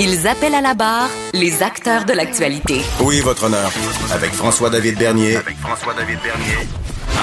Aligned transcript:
Ils 0.00 0.28
appellent 0.28 0.54
à 0.54 0.60
la 0.60 0.74
barre 0.74 1.10
les 1.34 1.60
acteurs 1.60 2.04
de 2.04 2.12
l'actualité. 2.12 2.82
Oui, 3.00 3.20
votre 3.20 3.46
honneur. 3.46 3.68
Avec 4.12 4.30
François-David 4.30 4.96
Bernier. 4.96 5.34
Avec 5.34 5.56
François-David 5.56 6.20
Bernier. 6.22 6.68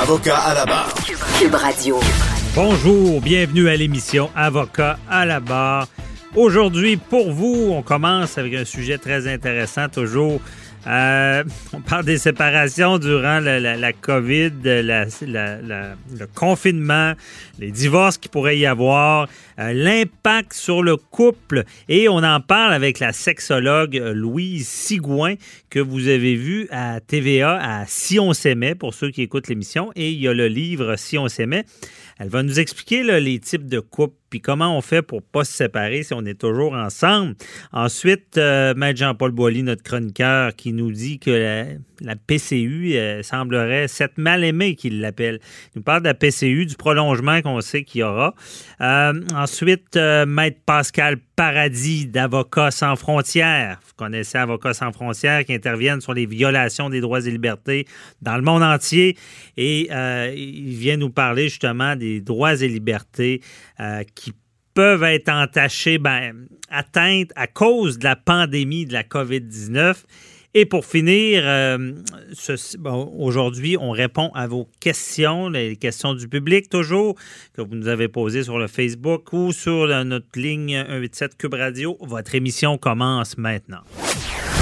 Avocat 0.02 0.36
à 0.36 0.54
la 0.54 0.66
barre. 0.66 0.94
Cube 1.40 1.56
Radio. 1.56 2.02
Bonjour, 2.54 3.22
bienvenue 3.22 3.70
à 3.70 3.78
l'émission 3.78 4.30
Avocat 4.36 5.00
à 5.10 5.26
la 5.26 5.40
barre. 5.40 5.88
Aujourd'hui, 6.36 6.98
pour 6.98 7.32
vous, 7.32 7.70
on 7.72 7.82
commence 7.82 8.38
avec 8.38 8.54
un 8.54 8.66
sujet 8.66 8.98
très 8.98 9.34
intéressant, 9.34 9.88
toujours. 9.88 10.42
Euh, 10.88 11.44
on 11.74 11.82
parle 11.82 12.06
des 12.06 12.20
séparations 12.20 13.00
durant 13.00 13.40
la, 13.40 13.94
COVID, 13.94 14.52
le 14.64 16.26
confinement, 16.36 17.14
les 17.60 17.72
divorces 17.72 18.18
qui 18.18 18.30
pourrait 18.30 18.58
y 18.58 18.66
avoir, 18.66 19.28
euh, 19.60 19.74
l'impact 19.74 20.54
sur 20.54 20.84
le 20.84 20.98
couple. 20.98 21.64
Et 21.90 22.08
on 22.08 22.18
en 22.18 22.40
parle 22.40 22.74
avec 22.74 23.00
la 23.00 23.14
sexologue 23.14 23.96
Louise 23.96 24.68
Sigouin, 24.68 25.36
que 25.70 25.80
vous 25.80 26.08
avez 26.08 26.36
vu 26.36 26.68
à 26.70 27.00
TVA 27.00 27.58
à 27.62 27.86
Si 27.88 28.20
on 28.20 28.34
s'aimait, 28.34 28.76
pour 28.76 28.94
ceux 28.94 29.10
qui 29.10 29.24
écoutent 29.24 29.48
l'émission. 29.48 29.92
Et 29.96 30.12
il 30.12 30.20
y 30.20 30.28
a 30.28 30.34
le 30.34 30.48
livre 30.48 30.96
Si 30.98 31.18
on 31.18 31.28
s'aimait. 31.28 31.66
Elle 32.18 32.30
va 32.30 32.44
nous 32.44 32.60
expliquer 32.60 33.04
les 33.04 33.40
types 33.40 33.68
de 33.68 33.80
couples, 33.80 34.16
puis 34.30 34.42
comment 34.42 34.78
on 34.78 34.82
fait 34.82 35.02
pour 35.02 35.22
pas 35.22 35.44
se 35.44 35.54
séparer 35.54 36.04
si 36.04 36.14
on 36.14 36.26
est 36.26 36.40
toujours 36.40 36.74
ensemble? 36.74 37.36
Ensuite, 37.72 38.38
euh, 38.38 38.74
Maître 38.76 39.00
Jean-Paul 39.00 39.32
Boilly, 39.32 39.64
notre 39.64 39.84
chroniqueur, 39.84 40.56
qui 40.56 40.74
nous 40.74 40.92
dit 40.92 41.20
que 41.20 41.78
la, 42.02 42.16
PCU 42.16 42.96
euh, 42.96 43.22
semblerait 43.24 43.88
s'être 43.88 44.18
mal 44.18 44.44
aimée, 44.44 44.76
qu'il 44.76 45.00
l'appelle. 45.00 45.40
Il 45.74 45.78
nous 45.78 45.84
parle 45.84 46.02
de 46.02 46.08
la 46.08 46.14
PCU, 46.14 46.66
du 46.66 46.76
prolongement 46.76 47.42
qu'on 47.42 47.62
sait 47.62 47.84
qu'il 47.84 48.02
y 48.02 48.04
aura. 48.04 48.34
Euh, 48.82 49.14
ensuite, 49.34 49.98
Maître 50.28 50.60
Pascal 50.66 51.18
Paradis 51.36 52.08
d'Avocats 52.08 52.72
sans 52.72 52.96
frontières. 52.96 53.80
Vous 53.86 53.94
connaissez 53.96 54.38
Avocats 54.38 54.74
sans 54.74 54.92
frontières 54.92 55.46
qui 55.46 55.54
interviennent 55.54 56.02
sur 56.02 56.14
les 56.14 56.26
violations 56.26 56.90
des 56.90 57.02
droits 57.02 57.26
et 57.26 57.30
libertés 57.30 57.86
dans 58.22 58.38
le 58.38 58.42
monde 58.42 58.64
entier. 58.64 59.18
Et 59.58 59.90
il 59.92 60.76
vient 60.76 60.98
nous 60.98 61.10
parler 61.10 61.50
justement 61.50 61.96
des 61.96 62.22
droits 62.22 62.56
et 62.56 62.68
libertés 62.68 63.42
qui 64.16 64.25
peuvent 64.76 65.04
être 65.04 65.30
entachés, 65.30 65.98
ben, 65.98 66.48
atteintes 66.70 67.32
à 67.36 67.48
cause 67.48 67.98
de 67.98 68.04
la 68.04 68.16
pandémie 68.16 68.86
de 68.86 68.94
la 68.94 69.04
COVID-19. 69.04 69.96
Et 70.58 70.66
pour 70.66 70.86
finir, 70.86 71.42
euh, 71.46 71.92
bon, 72.80 73.14
aujourd'hui, 73.20 73.76
on 73.78 73.92
répond 73.92 74.32
à 74.34 74.48
vos 74.48 74.70
questions, 74.80 75.50
les 75.50 75.76
questions 75.76 76.14
du 76.14 76.30
public 76.30 76.70
toujours, 76.70 77.16
que 77.54 77.62
vous 77.62 77.76
nous 77.76 77.90
avez 77.90 78.08
posées 78.08 78.44
sur 78.44 78.58
le 78.58 78.68
Facebook 78.68 79.34
ou 79.34 79.52
sur 79.52 79.86
la- 79.86 80.06
notre 80.06 80.28
ligne 80.40 80.78
187 80.88 81.38
Cube 81.38 81.56
Radio. 81.56 81.98
Votre 82.00 82.36
émission 82.36 82.78
commence 82.78 83.38
maintenant. 83.38 83.82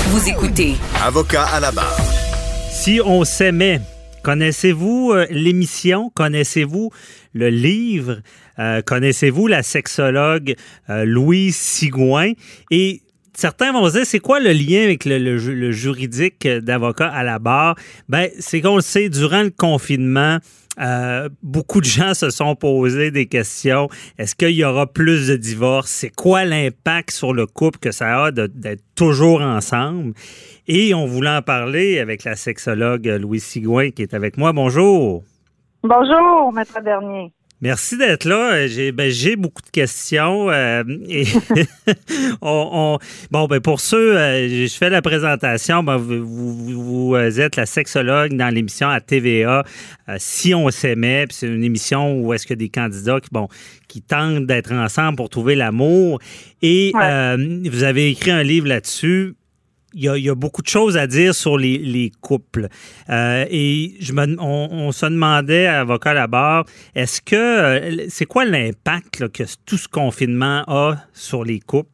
Vous 0.08 0.28
écoutez 0.30 0.74
Avocat 1.04 1.44
à 1.46 1.60
la 1.60 1.72
barre. 1.72 1.96
Si 2.72 3.00
on 3.06 3.24
s'aimait, 3.24 3.80
connaissez-vous 4.24 5.12
euh, 5.14 5.28
l'émission? 5.30 6.10
Connaissez-vous 6.16 6.90
le 7.34 7.50
livre? 7.50 8.22
Euh, 8.60 8.82
connaissez-vous 8.82 9.48
la 9.48 9.64
sexologue 9.64 10.56
euh, 10.90 11.06
Louise 11.06 11.56
Sigouin? 11.56 12.34
Et 12.72 13.02
certains 13.36 13.72
vont 13.72 13.88
se 13.90 13.98
dire, 13.98 14.06
c'est 14.06 14.20
quoi 14.20 14.40
le 14.40 14.52
lien 14.52 14.84
avec 14.84 15.06
le, 15.06 15.18
le 15.18 15.38
ju- 15.38 15.56
le 15.56 15.72
juridique 15.72 16.48
d'avocat 16.48 17.08
à 17.08 17.24
la 17.24 17.40
barre? 17.40 17.76
Ben, 18.08 18.30
c'est 18.40 18.62
qu'on 18.62 18.76
le 18.76 18.82
sait, 18.82 19.10
durant 19.10 19.44
le 19.44 19.50
confinement, 19.50 20.38
euh, 20.80 21.30
beaucoup 21.44 21.82
de 21.82 21.86
gens 21.86 22.16
se 22.16 22.32
sont 22.32 22.56
posés 22.56 23.12
des 23.12 23.28
questions. 23.28 23.90
Est-ce 24.18 24.36
qu'il 24.36 24.50
y 24.52 24.64
aura 24.64 24.92
plus 24.92 25.28
de 25.28 25.36
divorces? 25.36 25.92
C'est 25.92 26.10
quoi 26.10 26.46
l'impact 26.46 27.12
sur 27.12 27.32
le 27.34 27.46
couple 27.46 27.78
que 27.80 27.92
ça 27.92 28.26
a 28.26 28.32
d'être 28.32 28.84
toujours 28.96 29.42
ensemble? 29.42 30.14
Et 30.68 30.94
on 30.94 31.06
voulait 31.06 31.30
en 31.30 31.42
parler 31.42 32.00
avec 32.00 32.24
la 32.24 32.36
sexologue 32.36 33.06
Louise 33.06 33.44
Sigouin 33.44 33.92
qui 33.92 34.02
est 34.02 34.16
avec 34.16 34.38
moi. 34.38 34.52
Bonjour. 34.52 35.24
Bonjour, 35.84 36.54
maître 36.54 36.80
Bernier. 36.84 37.32
Merci 37.62 37.98
d'être 37.98 38.26
là. 38.26 38.68
J'ai 38.68 38.92
ben, 38.92 39.10
j'ai 39.10 39.38
beaucoup 39.38 39.62
de 39.62 39.70
questions. 39.70 40.50
euh, 40.50 40.84
et 41.08 41.24
on, 42.42 42.70
on- 42.74 42.98
bon, 43.32 43.46
ben, 43.48 43.62
pour 43.62 43.80
ceux, 43.80 44.18
euh, 44.18 44.66
je 44.68 44.74
fais 44.74 44.90
la 44.90 45.02
présentation. 45.02 45.82
Ben, 45.82 45.96
vous, 45.96 46.26
vous- 46.26 47.10
vous 47.10 47.40
êtes 47.40 47.56
la 47.56 47.66
sexologue 47.66 48.34
dans 48.36 48.54
l'émission 48.54 48.90
à 48.90 49.00
TVA. 49.00 49.64
euh, 50.10 50.16
si 50.20 50.54
on 50.54 50.70
s'aimait, 50.72 51.26
c'est 51.30 51.48
une 51.48 51.64
émission 51.64 52.20
où 52.20 52.34
est-ce 52.34 52.46
que 52.48 52.54
des 52.54 52.70
candidats 52.70 53.22
qui, 53.22 53.30
bon, 53.32 53.48
qui 53.88 54.02
tentent 54.02 54.46
d'être 54.46 54.74
ensemble 54.74 55.16
pour 55.16 55.30
trouver 55.30 55.56
l'amour. 55.56 56.20
Et 56.62 56.92
Ouais. 56.94 57.02
euh, 57.04 57.60
vous 57.72 57.84
avez 57.84 58.10
écrit 58.10 58.32
un 58.32 58.44
livre 58.44 58.68
là-dessus. 58.68 59.36
Il 59.94 60.04
y, 60.04 60.30
a, 60.30 60.36
beaucoup 60.36 60.62
de 60.62 60.68
choses 60.68 60.98
à 60.98 61.08
dire 61.08 61.36
sur 61.36 61.58
les, 61.58 61.78
les 61.78 62.12
couples. 62.22 62.68
Euh, 63.10 63.46
et 63.50 63.94
je 64.00 64.14
me, 64.14 64.40
on, 64.40 64.92
se 64.92 65.06
demandait, 65.06 65.68
avocat 65.68 66.12
à 66.12 66.14
la 66.14 66.28
barre, 66.28 66.66
est-ce 66.96 67.22
que 67.22 67.36
euh, 67.36 68.06
c'est 68.10 68.26
quoi 68.26 68.46
l'impact 68.46 69.32
que 69.32 69.44
tout 69.66 69.78
ce 69.78 69.88
confinement 69.88 70.64
a 70.68 70.96
sur 71.14 71.44
les 71.44 71.60
couples? 71.60 71.90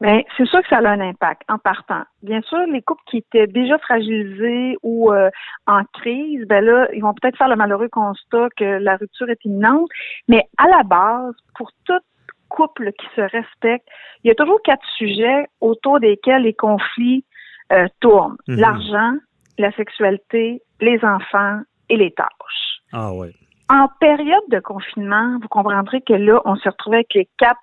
Bien, 0.00 0.22
c'est 0.36 0.46
sûr 0.46 0.62
que 0.62 0.68
ça 0.68 0.78
a 0.78 0.88
un 0.88 1.00
impact 1.00 1.42
en 1.48 1.58
partant. 1.58 2.02
Bien 2.22 2.40
sûr, 2.42 2.58
les 2.72 2.80
couples 2.80 3.02
qui 3.06 3.18
étaient 3.18 3.46
déjà 3.46 3.76
fragilisés 3.78 4.78
ou 4.82 5.12
euh, 5.12 5.28
en 5.66 5.82
crise, 5.92 6.46
ben 6.46 6.64
là, 6.64 6.88
ils 6.94 7.02
vont 7.02 7.12
peut-être 7.12 7.36
faire 7.36 7.48
le 7.48 7.56
malheureux 7.56 7.88
constat 7.90 8.48
que 8.56 8.64
la 8.64 8.96
rupture 8.96 9.28
est 9.28 9.44
imminente. 9.44 9.90
Mais 10.26 10.48
à 10.56 10.68
la 10.68 10.84
base, 10.84 11.34
pour 11.54 11.70
tout 11.84 12.00
couple 12.50 12.92
qui 12.92 13.06
se 13.16 13.22
respecte, 13.22 13.88
il 14.22 14.28
y 14.28 14.30
a 14.30 14.34
toujours 14.34 14.60
quatre 14.62 14.86
sujets 14.96 15.46
autour 15.60 16.00
desquels 16.00 16.42
les 16.42 16.54
conflits 16.54 17.24
euh, 17.72 17.86
tournent. 18.00 18.36
Mhm. 18.48 18.56
L'argent, 18.56 19.14
la 19.58 19.72
sexualité, 19.72 20.62
les 20.80 21.02
enfants 21.04 21.60
et 21.88 21.96
les 21.96 22.12
tâches. 22.12 22.82
Ah 22.92 23.12
oui. 23.12 23.28
En 23.70 23.88
période 24.00 24.48
de 24.50 24.58
confinement, 24.58 25.38
vous 25.40 25.48
comprendrez 25.48 26.00
que 26.00 26.12
là, 26.12 26.40
on 26.44 26.56
se 26.56 26.68
retrouvait 26.68 26.98
avec 26.98 27.14
les 27.14 27.28
quatre 27.38 27.60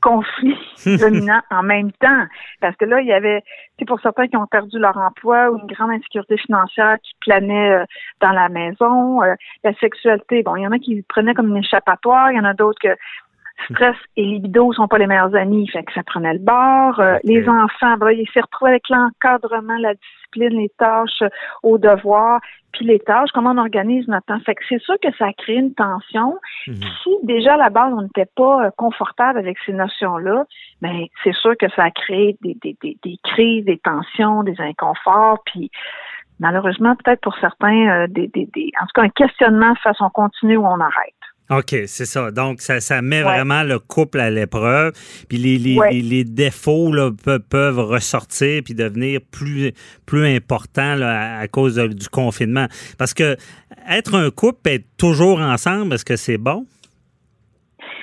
conflits 0.00 0.58
dominants 0.98 1.42
en 1.50 1.62
même 1.62 1.92
temps. 1.92 2.24
Parce 2.60 2.76
que 2.76 2.84
là, 2.84 3.00
il 3.00 3.06
y 3.06 3.12
avait, 3.12 3.42
c'est 3.78 3.84
pour 3.84 4.00
certains 4.00 4.26
qui 4.26 4.36
ont 4.36 4.46
perdu 4.46 4.78
leur 4.78 4.96
emploi 4.96 5.50
ou 5.50 5.58
une 5.58 5.66
grande 5.66 5.90
insécurité 5.90 6.36
financière 6.38 6.96
qui 7.02 7.12
planait 7.20 7.70
euh, 7.70 7.84
dans 8.20 8.32
la 8.32 8.48
maison. 8.48 9.22
Euh, 9.22 9.34
la 9.64 9.72
sexualité, 9.74 10.42
bon, 10.42 10.56
il 10.56 10.62
y 10.62 10.66
en 10.66 10.72
a 10.72 10.78
qui 10.78 11.02
prenaient 11.02 11.34
comme 11.34 11.48
une 11.48 11.58
échappatoire, 11.58 12.32
il 12.32 12.36
y 12.36 12.40
en 12.40 12.44
a 12.44 12.54
d'autres 12.54 12.80
que 12.80 12.96
stress 13.70 13.96
et 14.16 14.24
libido 14.24 14.72
sont 14.72 14.88
pas 14.88 14.98
les 14.98 15.06
meilleurs 15.06 15.34
amis, 15.34 15.68
fait 15.68 15.82
que 15.82 15.92
ça 15.92 16.02
prenait 16.02 16.32
le 16.32 16.38
bord. 16.38 17.00
Euh. 17.00 17.18
Les 17.24 17.48
enfants, 17.48 17.96
ben 17.98 18.10
ils 18.10 18.28
s'est 18.32 18.40
retrouvés 18.40 18.72
avec 18.72 18.88
l'encadrement, 18.88 19.76
la 19.78 19.94
discipline, 19.94 20.58
les 20.58 20.70
tâches 20.78 21.22
euh, 21.22 21.28
aux 21.62 21.78
devoirs, 21.78 22.40
puis 22.72 22.84
les 22.86 22.98
tâches, 23.00 23.30
comment 23.32 23.50
on 23.50 23.58
organise 23.58 24.06
notre 24.08 24.26
temps. 24.26 24.40
Fait 24.40 24.54
que 24.54 24.62
c'est 24.68 24.80
sûr 24.80 24.94
que 25.02 25.08
ça 25.18 25.26
a 25.26 25.32
créé 25.32 25.56
une 25.56 25.74
tension. 25.74 26.38
Mhm. 26.66 26.74
Si 27.02 27.10
déjà 27.24 27.54
à 27.54 27.56
la 27.56 27.70
base 27.70 27.92
on 27.96 28.02
n'était 28.02 28.30
pas 28.36 28.66
euh, 28.66 28.70
confortable 28.76 29.38
avec 29.38 29.58
ces 29.66 29.72
notions-là, 29.72 30.44
ben 30.80 31.06
c'est 31.24 31.34
sûr 31.34 31.56
que 31.58 31.68
ça 31.70 31.84
a 31.84 31.90
créé 31.90 32.36
des, 32.42 32.56
des, 32.62 32.76
des, 32.82 32.96
des 33.02 33.16
crises, 33.24 33.64
des 33.64 33.78
tensions, 33.78 34.42
des 34.42 34.60
inconforts, 34.60 35.42
puis 35.46 35.70
malheureusement 36.38 36.94
peut-être 36.96 37.20
pour 37.20 37.36
certains 37.38 37.88
euh, 37.88 38.06
des, 38.08 38.28
des, 38.28 38.46
des 38.54 38.70
en 38.80 38.86
tout 38.86 38.92
cas 38.94 39.02
un 39.02 39.10
questionnement 39.10 39.72
de 39.72 39.78
façon 39.78 40.08
continue 40.10 40.56
où 40.56 40.66
on 40.66 40.80
arrête. 40.80 41.14
OK, 41.50 41.74
c'est 41.86 42.06
ça. 42.06 42.30
Donc, 42.30 42.60
ça, 42.60 42.80
ça 42.80 43.02
met 43.02 43.18
Ouais. 43.18 43.24
vraiment 43.24 43.62
le 43.64 43.78
couple 43.80 44.20
à 44.20 44.30
l'épreuve. 44.30 44.92
Puis 45.28 45.36
les, 45.38 45.58
les, 45.58 45.76
Ouais. 45.78 45.90
les, 45.92 46.02
les 46.02 46.24
défauts 46.24 46.92
là, 46.92 47.10
pe- 47.10 47.38
peuvent 47.40 47.80
ressortir 47.80 48.62
puis 48.64 48.74
devenir 48.74 49.20
plus, 49.32 49.72
plus 50.06 50.26
importants 50.26 50.94
là, 50.94 51.38
à, 51.38 51.40
à 51.40 51.48
cause 51.48 51.74
de- 51.74 51.88
du 51.88 52.08
confinement. 52.08 52.66
Parce 52.98 53.14
que 53.14 53.36
être 53.88 54.14
un 54.14 54.30
couple, 54.30 54.70
être 54.70 54.86
toujours 54.96 55.40
ensemble, 55.40 55.94
est-ce 55.94 56.04
que 56.04 56.16
c'est 56.16 56.38
bon? 56.38 56.66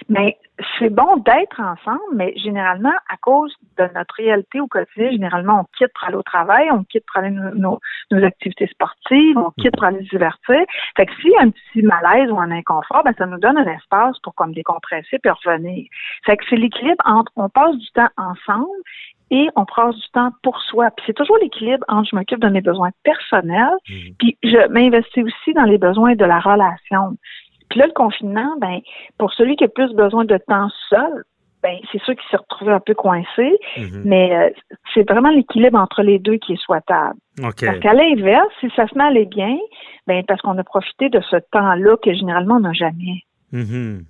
Mais 0.10 0.36
c'est 0.80 0.90
bon 0.90 1.18
d'être 1.18 1.60
ensemble, 1.60 2.02
mais 2.14 2.34
généralement, 2.38 2.94
à 3.10 3.18
cause 3.18 3.54
de 3.78 3.84
notre 3.94 4.16
réalité 4.16 4.60
au 4.60 4.68
quotidien, 4.68 5.12
généralement, 5.12 5.62
on 5.62 5.78
quitte 5.78 5.92
pour 5.94 6.08
aller 6.08 6.18
au 6.18 6.24
travail, 6.24 6.68
on 6.72 6.84
quitte 6.84 7.04
pour 7.06 7.18
aller 7.22 7.30
nos, 7.30 7.54
nos, 7.54 7.80
nos 8.12 8.24
activités 8.24 8.68
sportives, 8.68 9.38
on 9.38 9.52
quitte 9.62 9.74
pour 9.74 9.84
aller 9.84 10.04
se 10.06 10.10
divertir. 10.10 10.62
Fait 10.96 11.06
que 11.06 11.14
s'il 11.22 11.32
y 11.32 11.36
a 11.36 11.42
un 11.42 11.52
petit 11.52 11.84
malaise 11.84 12.32
ou 12.32 12.40
un 12.40 12.52
inconfort, 12.52 13.04
ben, 13.04 13.14
ça 13.18 13.26
nous 13.26 13.40
donne 13.40 13.58
un 13.58 13.68
espace 13.68 14.18
pour 14.20 14.34
comme 14.36 14.54
décompresser 14.54 15.20
puis 15.20 15.32
revenir. 15.32 15.88
Fait 16.26 16.38
que 16.38 16.44
c'est 16.50 16.56
l'équilibre 16.58 17.04
entre 17.06 17.32
on 17.36 17.50
passe 17.50 17.78
du 17.78 17.92
temps 17.92 18.10
ensemble 18.18 18.82
et 19.30 19.50
on 19.56 19.66
passe 19.66 19.96
du 19.96 20.10
temps 20.14 20.32
pour 20.42 20.62
soi. 20.62 20.90
Puis 20.92 21.06
c'est 21.08 21.14
toujours 21.14 21.38
l'équilibre 21.38 21.84
entre 21.88 22.10
je 22.10 22.16
m'occupe 22.16 22.40
de 22.40 22.50
mes 22.50 22.62
besoins 22.62 22.92
personnels, 23.04 23.76
puis 24.18 24.38
je 24.44 24.68
m'investis 24.70 25.24
aussi 25.24 25.54
dans 25.54 25.64
les 25.64 25.78
besoins 25.78 26.16
de 26.16 26.26
la 26.26 26.40
relation. 26.40 27.18
Puis 27.70 27.80
là, 27.80 27.88
le 27.88 27.94
confinement, 27.94 28.56
ben, 28.60 28.80
pour 29.18 29.34
celui 29.34 29.56
qui 29.56 29.64
a 29.64 29.68
plus 29.68 29.94
besoin 29.94 30.26
de 30.26 30.38
temps 30.48 30.70
seul, 30.90 31.24
ben, 31.64 31.76
c'est 31.92 32.02
sûr 32.04 32.14
qu'il 32.16 32.24
s'est 32.30 32.38
retrouvé 32.38 32.72
un 32.72 32.80
peu 32.80 32.94
coincé, 32.94 33.58
mais 34.06 34.36
euh, 34.36 34.50
c'est 34.94 35.10
vraiment 35.10 35.30
l'équilibre 35.32 35.78
entre 35.80 36.02
les 36.04 36.20
deux 36.20 36.38
qui 36.38 36.54
est 36.54 36.62
souhaitable. 36.64 37.16
Parce 37.42 37.80
qu'à 37.80 37.94
l'inverse, 37.94 38.48
si 38.60 38.70
ça 38.76 38.88
se 38.88 38.96
met 38.98 39.04
à 39.04 39.08
aller 39.08 39.26
bien, 39.26 39.58
ben, 40.06 40.24
parce 40.28 40.40
qu'on 40.42 40.58
a 40.58 40.64
profité 40.64 41.10
de 41.10 41.20
ce 41.30 41.38
temps-là 41.52 41.98
que 42.04 42.14
généralement 42.14 42.56
on 42.58 42.60
n'a 42.62 42.74
jamais. 42.74 43.24
Mhm. 43.52 44.04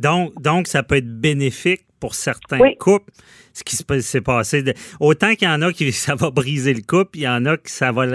Donc, 0.00 0.32
donc, 0.42 0.66
ça 0.66 0.82
peut 0.82 0.96
être 0.96 1.20
bénéfique 1.20 1.82
pour 2.00 2.14
certains 2.14 2.60
Oui. 2.60 2.76
couples, 2.76 3.10
ce 3.52 3.64
qui 3.64 3.74
s'est 3.76 4.20
passé. 4.20 4.62
de- 4.62 4.72
autant 5.00 5.34
qu'il 5.34 5.48
y 5.48 5.50
en 5.50 5.60
a 5.62 5.72
qui 5.72 5.90
ça 5.92 6.14
va 6.14 6.30
briser 6.30 6.72
le 6.72 6.82
couple, 6.82 7.18
il 7.18 7.22
y 7.22 7.28
en 7.28 7.44
a 7.44 7.56
qui 7.56 7.72
ça 7.72 7.92
va, 7.92 8.06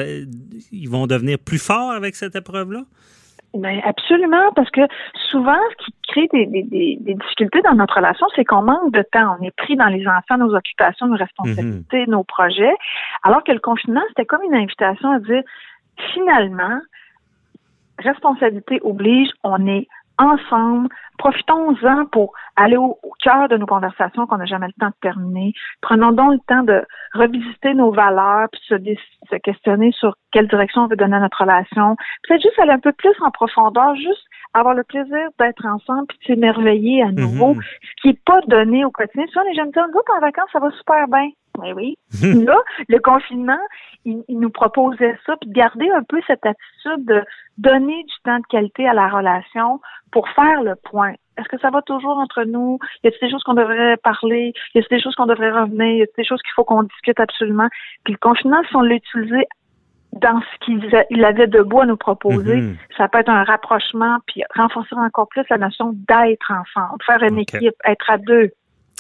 ils 0.72 0.90
vont 0.90 1.06
devenir 1.06 1.38
plus 1.38 1.60
forts 1.62 1.92
avec 1.92 2.16
cette 2.16 2.36
épreuve-là? 2.36 2.84
Ben 3.54 3.82
absolument, 3.86 4.52
parce 4.56 4.70
que 4.72 4.82
souvent, 5.30 5.58
ce 5.72 5.86
qui 5.86 5.94
crée 6.08 6.28
des, 6.34 6.46
des, 6.48 6.64
des, 6.64 6.98
des 7.00 7.14
difficultés 7.14 7.62
dans 7.62 7.76
notre 7.76 7.98
relation, 7.98 8.26
c'est 8.36 8.46
qu'on 8.46 8.64
manque 8.64 8.92
de 8.92 9.04
temps. 9.12 9.38
On 9.40 9.44
est 9.44 9.56
pris 9.56 9.76
dans 9.76 9.88
les 9.88 10.08
enfants, 10.08 10.38
nos 10.40 10.56
occupations, 10.56 11.06
nos 11.06 11.18
responsabilités, 11.18 12.08
nos 12.08 12.24
projets. 12.24 12.74
Alors 13.22 13.44
que 13.44 13.52
le 13.52 13.60
confinement, 13.60 14.02
c'était 14.10 14.26
comme 14.26 14.42
une 14.42 14.56
invitation 14.56 15.12
à 15.12 15.20
dire, 15.20 15.44
finalement, 16.14 16.80
responsabilité 18.00 18.80
oblige, 18.84 19.30
on 19.44 19.68
est 19.68 19.88
ensemble, 20.18 20.90
profitons-en 21.24 22.06
pour 22.08 22.34
aller 22.58 22.76
au, 22.76 23.00
au 23.02 23.12
cœur 23.24 23.48
de 23.48 23.56
nos 23.56 23.66
conversations 23.66 24.28
qu'on 24.28 24.38
n'a 24.38 24.46
jamais 24.46 24.68
le 24.68 24.74
temps 24.74 24.90
de 24.90 25.00
terminer. 25.02 25.54
Prenons 25.82 26.12
donc 26.12 26.34
le 26.34 26.40
temps 26.48 26.64
de 26.64 26.84
revisiter 27.14 27.74
nos 27.74 27.92
valeurs, 27.92 28.48
puis 28.52 28.62
se, 28.68 28.76
se 29.32 29.36
questionner 29.38 29.94
sur 29.94 30.16
quelle 30.32 30.50
direction 30.50 30.82
on 30.82 30.88
veut 30.88 30.98
donner 30.98 31.16
à 31.16 31.22
notre 31.22 31.42
relation. 31.42 31.96
Peut-être 32.28 32.42
juste 32.42 32.60
aller 32.60 32.74
un 32.74 32.80
peu 32.80 32.92
plus 32.92 33.16
en 33.22 33.32
profondeur, 33.32 33.96
juste 33.96 34.26
avoir 34.54 34.74
le 34.74 34.84
plaisir 34.84 35.30
d'être 35.40 35.66
ensemble, 35.66 36.08
puis 36.08 36.18
de 36.20 36.26
s'émerveiller 36.26 37.04
à 37.04 37.12
nouveau, 37.12 37.56
ce 37.62 38.02
qui 38.02 38.08
n'est 38.10 38.20
pas 38.26 38.42
donné 38.48 38.84
au 38.84 38.92
quotidien. 38.92 39.26
Souvent, 39.28 39.46
les 39.50 39.56
gens 39.56 39.66
me 39.66 39.72
disent, 39.72 39.82
nous 39.94 40.00
autres, 40.00 40.14
en 40.18 40.20
vacances, 40.20 40.50
ça 40.52 40.60
va 40.60 40.72
super 40.72 41.08
bien. 41.08 41.30
Oui, 41.60 41.72
oui. 41.74 41.98
Là, 42.46 42.58
le 42.90 43.00
confinement, 43.00 43.60
il, 44.06 44.24
il 44.28 44.40
nous 44.40 44.50
proposait 44.50 45.18
ça, 45.26 45.36
puis 45.40 45.50
de 45.50 45.54
garder 45.56 45.90
un 45.92 46.04
peu 46.04 46.20
cette 46.28 46.46
attitude 46.46 47.06
de 47.06 47.24
donner 47.58 48.04
du 48.04 48.14
temps 48.24 48.40
de 48.40 48.46
qualité 48.50 48.88
à 48.88 48.94
la 48.94 49.08
relation 49.08 49.80
pour 50.12 50.28
faire 50.30 50.64
le 50.64 50.76
point. 50.76 51.14
Est-ce 51.38 51.48
que 51.50 51.60
ça 51.60 51.70
va 51.72 51.82
toujours 51.82 52.18
entre 52.18 52.44
nous? 52.44 52.78
Y 53.04 53.08
a-t-il 53.08 53.28
des 53.28 53.32
choses 53.32 53.44
qu'on 53.44 53.54
devrait 53.56 53.98
parler? 53.98 54.54
Y 54.76 54.80
a-t-il 54.80 54.98
des 54.98 55.02
choses 55.04 55.16
qu'on 55.16 55.26
devrait 55.26 55.52
revenir? 55.52 55.98
Y 55.98 56.02
a-t-il 56.04 56.24
des 56.24 56.28
choses 56.28 56.42
qu'il 56.42 56.54
faut 56.56 56.64
qu'on 56.64 56.84
discute 56.84 57.20
absolument? 57.20 57.68
Puis 58.04 58.14
le 58.14 58.20
confinement, 58.20 58.62
si 58.70 58.76
on 58.76 58.82
l'utilisait 58.82 59.48
dans 60.14 60.40
ce 60.42 60.66
qu'il 60.66 61.26
avait 61.26 61.48
de 61.48 61.62
beau 61.64 61.80
à 61.82 61.86
nous 61.88 61.98
proposer, 61.98 62.58
Mhm. 62.58 62.78
ça 62.98 63.08
peut 63.08 63.18
être 63.20 63.30
un 63.30 63.44
rapprochement, 63.44 64.18
puis 64.28 64.44
renforcer 64.56 64.94
encore 64.96 65.28
plus 65.28 65.44
la 65.50 65.58
notion 65.58 65.94
d'être 66.08 66.52
ensemble, 66.52 67.02
faire 67.04 67.24
une 67.24 67.40
équipe, 67.40 67.74
être 67.86 68.12
à 68.12 68.18
deux. 68.20 68.52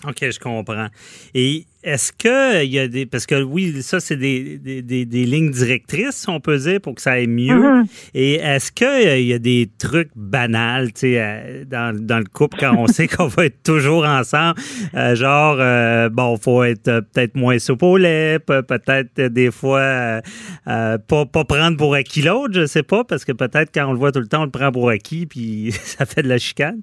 OK, 0.08 0.18
je 0.22 0.40
comprends. 0.40 0.88
Et 1.34 1.66
est-ce 1.82 2.12
que 2.14 2.64
il 2.64 2.72
y 2.72 2.80
a 2.80 2.88
des. 2.88 3.06
Parce 3.06 3.26
que 3.26 3.42
oui, 3.42 3.82
ça, 3.82 4.00
c'est 4.00 4.16
des, 4.18 4.58
des, 4.58 4.82
des- 4.82 5.06
des 5.06 5.26
lignes 5.26 5.52
directrices, 5.52 6.26
on 6.28 6.40
peut 6.40 6.58
dire, 6.58 6.82
pour 6.82 6.96
que 6.96 7.02
ça 7.02 7.14
aille 7.14 7.28
mieux. 7.28 7.56
Mhm. 7.80 7.86
Et 8.14 8.34
est-ce 8.36 8.72
qu'il 8.72 9.22
y 9.26 9.34
a 9.34 9.40
des 9.40 9.70
trucs 9.80 10.10
banals, 10.16 10.92
tu 10.94 11.00
sais, 11.02 11.16
euh, 11.22 11.64
dans, 11.66 11.96
dans 11.98 12.20
le 12.20 12.26
couple 12.26 12.58
quand 12.60 12.76
on 12.78 12.88
sait 12.88 13.08
qu'on 13.10 13.28
va 13.28 13.46
être 13.46 13.64
toujours 13.64 14.06
ensemble? 14.06 14.60
Euh, 14.94 15.16
genre, 15.16 15.58
euh, 15.60 16.10
bon, 16.10 16.36
faut 16.38 16.64
être 16.64 16.88
euh, 16.90 17.02
peut-être 17.02 17.36
moins 17.36 17.58
soupe 17.60 17.84
au 17.84 17.98
lait, 17.98 18.40
pe- 18.40 18.62
peut-être 18.62 19.20
euh, 19.20 19.30
des 19.30 19.52
fois 19.52 19.80
euh, 19.80 20.22
euh, 20.68 20.98
pas, 20.98 21.26
pas 21.26 21.46
prendre 21.46 21.78
pour 21.78 21.96
acquis 21.96 22.22
l'autre, 22.24 22.54
je 22.54 22.66
sais 22.66 22.84
pas, 22.84 23.04
parce 23.04 23.24
que 23.26 23.32
peut-être 23.32 23.72
quand 23.74 23.88
on 23.88 23.94
le 23.94 24.00
voit 24.00 24.12
tout 24.12 24.20
le 24.20 24.28
temps, 24.28 24.42
on 24.42 24.46
le 24.46 24.52
prend 24.52 24.72
pour 24.72 24.90
acquis, 24.90 25.26
puis 25.26 25.72
ça 25.84 26.06
fait 26.06 26.24
de 26.24 26.30
la 26.30 26.38
chicane. 26.38 26.82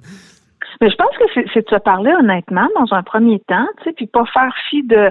Mais 0.80 0.90
je 0.90 0.96
pense 0.96 1.16
que 1.18 1.24
c'est 1.52 1.64
de 1.64 1.70
se 1.70 1.80
parler 1.80 2.12
honnêtement 2.12 2.68
dans 2.78 2.94
un 2.94 3.02
premier 3.02 3.40
temps, 3.40 3.66
tu 3.78 3.84
sais, 3.84 3.92
puis 3.92 4.06
pas 4.06 4.24
faire 4.26 4.52
fi 4.68 4.82
de 4.82 5.10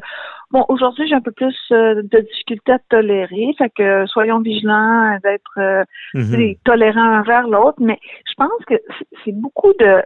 bon, 0.52 0.66
aujourd'hui 0.70 1.08
j'ai 1.08 1.16
un 1.16 1.22
peu 1.22 1.32
plus 1.32 1.56
euh, 1.72 2.02
de 2.04 2.20
difficulté 2.20 2.72
à 2.72 2.80
tolérer, 2.90 3.54
fait 3.58 3.70
que 3.70 3.84
euh, 3.84 4.06
soyons 4.08 4.40
vigilants 4.40 5.18
d'être 5.24 5.58
euh, 5.58 5.84
tu 6.12 6.18
Mhm. 6.20 6.24
sais, 6.26 6.60
tolérants 6.64 7.20
envers 7.20 7.48
l'autre, 7.48 7.78
mais 7.80 8.00
je 8.28 8.34
pense 8.38 8.66
que 8.68 8.76
c'est- 9.24 9.32
beaucoup 9.40 9.74
de 9.80 10.02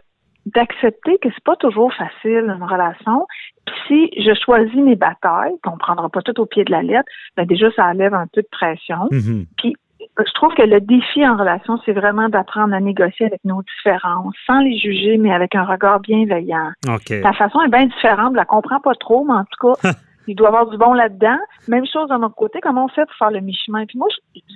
d'accepter 0.46 1.18
que 1.20 1.30
c'est 1.34 1.44
pas 1.46 1.56
toujours 1.56 1.94
facile 1.94 2.44
une 2.54 2.64
relation. 2.64 3.26
Puis 3.66 4.10
si 4.12 4.22
je 4.22 4.34
choisis 4.34 4.76
mes 4.76 4.98
batailles, 4.98 5.56
qu'on 5.64 5.78
prendra 5.78 6.10
pas 6.10 6.22
tout 6.22 6.38
au 6.42 6.46
pied 6.46 6.66
de 6.66 6.72
la 6.72 6.82
lettre, 6.84 7.08
ben 7.38 7.46
déjà 7.46 7.72
ça 7.72 7.86
enlève 7.86 8.14
un 8.14 8.28
peu 8.28 8.42
de 8.42 8.48
pression. 8.52 9.08
Mhm. 9.12 9.46
Puis 9.58 9.76
je 10.19 10.31
trouve 10.33 10.54
que 10.54 10.63
le 10.63 10.80
défi 10.80 11.27
en 11.27 11.36
relation, 11.36 11.80
c'est 11.86 11.94
vraiment 11.94 12.30
d'apprendre 12.30 12.74
à 12.74 12.80
négocier 12.80 13.25
avec 13.25 13.44
nos 13.45 13.62
différences, 13.63 14.36
sans 14.45 14.60
les 14.60 14.77
juger, 14.77 15.18
mais 15.18 15.33
avec 15.33 15.56
un 15.56 15.63
regard 15.63 16.00
bienveillant. 16.01 16.71
OK. 16.88 17.21
Ta 17.21 17.33
façon 17.33 17.62
est 17.62 17.69
bien 17.69 17.86
différente, 17.86 18.33
je 18.33 18.38
la 18.38 18.45
comprends 18.45 18.80
pas 18.80 18.94
trop, 18.95 19.25
mais 19.25 19.33
en 19.33 19.45
tout 19.45 19.74
cas, 19.74 19.89
il 20.27 20.36
doit 20.36 20.48
y 20.48 20.50
avoir 20.50 20.69
du 20.69 20.77
bon 20.77 20.94
là-dedans. 20.94 21.38
Même 21.68 21.86
chose 21.86 22.10
de 22.10 22.15
notre 22.15 22.36
côté, 22.36 22.60
comment 22.62 22.86
on 22.86 22.89
fait 22.89 23.06
pour 23.06 23.15
faire 23.15 23.31
le 23.31 23.42
mi-chemin? 23.42 23.86
Puis 23.88 23.98
moi, 23.98 24.07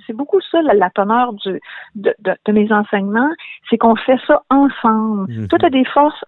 c'est 0.06 0.12
beaucoup 0.12 0.40
ça, 0.40 0.62
la, 0.62 0.74
la 0.74 0.90
teneur 0.90 1.32
du, 1.32 1.60
de, 1.96 2.14
de, 2.20 2.36
de 2.44 2.52
mes 2.52 2.72
enseignements, 2.72 3.30
c'est 3.68 3.78
qu'on 3.78 3.96
fait 3.96 4.18
ça 4.26 4.42
ensemble. 4.50 5.28
Mhm. 5.28 5.48
Toi, 5.48 5.58
tu 5.58 5.66
as 5.66 5.70
des 5.70 5.84
forces 5.86 6.24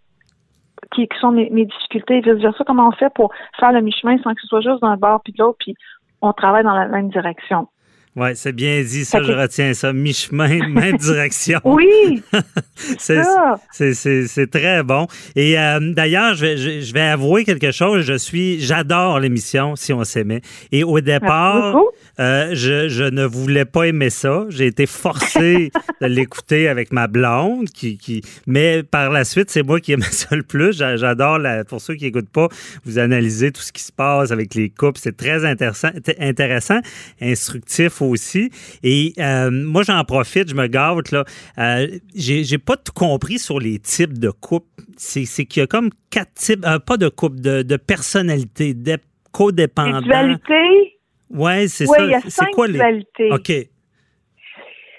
qui, 0.92 1.06
qui 1.06 1.18
sont 1.20 1.30
mes, 1.30 1.50
mes 1.50 1.66
difficultés, 1.66 2.16
et 2.16 2.20
vice-versa, 2.20 2.64
comment 2.66 2.88
on 2.88 2.92
fait 2.92 3.12
pour 3.14 3.32
faire 3.60 3.70
le 3.70 3.80
mi-chemin 3.80 4.18
sans 4.24 4.34
que 4.34 4.40
ce 4.40 4.48
soit 4.48 4.60
juste 4.60 4.82
d'un 4.82 4.96
bord 4.96 5.20
puis 5.22 5.32
de 5.32 5.38
l'autre, 5.38 5.58
puis 5.60 5.74
on 6.20 6.32
travaille 6.32 6.64
dans 6.64 6.74
la 6.74 6.86
même 6.86 7.10
direction. 7.10 7.68
Oui, 8.16 8.30
c'est 8.34 8.52
bien 8.52 8.82
dit, 8.82 9.04
ça, 9.04 9.22
je 9.22 9.30
retiens 9.32 9.72
ça. 9.72 9.92
Mi-chemin, 9.92 10.68
même 10.68 10.96
direction. 10.96 11.60
Oui, 11.64 12.22
C'est 12.98 13.22
ça. 13.22 13.60
c'est- 13.72 13.94
c'est- 13.94 14.26
c'est 14.26 14.48
très 14.50 14.82
bon. 14.82 15.06
Et 15.36 15.58
euh, 15.58 15.78
d'ailleurs, 15.92 16.34
je, 16.34 16.44
vais- 16.46 16.56
je, 16.56 16.80
je 16.80 16.92
vais 16.92 17.02
avouer 17.02 17.44
quelque 17.44 17.70
chose. 17.70 18.04
Je 18.04 18.14
suis, 18.18 18.60
j'adore 18.60 19.20
l'émission 19.20 19.76
Si 19.76 19.92
on 19.92 20.02
s'aimait. 20.04 20.40
Et 20.72 20.82
au 20.82 21.00
départ. 21.00 21.76
Euh, 22.18 22.50
je, 22.54 22.88
je 22.88 23.04
ne 23.04 23.24
voulais 23.24 23.64
pas 23.64 23.84
aimer 23.84 24.10
ça. 24.10 24.44
J'ai 24.48 24.66
été 24.66 24.86
forcé 24.86 25.70
de 26.00 26.06
l'écouter 26.06 26.68
avec 26.68 26.92
ma 26.92 27.06
blonde, 27.06 27.68
qui, 27.70 27.96
qui, 27.98 28.22
mais 28.46 28.82
par 28.82 29.10
la 29.10 29.24
suite, 29.24 29.50
c'est 29.50 29.62
moi 29.62 29.80
qui 29.80 29.92
aimais 29.92 30.04
ça 30.10 30.34
le 30.34 30.42
plus. 30.42 30.76
J'a- 30.76 30.96
J'adore, 30.96 31.38
la, 31.38 31.64
pour 31.64 31.80
ceux 31.80 31.94
qui 31.94 32.04
n'écoutent 32.04 32.28
pas, 32.30 32.48
vous 32.84 32.98
analysez 32.98 33.52
tout 33.52 33.62
ce 33.62 33.72
qui 33.72 33.82
se 33.82 33.92
passe 33.92 34.30
avec 34.32 34.54
les 34.54 34.70
couples. 34.70 34.98
C'est 35.00 35.16
très 35.16 35.44
intéressant, 35.44 35.90
intéressant, 36.18 36.80
instructif 37.20 38.02
aussi. 38.02 38.50
Et 38.82 39.12
euh, 39.18 39.50
moi, 39.50 39.82
j'en 39.82 40.02
profite, 40.04 40.48
je 40.50 40.54
me 40.54 40.66
gâte. 40.66 41.10
là. 41.12 41.24
Euh, 41.58 41.86
J'ai 42.14 42.58
pas 42.58 42.76
tout 42.76 42.92
compris 42.92 43.38
sur 43.38 43.60
les 43.60 43.78
types 43.78 44.18
de 44.18 44.30
couples. 44.30 44.66
C'est 44.96 45.24
qu'il 45.46 45.60
y 45.60 45.64
a 45.64 45.66
comme 45.66 45.90
quatre 46.10 46.34
types, 46.34 46.64
euh, 46.66 46.78
pas 46.78 46.96
de 46.96 47.08
couples, 47.08 47.40
de, 47.40 47.62
de 47.62 47.76
personnalités, 47.76 48.74
de 48.74 48.98
codépendants. 49.32 50.02
dualités, 50.02 50.99
Ouais, 51.30 51.68
c'est 51.68 51.86
ça. 51.86 52.02
il 52.04 52.10
y 52.10 52.14
a 52.14 52.20
C'est 52.20 52.30
cinq 52.30 52.50
quoi 52.52 52.66
les. 52.66 52.74
dualités. 52.74 53.32
OK. 53.32 53.46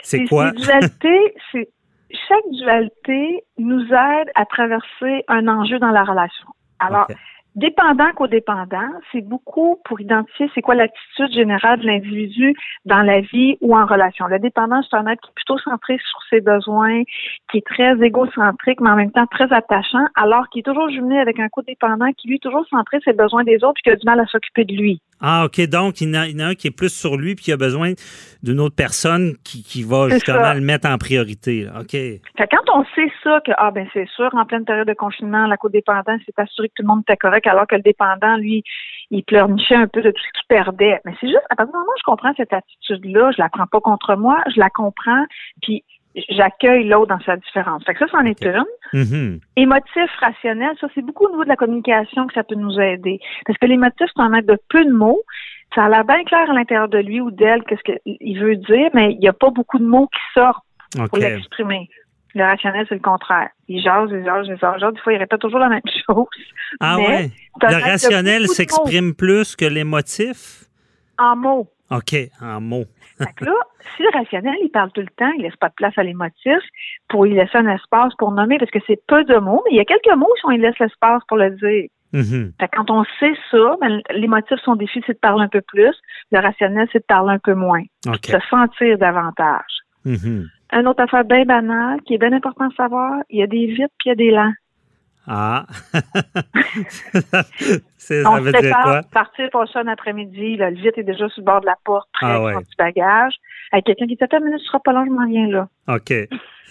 C'est 0.04 0.18
Ces- 0.18 0.26
quoi? 0.26 0.52
Ces 0.58 0.66
dualités, 0.66 1.34
c'est 1.52 1.70
chaque 2.28 2.50
dualité 2.52 3.44
nous 3.58 3.84
aide 3.86 4.30
à 4.36 4.46
traverser 4.46 5.24
un 5.28 5.48
enjeu 5.48 5.80
dans 5.80 5.92
la 5.92 6.04
relation. 6.04 6.48
Alors, 6.80 7.06
OK. 7.10 7.16
dépendant 7.56 8.12
codépendant, 8.16 8.90
c'est 9.12 9.22
beaucoup 9.22 9.80
pour 9.86 10.02
identifier 10.02 10.50
c'est 10.56 10.62
quoi 10.62 10.76
l'attitude 10.76 11.32
générale 11.34 11.80
de 11.80 11.86
l'individu 11.86 12.54
dans 12.86 13.02
la 13.04 13.22
vie 13.22 13.58
ou 13.62 13.78
en 13.78 13.86
relation. 13.86 14.26
Le 14.28 14.40
dépendant, 14.40 14.82
c'est 14.82 14.98
un 14.98 15.06
être 15.08 15.22
qui 15.22 15.30
est 15.30 15.36
plutôt 15.36 15.58
centré 15.60 15.98
sur 16.00 16.20
ses 16.30 16.42
besoins, 16.42 17.04
qui 17.52 17.60
est 17.60 17.66
très 17.66 17.94
égocentrique, 18.04 18.82
mais 18.82 18.90
en 18.90 18.96
même 18.96 19.12
temps 19.12 19.28
très 19.28 19.52
attachant, 19.54 20.06
alors 20.16 20.50
qu'il 20.50 20.62
est 20.62 20.64
toujours 20.64 20.90
jumelé 20.90 21.18
avec 21.20 21.40
un 21.40 21.50
codépendant 21.50 22.12
qui, 22.18 22.28
lui, 22.30 22.36
est 22.36 22.40
toujours 22.44 22.66
centré 22.70 23.00
sur 23.02 23.12
ses 23.12 23.18
besoins 23.18 23.44
des 23.44 23.64
autres 23.64 23.80
et 23.80 23.84
qui 23.84 23.90
a 23.92 23.96
du 23.96 24.06
mal 24.06 24.20
à 24.20 24.26
s'occuper 24.26 24.66
de 24.66 24.74
lui. 24.74 25.02
Ah, 25.22 25.46
OK. 25.46 25.62
Donc, 25.70 26.02
il 26.02 26.10
y, 26.10 26.12
en 26.12 26.22
a, 26.22 26.28
il 26.28 26.40
y 26.40 26.44
en 26.44 26.48
a 26.48 26.50
un 26.50 26.56
qui 26.56 26.68
est 26.68 26.76
plus 26.76 26.90
sur 26.90 27.16
lui 27.16 27.36
puis 27.36 27.46
qui 27.46 27.52
a 27.52 27.58
besoin 27.58 27.94
d'une 28.42 28.60
autre 28.60 28.76
personne 28.76 29.36
qui, 29.44 29.64
qui 29.64 29.84
va 29.84 30.10
justement 30.10 30.44
ça. 30.44 30.54
le 30.56 30.62
mettre 30.62 30.90
en 30.90 30.98
priorité. 30.98 31.64
là. 31.64 31.82
OK. 31.82 31.92
Fait 31.92 32.22
quand 32.50 32.74
on 32.74 32.84
sait 32.96 33.12
ça, 33.24 33.40
que, 33.46 33.52
ah, 33.58 33.72
ben, 33.72 33.88
c'est 33.94 34.08
sûr, 34.16 34.30
en 34.34 34.46
pleine 34.46 34.66
période 34.66 34.88
de 34.88 34.94
confinement, 34.94 35.46
la 35.46 35.58
codépendance 35.58 36.22
s'est 36.26 36.34
assurée 36.38 36.70
que 36.70 36.74
tout 36.78 36.84
le 36.84 36.88
monde 36.88 37.02
était 37.02 37.18
correct, 37.18 37.46
alors 37.46 37.68
que 37.68 37.76
le 37.76 37.82
dépendant, 37.82 38.38
lui, 38.38 38.64
il 39.12 39.24
pleurnichait 39.24 39.76
un 39.76 39.88
peu 39.88 40.02
de 40.02 40.10
tout 40.10 40.22
ce 40.22 40.40
qu'il 40.40 40.48
perdait. 40.48 41.00
Mais 41.06 41.14
c'est 41.22 41.28
juste, 41.28 41.46
à 41.50 41.56
partir 41.56 41.74
du 41.74 41.78
moment 41.78 41.92
où 41.92 42.00
je 42.00 42.04
comprends 42.04 42.34
cette 42.36 42.54
attitude-là, 42.54 43.32
je 43.36 43.42
la 43.42 43.50
prends 43.50 43.68
pas 43.68 43.80
contre 43.80 44.16
moi, 44.16 44.40
je 44.54 44.60
la 44.60 44.70
comprends, 44.70 45.26
puis 45.62 45.84
j'accueille 46.30 46.88
l'autre 46.88 47.08
dans 47.08 47.24
sa 47.24 47.38
différence. 47.38 47.84
Fait 47.86 47.94
que 47.94 48.00
ça, 48.00 48.06
c'en 48.12 48.26
est 48.26 48.44
une. 48.44 48.66
Mhm. 48.94 49.40
Émotif, 49.56 50.10
rationnel, 50.20 50.76
ça, 50.80 50.88
c'est 50.94 51.02
beaucoup 51.02 51.26
au 51.26 51.32
niveau 51.32 51.44
de 51.44 51.50
la 51.50 51.56
communication 51.56 52.28
que 52.28 52.34
ça 52.34 52.44
peut 52.44 52.56
nous 52.56 52.80
aider. 52.80 53.20
Parce 53.46 53.58
que 53.58 53.66
l'émotif, 53.66 54.08
c'est 54.16 54.22
un 54.22 54.30
mettre 54.30 54.48
de 54.48 54.58
peu 54.70 54.84
de 54.84 54.92
mots. 54.92 55.22
Ça 55.74 55.86
a 55.86 55.90
l'air 55.90 56.04
bien 56.04 56.24
clair 56.26 56.50
à 56.50 56.54
l'intérieur 56.54 56.90
de 56.90 56.98
lui 56.98 57.22
ou 57.22 57.32
d'elle 57.32 57.64
qu'est-ce 57.64 57.82
qu'il 57.84 58.40
veut 58.40 58.58
dire, 58.58 58.90
mais 58.94 59.14
il 59.14 59.20
n'y 59.20 59.30
a 59.30 59.34
pas 59.34 59.52
beaucoup 59.52 59.80
de 59.80 59.86
mots 59.86 60.08
qui 60.08 60.40
sortent 60.40 60.66
pour 61.10 61.18
l'exprimer. 61.18 61.88
Le 62.34 62.44
rationnel, 62.44 62.86
c'est 62.88 62.96
le 62.96 63.02
contraire. 63.02 63.50
Il 63.68 63.82
jase, 63.82 64.10
il 64.12 64.24
jase, 64.24 64.48
il 64.48 64.58
jase, 64.58 64.74
il 64.76 64.80
jase. 64.80 64.94
Des 64.94 65.00
fois, 65.02 65.14
il 65.14 65.18
répète 65.18 65.40
toujours 65.40 65.60
la 65.60 65.70
même 65.70 65.82
chose. 66.08 66.28
Ah 66.80 66.96
mais 66.98 67.08
ouais. 67.08 67.32
Le 67.62 67.84
rationnel 67.84 68.48
s'exprime 68.48 69.14
plus 69.14 69.56
que 69.56 69.66
l'émotif? 69.66 70.66
En 71.18 71.36
mots. 71.36 71.70
OK, 71.92 72.16
en 72.42 72.62
mots. 72.62 72.86
Là, 73.20 73.54
si 73.96 74.04
le 74.04 74.18
rationnel, 74.18 74.56
il 74.64 74.70
parle 74.70 74.92
tout 74.92 75.02
le 75.02 75.08
temps, 75.18 75.32
il 75.38 75.44
laisse 75.44 75.56
pas 75.58 75.70
de 75.70 75.74
place 75.74 75.94
à 75.98 76.04
l'émotif 76.04 76.60
pour 77.10 77.28
y 77.28 77.34
laisser 77.34 77.58
un 77.58 77.68
espace 77.68 78.14
pour 78.18 78.32
nommer, 78.32 78.58
parce 78.58 78.72
que 78.72 78.80
c'est 78.88 79.00
peu 79.08 79.24
de 79.26 79.38
mots, 79.38 79.62
mais 79.66 79.72
il 79.72 79.78
y 79.78 79.82
a 79.82 79.86
quelques 79.86 80.16
mots 80.18 80.28
on 80.44 80.52
y 80.52 80.58
laisse 80.58 80.78
l'espace 80.80 81.22
pour 81.28 81.38
le 81.38 81.52
dire. 81.52 81.90
Mhm. 82.14 82.54
Fait 82.60 82.68
que 82.68 82.76
quand 82.76 82.90
on 82.90 83.04
sait 83.20 83.34
ça, 83.52 83.76
ben, 83.80 84.02
l'émotif, 84.12 84.58
son 84.64 84.76
défi, 84.76 85.02
c'est 85.06 85.14
de 85.14 85.20
parler 85.20 85.44
un 85.44 85.50
peu 85.50 85.62
plus. 85.62 85.96
Le 86.32 86.40
rationnel, 86.40 86.88
c'est 86.92 87.00
de 87.00 87.06
parler 87.06 87.34
un 87.34 87.40
peu 87.40 87.54
moins. 87.54 87.84
OK. 88.08 88.26
Se 88.26 88.40
sentir 88.50 88.98
davantage. 88.98 89.80
Mhm. 90.06 90.48
Une 90.74 90.88
autre 90.88 91.04
affaire 91.04 91.26
bien 91.26 91.46
banale, 91.46 92.02
qui 92.02 92.16
est 92.16 92.18
bien 92.18 92.34
important 92.34 92.68
de 92.68 92.74
savoir, 92.74 93.22
il 93.30 93.40
y 93.40 93.44
a 93.44 93.48
des 93.48 93.66
vite 93.66 93.92
puis 93.98 94.08
il 94.08 94.10
y 94.10 94.12
a 94.12 94.16
des 94.16 94.32
lents. 94.32 94.54
Ah. 95.28 95.66
C'est- 97.98 98.26
On 98.26 98.32
ça 98.32 98.38
se 98.38 98.44
veut 98.44 98.52
dire 98.52 98.78
quoi? 98.84 99.02
partir 99.12 99.50
pour 99.52 99.68
ça 99.70 99.80
un 99.82 99.88
après-midi. 99.88 100.58
Le 100.58 100.70
vite 100.72 100.98
est 100.98 101.04
déjà 101.04 101.30
sur 101.30 101.42
le 101.42 101.46
bord 101.46 101.62
de 101.62 101.68
la 101.68 101.76
porte, 101.84 102.10
prêt 102.14 102.26
Ah 102.30 102.42
ouais. 102.42 102.54
son 102.54 102.62
petit 102.62 102.76
bagage. 102.78 103.36
Avec 103.72 103.86
quelqu'un 103.86 104.08
qui 104.08 104.16
dit 104.16 104.24
Attends 104.24 104.40
minute, 104.42 104.60
tu 104.60 104.66
seras 104.66 104.80
pas 104.80 104.94
long, 104.94 105.06
je 105.06 105.12
m'en 105.12 105.28
viens 105.28 105.48
là. 105.48 105.68
OK. 105.88 106.14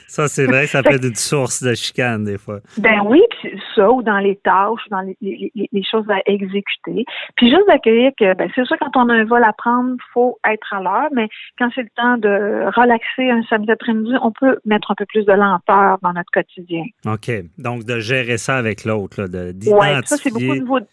Ça, 0.07 0.27
c'est 0.27 0.45
vrai 0.47 0.63
que 0.65 0.71
ça 0.71 0.83
peut 0.83 0.95
être 0.95 1.05
une 1.07 1.15
source 1.15 1.63
de 1.63 1.73
chicane, 1.75 2.25
des 2.25 2.37
fois. 2.37 2.59
Ben 2.79 3.01
oui, 3.07 3.23
puis 3.31 3.53
ça, 3.77 3.89
ou 3.93 4.03
dans 4.03 4.19
les 4.19 4.35
tâches, 4.43 4.81
dans 4.91 5.03
les, 5.03 5.17
les, 5.21 5.53
les- 5.55 5.69
les 5.71 5.83
choses 5.89 6.05
à 6.11 6.19
exécuter. 6.27 7.05
Puis 7.37 7.49
juste 7.49 7.69
d'accueillir 7.69 8.11
que, 8.19 8.35
ben 8.35 8.51
c'est 8.55 8.65
sûr, 8.67 8.77
quand 8.81 8.97
on 8.97 9.09
a 9.09 9.15
un 9.15 9.25
vol 9.25 9.45
à 9.45 9.53
prendre, 9.53 9.95
faut 10.13 10.37
être 10.51 10.75
à 10.75 10.83
l'heure, 10.83 11.11
mais 11.15 11.29
quand 11.61 11.71
c'est 11.77 11.83
le 11.83 11.91
temps 11.95 12.17
de 12.19 12.67
relaxer 12.77 13.31
un 13.31 13.43
samedi 13.45 13.71
après-midi, 13.71 14.15
on 14.21 14.33
peut 14.33 14.59
mettre 14.65 14.91
un 14.91 14.95
peu 14.97 15.07
plus 15.07 15.25
de 15.25 15.33
lenteur 15.33 15.99
dans 16.03 16.13
notre 16.13 16.31
quotidien. 16.33 16.83
OK. 17.07 17.31
Donc, 17.59 17.85
de 17.85 18.01
gérer 18.01 18.37
ça 18.37 18.57
avec 18.57 18.85
l'autre, 18.85 19.21
là, 19.23 19.29
de- 19.29 19.53
Ouais, 19.73 20.01
ça, 20.07 20.17
c'est 20.17 20.31
beaucoup 20.31 20.43
au 20.43 20.55
d'identifier. 20.55 20.61
niveau 20.61 20.81
de 20.81 20.87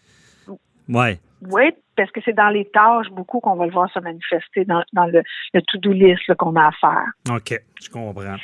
Ouais. 0.90 1.18
Oui, 1.42 1.70
parce 1.96 2.10
que 2.10 2.20
c'est 2.24 2.32
dans 2.32 2.48
les 2.48 2.64
tâches 2.66 3.10
beaucoup 3.10 3.40
qu'on 3.40 3.56
va 3.56 3.66
le 3.66 3.72
voir 3.72 3.90
se 3.92 3.98
manifester 4.00 4.64
dans, 4.64 4.82
dans 4.92 5.06
le, 5.06 5.22
le 5.54 5.62
to-do 5.62 5.92
list 5.92 6.34
qu'on 6.34 6.56
a 6.56 6.68
à 6.68 6.72
faire. 6.72 7.06
OK. 7.30 7.60
Je 7.80 7.88
comprends. 7.90 8.36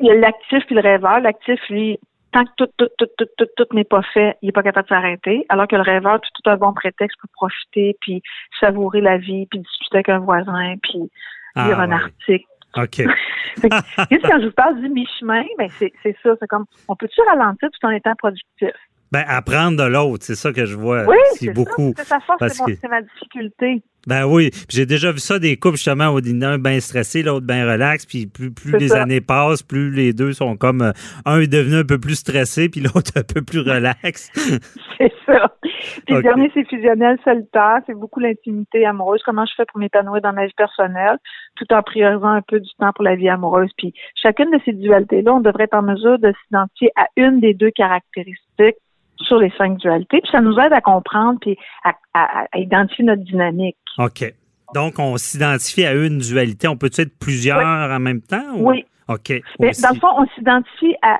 Il 0.00 0.06
y 0.06 0.10
a 0.10 0.14
l'actif 0.14 0.64
puis 0.66 0.74
le 0.74 0.80
rêveur. 0.80 1.20
L'actif, 1.20 1.60
lui, 1.68 1.98
tant 2.32 2.44
que 2.44 2.50
tout, 2.56 2.68
tout, 2.78 2.88
tout, 2.98 3.08
tout, 3.18 3.26
tout, 3.36 3.46
tout 3.56 3.66
n'est 3.74 3.84
pas 3.84 4.02
fait, 4.14 4.36
il 4.42 4.46
n'est 4.46 4.52
pas 4.52 4.62
capable 4.62 4.88
de 4.88 4.94
s'arrêter. 4.94 5.46
Alors 5.48 5.66
que 5.66 5.76
le 5.76 5.82
rêveur, 5.82 6.20
tout, 6.20 6.30
tout 6.42 6.50
un 6.50 6.56
bon 6.56 6.72
prétexte 6.72 7.18
pour 7.20 7.30
profiter, 7.30 7.96
puis 8.00 8.22
savourer 8.58 9.00
la 9.00 9.18
vie, 9.18 9.46
puis 9.46 9.60
discuter 9.60 9.96
avec 9.96 10.08
un 10.08 10.18
voisin, 10.20 10.76
puis 10.82 11.10
Ah, 11.54 11.66
lire 11.66 11.80
un 11.80 11.92
article. 11.92 12.46
OK. 12.76 13.02
Quand 13.62 14.40
je 14.40 14.46
vous 14.46 14.52
parle 14.52 14.80
du 14.80 14.88
mi-chemin, 14.88 15.44
ben 15.58 15.68
c'est 15.78 15.92
c'est 16.02 16.16
ça. 16.22 16.30
C'est 16.38 16.46
comme, 16.46 16.66
on 16.88 16.94
peut-tu 16.94 17.20
ralentir 17.22 17.68
tout 17.70 17.86
en 17.86 17.90
étant 17.90 18.14
productif? 18.14 18.70
Ben, 19.12 19.24
apprendre 19.26 19.76
de 19.76 19.88
l'autre, 19.88 20.24
c'est 20.24 20.36
ça 20.36 20.52
que 20.52 20.64
je 20.66 20.76
vois 20.76 21.04
Oui, 21.06 21.16
c'est 21.34 21.52
beaucoup. 21.52 21.92
ça. 21.96 22.04
Sa 22.04 22.20
force, 22.20 22.38
parce 22.38 22.58
que- 22.60 22.74
c'est 22.80 22.88
ma 22.88 23.02
difficulté. 23.02 23.82
Ben 24.06 24.24
oui, 24.24 24.50
j'ai 24.70 24.86
déjà 24.86 25.12
vu 25.12 25.18
ça 25.18 25.38
des 25.38 25.58
couples 25.58 25.76
justement 25.76 26.08
où 26.14 26.20
il 26.20 26.30
y 26.30 26.38
en 26.38 26.40
a 26.42 26.48
un 26.52 26.58
bien 26.58 26.80
stressé, 26.80 27.22
l'autre 27.22 27.44
bien 27.46 27.70
relax, 27.70 28.06
puis 28.06 28.26
plus, 28.26 28.50
les 28.78 28.88
ça. 28.88 29.02
années 29.02 29.20
passent, 29.20 29.62
plus 29.62 29.90
les 29.90 30.14
deux 30.14 30.32
sont 30.32 30.56
comme 30.56 30.80
euh, 30.80 30.92
un 31.26 31.40
est 31.40 31.48
devenu 31.52 31.74
un 31.76 31.84
peu 31.84 31.98
plus 31.98 32.14
stressé, 32.14 32.70
puis 32.70 32.80
l'autre 32.94 33.10
un 33.16 33.22
peu 33.22 33.42
plus 33.42 33.58
relax. 33.60 34.30
C'est 34.96 35.12
ça. 35.26 35.54
Puis 36.06 36.14
Ok. 36.14 36.16
le 36.18 36.22
dernier, 36.22 36.50
c'est 36.54 36.64
fusionnel 36.68 37.18
solitaire. 37.24 37.80
C'est 37.86 37.94
beaucoup 37.94 38.20
l'intimité 38.20 38.84
amoureuse. 38.86 39.22
Comment 39.24 39.44
je 39.46 39.52
fais 39.56 39.64
pour 39.66 39.80
m'épanouir 39.80 40.20
dans 40.22 40.32
ma 40.32 40.46
vie 40.46 40.52
personnelle, 40.56 41.16
tout 41.56 41.66
en 41.72 41.82
priorisant 41.82 42.28
un 42.28 42.42
peu 42.42 42.60
du 42.60 42.68
temps 42.78 42.92
pour 42.94 43.04
la 43.04 43.16
vie 43.16 43.28
amoureuse? 43.28 43.70
Puis 43.76 43.92
chacune 44.14 44.50
de 44.50 44.60
ces 44.64 44.72
dualités-là, 44.72 45.34
on 45.34 45.40
devrait 45.40 45.64
être 45.64 45.74
en 45.74 45.82
mesure 45.82 46.18
de 46.18 46.32
s'identifier 46.44 46.90
à 46.96 47.06
une 47.16 47.40
des 47.40 47.54
deux 47.54 47.70
caractéristiques 47.70 48.76
sur 49.22 49.38
les 49.38 49.50
cinq 49.58 49.76
dualités. 49.78 50.20
Puis 50.22 50.30
ça 50.32 50.40
nous 50.40 50.58
aide 50.58 50.72
à 50.72 50.80
comprendre 50.80 51.38
puis 51.40 51.56
à, 51.84 51.94
à- 52.14 52.44
à 52.52 52.58
identifier 52.58 53.04
notre 53.04 53.22
dynamique. 53.22 53.76
OK. 53.98 54.32
Donc, 54.74 54.94
on 54.98 55.16
s'identifie 55.16 55.84
à 55.84 55.94
une 55.94 56.18
dualité. 56.18 56.68
On 56.68 56.76
peut 56.76 56.90
être 56.96 57.18
plusieurs 57.18 57.58
en 57.60 57.98
même 57.98 58.20
temps? 58.22 58.54
ou- 58.56 58.70
Oui. 58.70 58.84
OK. 59.08 59.32
Mais 59.58 59.72
dans 59.82 59.90
le 59.94 59.98
fond, 59.98 60.08
on 60.16 60.26
s'identifie 60.36 60.94
à 61.02 61.18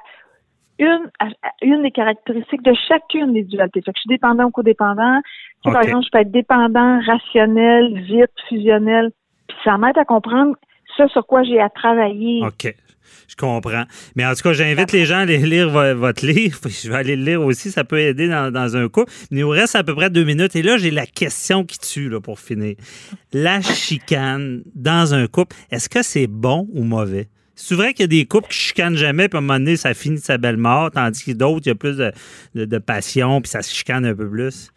une, 0.79 1.11
à, 1.19 1.27
une 1.61 1.83
des 1.83 1.91
caractéristiques 1.91 2.63
de 2.63 2.73
chacune 2.89 3.33
des 3.35 3.43
dualités. 3.43 3.83
Fait 3.83 3.91
que 3.93 3.97
je 3.99 4.03
suis 4.03 4.09
dépendant 4.09 4.45
ou 4.45 4.51
codépendant. 4.51 5.21
Tu 5.65 5.69
sais, 5.69 5.73
Par 5.73 5.83
exemple, 5.83 6.05
je 6.07 6.11
peux 6.13 6.19
être 6.21 6.31
dépendant, 6.31 7.01
rationnel, 7.05 8.01
vite, 8.03 8.31
fusionnel. 8.49 9.11
Puis 9.49 9.57
ça 9.65 9.77
m'aide 9.77 9.99
à 9.99 10.05
comprendre 10.05 10.55
ce 10.97 11.07
sur 11.09 11.27
quoi 11.27 11.43
j'ai 11.43 11.61
à 11.61 11.69
travailler. 11.69 12.43
OK. 12.45 12.75
Je 13.29 13.37
comprends. 13.37 13.85
Mais 14.17 14.27
en 14.27 14.35
tout 14.35 14.43
cas, 14.43 14.53
j'invite 14.53 14.93
les 14.93 15.05
gens 15.07 15.17
à 15.17 15.21
aller 15.21 15.39
lire 15.39 15.71
vo- 15.71 15.95
votre 15.95 16.27
livre. 16.27 16.59
Je 16.69 16.91
vais 16.91 16.97
aller 16.97 17.17
le 17.17 17.25
lire 17.25 17.43
aussi. 17.43 17.71
Ça 17.71 17.85
peut 17.85 17.99
aider 18.01 18.29
dans, 18.29 18.53
dans 18.53 18.77
un 18.77 18.89
coup. 18.89 19.05
Il 19.31 19.39
nous 19.39 19.49
reste 19.49 19.77
à 19.77 19.85
peu 19.85 19.95
près 19.95 20.11
deux 20.11 20.25
minutes. 20.25 20.57
Et 20.57 20.63
là, 20.63 20.77
j'ai 20.79 20.91
la 20.91 21.07
question 21.07 21.65
qui 21.65 21.79
tue 21.79 22.09
là, 22.09 22.21
pour 22.21 22.39
finir. 22.41 22.75
La 23.33 23.61
chicane 23.61 24.63
dans 24.75 25.15
un 25.15 25.27
couple, 25.27 25.57
est-ce 25.71 25.89
que 25.89 26.03
c'est 26.03 26.27
bon 26.27 26.69
ou 26.73 26.83
mauvais? 26.85 27.29
C'est 27.55 27.75
vrai 27.75 27.93
qu'il 27.93 28.05
y 28.05 28.05
a 28.05 28.07
des 28.23 28.25
couples 28.25 28.49
qui 28.49 28.57
chicanent 28.59 28.97
jamais, 28.97 29.29
puis 29.29 29.37
à 29.37 29.39
un 29.39 29.43
moment 29.43 29.59
donné, 29.59 29.77
ça 29.77 29.93
finit 29.93 30.17
de 30.17 30.21
sa 30.25 30.39
belle 30.39 30.57
mort, 30.57 30.91
tandis 30.93 31.23
que 31.25 31.33
d'autres, 31.33 31.67
il 31.67 31.69
y 31.69 31.73
a 31.73 31.75
plus 31.75 31.99
de, 31.99 32.11
de- 32.55 32.65
de 32.65 32.79
passion, 32.79 33.41
puis 33.43 33.51
ça 33.51 33.61
se 33.61 33.75
chicane 33.75 34.07
un 34.07 34.15
peu 34.15 34.29
plus. 34.31 34.71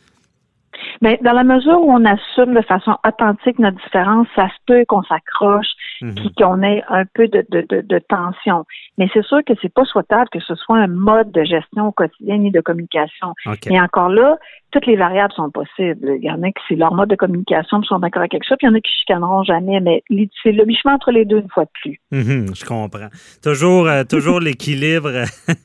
Mais 1.02 1.18
dans 1.24 1.32
la 1.34 1.44
mesure 1.44 1.80
où 1.82 1.92
on 1.94 2.04
assume 2.04 2.54
de 2.56 2.62
façon 2.62 2.98
authentique 3.08 3.58
notre 3.60 3.78
différence, 3.84 4.28
ça 4.36 4.48
se 4.50 4.56
peut 4.66 4.84
qu'on 4.88 5.04
s'accroche, 5.04 5.68
Mhm. 6.04 6.16
puis 6.16 6.34
qu'on 6.38 6.62
ait 6.64 6.84
un 6.90 7.06
peu 7.06 7.30
de, 7.30 7.46
de, 7.50 7.66
de, 7.70 7.80
de 7.80 8.00
tension. 8.00 8.66
Mais 8.98 9.08
c'est 9.14 9.24
sûr 9.24 9.40
que 9.46 9.54
c'est 9.62 9.74
pas 9.74 9.86
souhaitable 9.86 10.28
que 10.34 10.42
ce 10.42 10.54
soit 10.56 10.78
un 10.78 10.88
mode 10.88 11.32
de 11.32 11.46
gestion 11.46 11.88
au 11.88 11.92
quotidien 11.94 12.38
ni 12.40 12.52
de 12.52 12.60
communication. 12.60 13.34
Mais 13.70 13.80
encore 13.80 14.10
là, 14.10 14.38
toutes 14.74 14.86
les 14.88 14.96
variables 14.98 15.32
sont 15.34 15.50
possibles. 15.52 16.16
Il 16.18 16.24
y 16.24 16.32
en 16.32 16.42
a 16.44 16.48
qui 16.48 16.62
c'est 16.68 16.76
leur 16.76 16.94
mode 16.94 17.10
de 17.10 17.16
communication, 17.16 17.80
ils 17.82 17.86
sont 17.88 18.00
d'accord 18.00 18.22
avec 18.24 18.34
ça, 18.44 18.58
puis 18.58 18.68
il 18.68 18.72
y 18.72 18.74
en 18.74 18.76
a 18.76 18.82
qui 18.82 18.92
chicaneront 19.00 19.44
jamais. 19.44 19.80
Mais 19.80 20.04
c'est 20.42 20.52
le 20.52 20.66
mi-chemin 20.66 20.96
entre 20.96 21.12
les 21.12 21.24
deux 21.26 21.38
une 21.40 21.50
fois 21.50 21.66
de 21.66 21.70
plus. 21.82 22.00
Mhm, 22.12 22.48
je 22.56 22.66
comprends. 22.66 23.08
Toujours, 23.44 23.88
euh, 23.88 24.04
toujours 24.04 24.40
l'équilibre. 24.42 25.12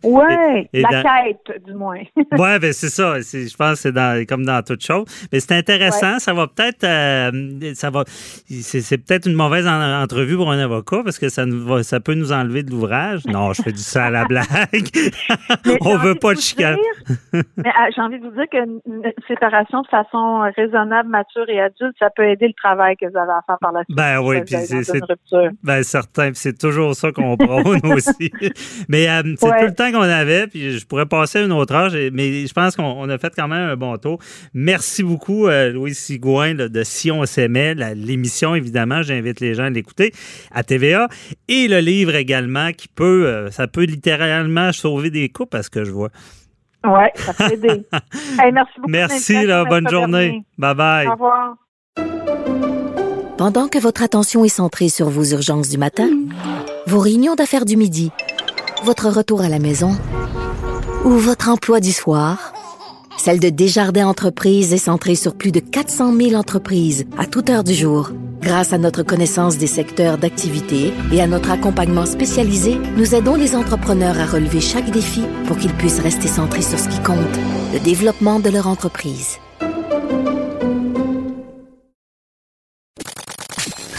Ouais, 0.04 0.68
Et 0.72 0.82
la 0.82 0.88
dans- 0.90 1.02
quête, 1.02 1.64
du 1.66 1.72
moins. 1.74 1.98
Ouais, 2.38 2.58
ben 2.58 2.72
c'est 2.72 2.90
ça. 2.90 3.18
Je 3.20 3.56
pense 3.56 3.70
que 3.72 3.76
c'est 3.78 3.92
dans, 3.92 4.24
comme 4.26 4.44
dans 4.44 4.62
toute 4.62 4.84
chose. 4.84 5.04
Mais 5.32 5.40
c'est 5.40 5.54
intéressant. 5.56 6.18
Ça 6.18 6.32
va 6.34 6.46
peut-être, 6.46 6.84
euh, 6.84 7.72
ça 7.74 7.90
va, 7.90 8.04
c'est 8.06 8.98
peut-être 8.98 9.26
une 9.26 9.34
mauvaise 9.34 9.66
en- 9.66 10.02
entrevue 10.02 10.36
pour 10.36 10.50
un 10.52 10.58
avocat 10.58 11.00
parce 11.02 11.18
que 11.18 11.28
ça 11.28 11.46
nous 11.46 11.64
va, 11.64 11.82
ça 11.82 12.00
peut 12.00 12.14
nous 12.14 12.32
enlever 12.32 12.62
de 12.62 12.70
l'ouvrage. 12.70 13.24
Non, 13.26 13.52
je 13.54 13.62
fais 13.62 13.72
du 13.72 13.78
ça 13.78 14.04
à 14.06 14.10
la 14.10 14.24
blague. 14.28 14.46
On 15.80 15.96
veut 15.96 16.14
pas 16.16 16.34
de 16.34 16.40
chicane. 16.40 16.76
dire- 16.76 17.42
Mais 17.56 17.70
j'ai 17.94 18.00
envie 18.02 18.18
de 18.20 18.24
vous 18.26 18.34
dire 18.34 18.48
qu'une 18.50 18.80
une 19.04 19.12
séparation 19.26 19.82
de 19.82 19.88
façon 19.88 20.40
raisonnable, 20.56 21.08
mature 21.08 21.48
et 21.48 21.60
adulte, 21.60 21.94
ça 21.98 22.08
peut 22.14 22.24
aider 22.28 22.48
le 22.48 22.52
travail 22.54 22.96
que 22.96 23.06
vous 23.10 23.16
avez 23.16 23.32
à 23.32 23.40
faire 23.46 23.56
par 23.60 23.72
la 23.72 23.84
suite. 23.84 23.96
Ben 23.96 24.20
oui, 24.20 24.40
puis 24.42 24.56
c'est 24.64 25.00
ben 25.62 25.82
certain, 25.82 26.26
puis 26.32 26.36
c'est 26.40 26.58
toujours 26.58 26.94
ça 26.94 27.12
qu'on 27.12 27.36
prône 27.36 27.80
aussi. 27.92 28.30
Mais 28.88 29.08
euh, 29.08 29.22
c'est 29.38 29.48
Ouais. 29.48 29.60
tout 29.60 29.66
le 29.66 29.74
temps 29.74 29.90
qu'on 29.92 30.00
avait, 30.02 30.46
puis 30.46 30.78
je 30.78 30.86
pourrais 30.86 31.06
passer 31.06 31.38
à 31.38 31.42
une 31.42 31.52
autre 31.52 31.74
âge, 31.74 31.94
et- 31.94 32.10
mais 32.10 32.46
je 32.46 32.52
pense 32.52 32.76
qu'on 32.76 32.84
on 32.84 33.08
a 33.08 33.18
fait 33.18 33.32
quand 33.34 33.48
même 33.48 33.70
un 33.70 33.76
bon 33.76 33.96
tour. 33.96 34.18
Merci 34.54 35.02
beaucoup, 35.02 35.46
euh, 35.48 35.70
Louis 35.72 35.94
Sigouin 35.94 36.54
là, 36.54 36.68
de 36.68 36.82
Si 36.82 37.10
on 37.10 37.24
s'aimait, 37.24 37.74
l'émission 37.94 38.54
évidemment, 38.54 39.02
j'invite 39.02 39.40
les 39.40 39.54
gens 39.54 39.64
à 39.64 39.70
l'écouter 39.70 40.12
à 40.52 40.62
TVA, 40.62 41.08
et 41.48 41.68
le 41.68 41.78
livre 41.78 42.14
également 42.14 42.72
qui 42.72 42.88
peut, 42.88 43.26
euh, 43.26 43.50
ça 43.50 43.66
peut 43.68 43.84
littéralement 43.84 44.72
sauver 44.72 45.10
des 45.10 45.28
couples, 45.28 45.56
à 45.56 45.62
ce 45.62 45.70
que 45.70 45.84
je 45.84 45.90
vois. 45.90 46.08
Ouais, 46.84 47.12
ça 47.16 47.32
peut 47.34 47.52
aider. 47.52 47.86
Hey, 48.40 48.52
merci 48.52 48.72
beaucoup. 48.76 48.90
Merci, 48.90 49.46
là, 49.46 49.64
bonne 49.64 49.88
journée. 49.88 50.44
Bye 50.58 50.74
bye. 50.74 51.06
Au 51.08 51.12
revoir. 51.12 51.56
Pendant 53.36 53.68
que 53.68 53.78
votre 53.78 54.02
attention 54.02 54.44
est 54.44 54.48
centrée 54.48 54.88
sur 54.88 55.08
vos 55.08 55.24
urgences 55.24 55.68
du 55.68 55.78
matin, 55.78 56.08
vos 56.86 56.98
réunions 56.98 57.34
d'affaires 57.34 57.64
du 57.64 57.76
midi, 57.76 58.10
votre 58.84 59.08
retour 59.08 59.42
à 59.42 59.48
la 59.48 59.58
maison 59.58 59.96
ou 61.04 61.10
votre 61.10 61.48
emploi 61.48 61.80
du 61.80 61.92
soir, 61.92 62.52
Celle 63.18 63.40
de 63.40 63.48
Desjardins 63.48 64.06
Entreprises 64.06 64.72
est 64.72 64.78
centrée 64.78 65.16
sur 65.16 65.34
plus 65.34 65.50
de 65.50 65.58
400 65.58 66.14
000 66.16 66.34
entreprises 66.34 67.04
à 67.18 67.26
toute 67.26 67.50
heure 67.50 67.64
du 67.64 67.74
jour. 67.74 68.10
Grâce 68.48 68.72
à 68.72 68.78
notre 68.78 69.02
connaissance 69.02 69.58
des 69.58 69.66
secteurs 69.66 70.16
d'activité 70.16 70.94
et 71.12 71.20
à 71.20 71.26
notre 71.26 71.50
accompagnement 71.50 72.06
spécialisé, 72.06 72.78
nous 72.96 73.14
aidons 73.14 73.34
les 73.34 73.54
entrepreneurs 73.54 74.18
à 74.18 74.24
relever 74.24 74.62
chaque 74.62 74.90
défi 74.90 75.22
pour 75.46 75.58
qu'ils 75.58 75.74
puissent 75.74 76.00
rester 76.00 76.28
centrés 76.28 76.62
sur 76.62 76.78
ce 76.78 76.88
qui 76.88 76.98
compte, 77.02 77.36
le 77.74 77.78
développement 77.78 78.40
de 78.40 78.48
leur 78.48 78.66
entreprise. 78.66 79.36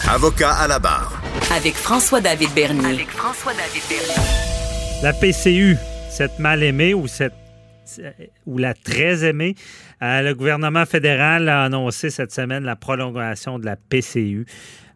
Avocat 0.08 0.52
à 0.52 0.66
la 0.66 0.80
barre. 0.80 1.22
Avec 1.56 1.76
François-David 1.76 2.50
Bernier. 2.52 2.86
Avec 2.86 3.10
François-David 3.10 3.82
Bernier. 3.88 4.26
La 5.04 5.12
PCU, 5.12 5.76
cette 6.10 6.40
mal 6.40 6.64
aimée 6.64 6.92
ou 6.92 7.06
cette 7.06 7.34
ou 8.46 8.58
la 8.58 8.74
très 8.74 9.24
aimée, 9.24 9.54
euh, 10.02 10.22
le 10.22 10.34
gouvernement 10.34 10.86
fédéral 10.86 11.48
a 11.48 11.64
annoncé 11.64 12.10
cette 12.10 12.32
semaine 12.32 12.64
la 12.64 12.76
prolongation 12.76 13.58
de 13.58 13.66
la 13.66 13.76
PCU. 13.76 14.46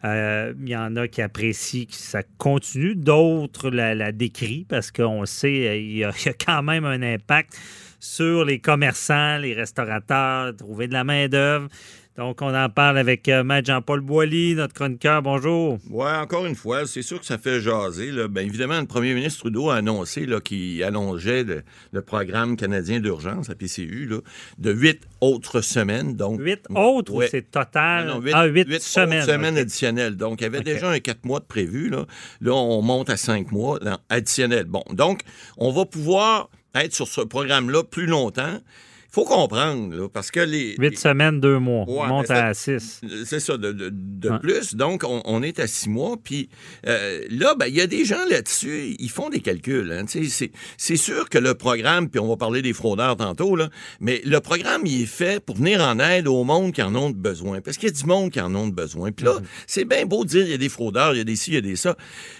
Euh, 0.05 0.53
Il 0.61 0.69
y 0.69 0.77
en 0.77 0.97
a 0.97 1.09
qui 1.09 1.23
apprécient 1.23 1.87
que 1.87 1.95
ça 1.95 2.23
continue, 2.39 2.95
d'autres 2.95 3.71
la, 3.71 3.95
la 3.95 4.13
décrient 4.13 4.67
parce 4.69 4.91
qu'on 4.91 5.25
sait 5.27 5.69
euh, 5.69 5.77
il 5.77 5.97
y, 5.97 6.05
a, 6.05 6.11
y 6.25 6.29
a 6.29 6.33
quand 6.33 6.63
même 6.63 6.85
un 6.85 7.03
impact 7.03 7.55
sur 8.01 8.45
les 8.45 8.59
commerçants, 8.59 9.39
les 9.39 9.55
restaurateurs, 9.55 10.55
trouver 10.57 10.89
de 10.89 10.93
la 10.93 11.05
main-d'œuvre. 11.05 11.69
Donc, 12.17 12.43
on 12.43 12.55
en 12.55 12.69
parle 12.69 12.97
avec 12.99 13.29
euh, 13.29 13.43
Maître 13.43 13.67
Jean-Paul 13.67 14.01
Boilly, 14.01 14.55
notre 14.55 14.73
chroniqueur. 14.73 15.21
Bonjour. 15.21 15.79
Oui, 15.91 16.07
encore 16.09 16.47
une 16.47 16.55
fois, 16.55 16.87
c'est 16.87 17.03
sûr 17.03 17.19
que 17.19 17.27
ça 17.27 17.39
fait 17.39 17.61
jaser. 17.61 18.13
Là. 18.13 18.29
Bien 18.29 18.45
évidemment, 18.45 18.79
le 18.79 18.87
premier 18.87 19.15
ministre 19.15 19.41
Trudeau 19.41 19.71
a 19.71 19.77
annoncé 19.77 20.25
qu'il 20.45 20.85
allongeait 20.85 21.43
le, 21.43 21.65
le 21.91 22.03
programme 22.03 22.57
canadien 22.57 23.01
d'urgence, 23.01 23.49
la 23.49 23.57
PCU, 23.57 24.07
là, 24.07 24.19
de 24.59 24.71
huit 24.73 25.01
autres 25.21 25.61
semaines. 25.61 26.15
Donc, 26.15 26.39
Huit 26.41 26.65
autres 26.73 27.13
ou 27.15 27.23
c'est 27.29 27.51
total? 27.51 28.07
Non, 28.07 28.15
non, 28.15 28.21
huit- 28.21 28.33
ah, 28.33 28.45
huit, 28.45 28.69
huit 28.69 28.81
semaines. 28.81 29.23
autres 29.23 29.33
semaines 29.33 29.55
OK. 29.55 29.61
additionnelles. 29.63 30.17
Donc, 30.17 30.41
il 30.41 30.45
y 30.45 30.47
avait 30.47 30.61
déjà 30.61 30.91
un 30.91 31.01
quatre 31.01 31.25
mois 31.25 31.41
de 31.41 31.47
prévu. 31.47 31.89
Là. 31.89 32.07
là, 32.41 32.53
on 32.55 32.81
monte 32.81 33.11
à 33.11 33.17
cinq 33.17 33.51
mois 33.51 33.81
additionnels. 34.09 34.67
Bon, 34.67 34.85
donc, 34.93 35.23
on 35.59 35.73
va 35.73 35.85
pouvoir 35.85 36.49
être 36.77 36.95
sur 36.95 37.09
ce 37.09 37.23
programme-là 37.23 37.83
plus 37.83 38.07
longtemps. 38.07 38.61
Faut 39.15 39.25
comprendre, 39.25 39.95
là, 39.95 40.09
parce 40.09 40.33
que 40.33 40.41
les... 40.41 40.75
Huit 40.77 40.99
semaines, 40.99 41.41
deux 41.41 41.61
mois. 41.61 41.85
Ouais, 41.89 42.01
on 42.03 42.07
monte 42.09 42.31
à 42.33 42.53
six. 42.53 43.01
C'est 43.25 43.39
ça, 43.39 43.57
de, 43.57 43.71
de- 43.71 43.91
de 43.93 44.29
Ouais. 44.29 44.39
plus. 44.41 44.75
Donc, 44.75 45.05
on, 45.05 45.23
on 45.25 45.41
est 45.43 45.61
à 45.61 45.69
six 45.69 45.89
mois. 45.89 46.17
Puis 46.23 46.49
euh, 46.89 47.23
là, 47.31 47.55
ben, 47.57 47.67
il 47.67 47.75
y 47.77 47.81
a 47.81 47.87
des 47.87 48.05
gens 48.05 48.25
là-dessus, 48.29 48.97
ils 48.99 49.11
font 49.11 49.29
des 49.31 49.39
calculs. 49.41 49.93
hein. 49.93 50.05
C'est 50.77 50.97
sûr 50.97 51.29
que 51.29 51.39
le 51.39 51.55
programme, 51.55 52.09
puis 52.09 52.19
on 52.19 52.27
va 52.27 52.37
parler 52.37 52.61
des 52.61 52.73
fraudeurs 52.73 53.17
tantôt, 53.17 53.55
là, 53.55 53.69
mais 54.01 54.21
le 54.25 54.41
programme, 54.41 54.83
il 54.85 55.03
est 55.03 55.07
fait 55.07 55.39
pour 55.45 55.57
venir 55.57 55.81
en 55.81 56.01
aide 56.01 56.27
au 56.27 56.43
monde 56.43 56.73
qui 56.73 56.83
en 56.83 56.95
ont 56.97 57.11
besoin. 57.11 57.61
Parce 57.61 57.77
qu'il 57.77 57.89
y 57.91 57.93
a 57.93 57.95
du 57.95 58.07
monde 58.07 58.33
qui 58.33 58.41
en 58.41 58.53
ont 58.57 58.67
besoin. 58.67 59.13
Puis 59.13 59.27
là, 59.27 59.35
c'est 59.69 59.85
bien 59.85 60.07
beau 60.07 60.25
de 60.25 60.31
dire 60.31 60.43
il 60.45 60.51
y 60.51 60.55
a 60.55 60.59
des 60.59 60.69
fraudeurs, 60.69 61.15
il 61.15 61.19
y 61.19 61.21
a 61.21 61.25
des 61.25 61.37
ci, 61.37 61.53
il 61.53 61.55
y 61.55 61.59
a 61.59 61.61
des 61.61 61.77
ça. 61.77 61.97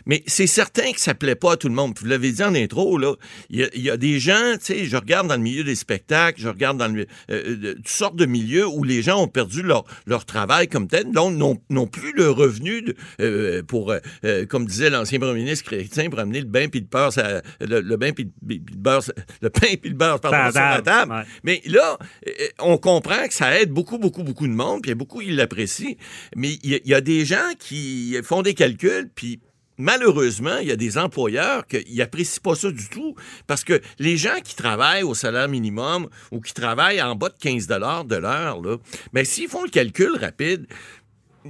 Mais 0.07 0.25
c'est 0.27 0.49
certain 0.49 0.91
que 0.91 1.01
ça 1.01 1.15
plaît 1.15 1.37
pas 1.37 1.53
à 1.53 1.57
tout 1.57 1.69
le 1.69 1.75
monde. 1.75 1.95
Puis 1.95 2.03
vous 2.05 2.11
l'avez 2.11 2.33
dit 2.33 2.43
en 2.43 2.55
intro, 2.57 2.99
là, 2.99 3.15
il 3.51 3.71
y 3.77 3.81
y 3.83 3.91
a 3.91 3.97
des 3.97 4.19
gens, 4.19 4.55
tu 4.59 4.65
sais, 4.65 4.85
je 4.87 4.97
regarde 4.97 5.29
dans 5.29 5.37
le 5.37 5.43
milieu 5.43 5.63
des 5.63 5.77
spectacles, 5.77 6.41
je 6.41 6.49
regarde 6.49 6.64
dans 6.73 6.89
le, 6.89 7.07
euh, 7.31 7.57
de, 7.57 7.73
toutes 7.75 7.89
sortes 7.89 8.17
de 8.17 8.25
milieux 8.25 8.67
où 8.67 8.83
les 8.85 9.03
gens 9.03 9.23
ont 9.23 9.29
perdu 9.29 9.61
leur, 9.63 9.85
leur 10.07 10.25
travail 10.25 10.69
comme 10.69 10.89
tel, 10.89 11.11
donc 11.13 11.35
n'ont 11.69 11.87
plus 11.87 12.13
le 12.15 12.31
revenu 12.31 12.81
de, 12.81 12.95
euh, 13.21 13.63
pour, 13.63 13.91
euh, 13.93 13.99
euh, 14.25 14.47
comme 14.47 14.65
disait 14.65 14.89
l'ancien 14.89 15.19
premier 15.19 15.41
ministre 15.41 15.67
chrétien, 15.67 16.09
pour 16.09 16.21
amener 16.21 16.41
le 16.41 16.47
bain 16.47 16.69
puis 16.69 16.81
le 16.81 16.87
beurre, 16.87 17.13
ça- 17.13 17.43
le, 17.61 17.81
le 17.81 17.97
bain 17.97 18.13
puis 18.13 18.31
le, 18.49 18.59
beurre, 18.77 19.03
le 19.43 19.51
pain 19.51 19.75
puis 19.81 19.91
le 19.91 19.97
beurre, 19.97 20.21
pardon, 20.21 20.51
Sur 20.53 20.61
la 20.61 20.83
table, 20.83 21.13
ouais. 21.13 21.23
Mais 21.43 21.61
là, 21.67 21.99
euh, 22.27 22.31
on 22.61 22.79
comprend 22.79 23.27
que 23.27 23.35
ça 23.35 23.61
aide 23.61 23.71
beaucoup, 23.71 23.99
beaucoup, 23.99 24.23
beaucoup 24.23 24.47
de 24.47 24.53
monde, 24.53 24.81
puis 24.83 24.91
il 24.91 24.93
y 24.93 24.97
a 24.97 24.97
beaucoup 24.97 25.19
qui 25.21 25.33
l'apprécient. 25.33 25.97
Mais 26.37 26.53
il 26.63 26.81
y, 26.85 26.89
y 26.91 26.95
a 26.95 27.01
des 27.01 27.25
gens 27.25 27.51
qui 27.59 28.17
font 28.23 28.43
des 28.43 28.55
calculs, 28.55 29.11
puis 29.15 29.41
malheureusement, 29.79 30.59
il 30.59 30.69
y 30.69 30.73
a 30.73 30.77
des 30.77 30.99
employeurs 30.99 31.67
qui 31.67 31.97
n'apprécient 31.97 32.41
pas 32.43 32.55
ça 32.55 32.71
du 32.71 32.89
tout 32.89 33.15
parce 33.47 33.65
que 33.65 33.81
les 33.99 34.17
gens 34.17 34.41
qui 34.43 34.55
travaillent 34.55 35.03
au 35.03 35.15
salaire 35.15 35.49
minimum 35.49 36.09
ou 36.31 36.41
qui 36.41 36.55
travaillent 36.55 37.03
en 37.03 37.15
bas 37.15 37.29
de 37.29 37.39
15 37.39 37.67
de 37.67 37.75
l'heure, 38.17 38.61
là, 38.61 38.77
ben, 39.13 39.25
s'ils 39.25 39.49
font 39.49 39.63
le 39.63 39.71
calcul 39.71 40.17
rapide, 40.21 40.67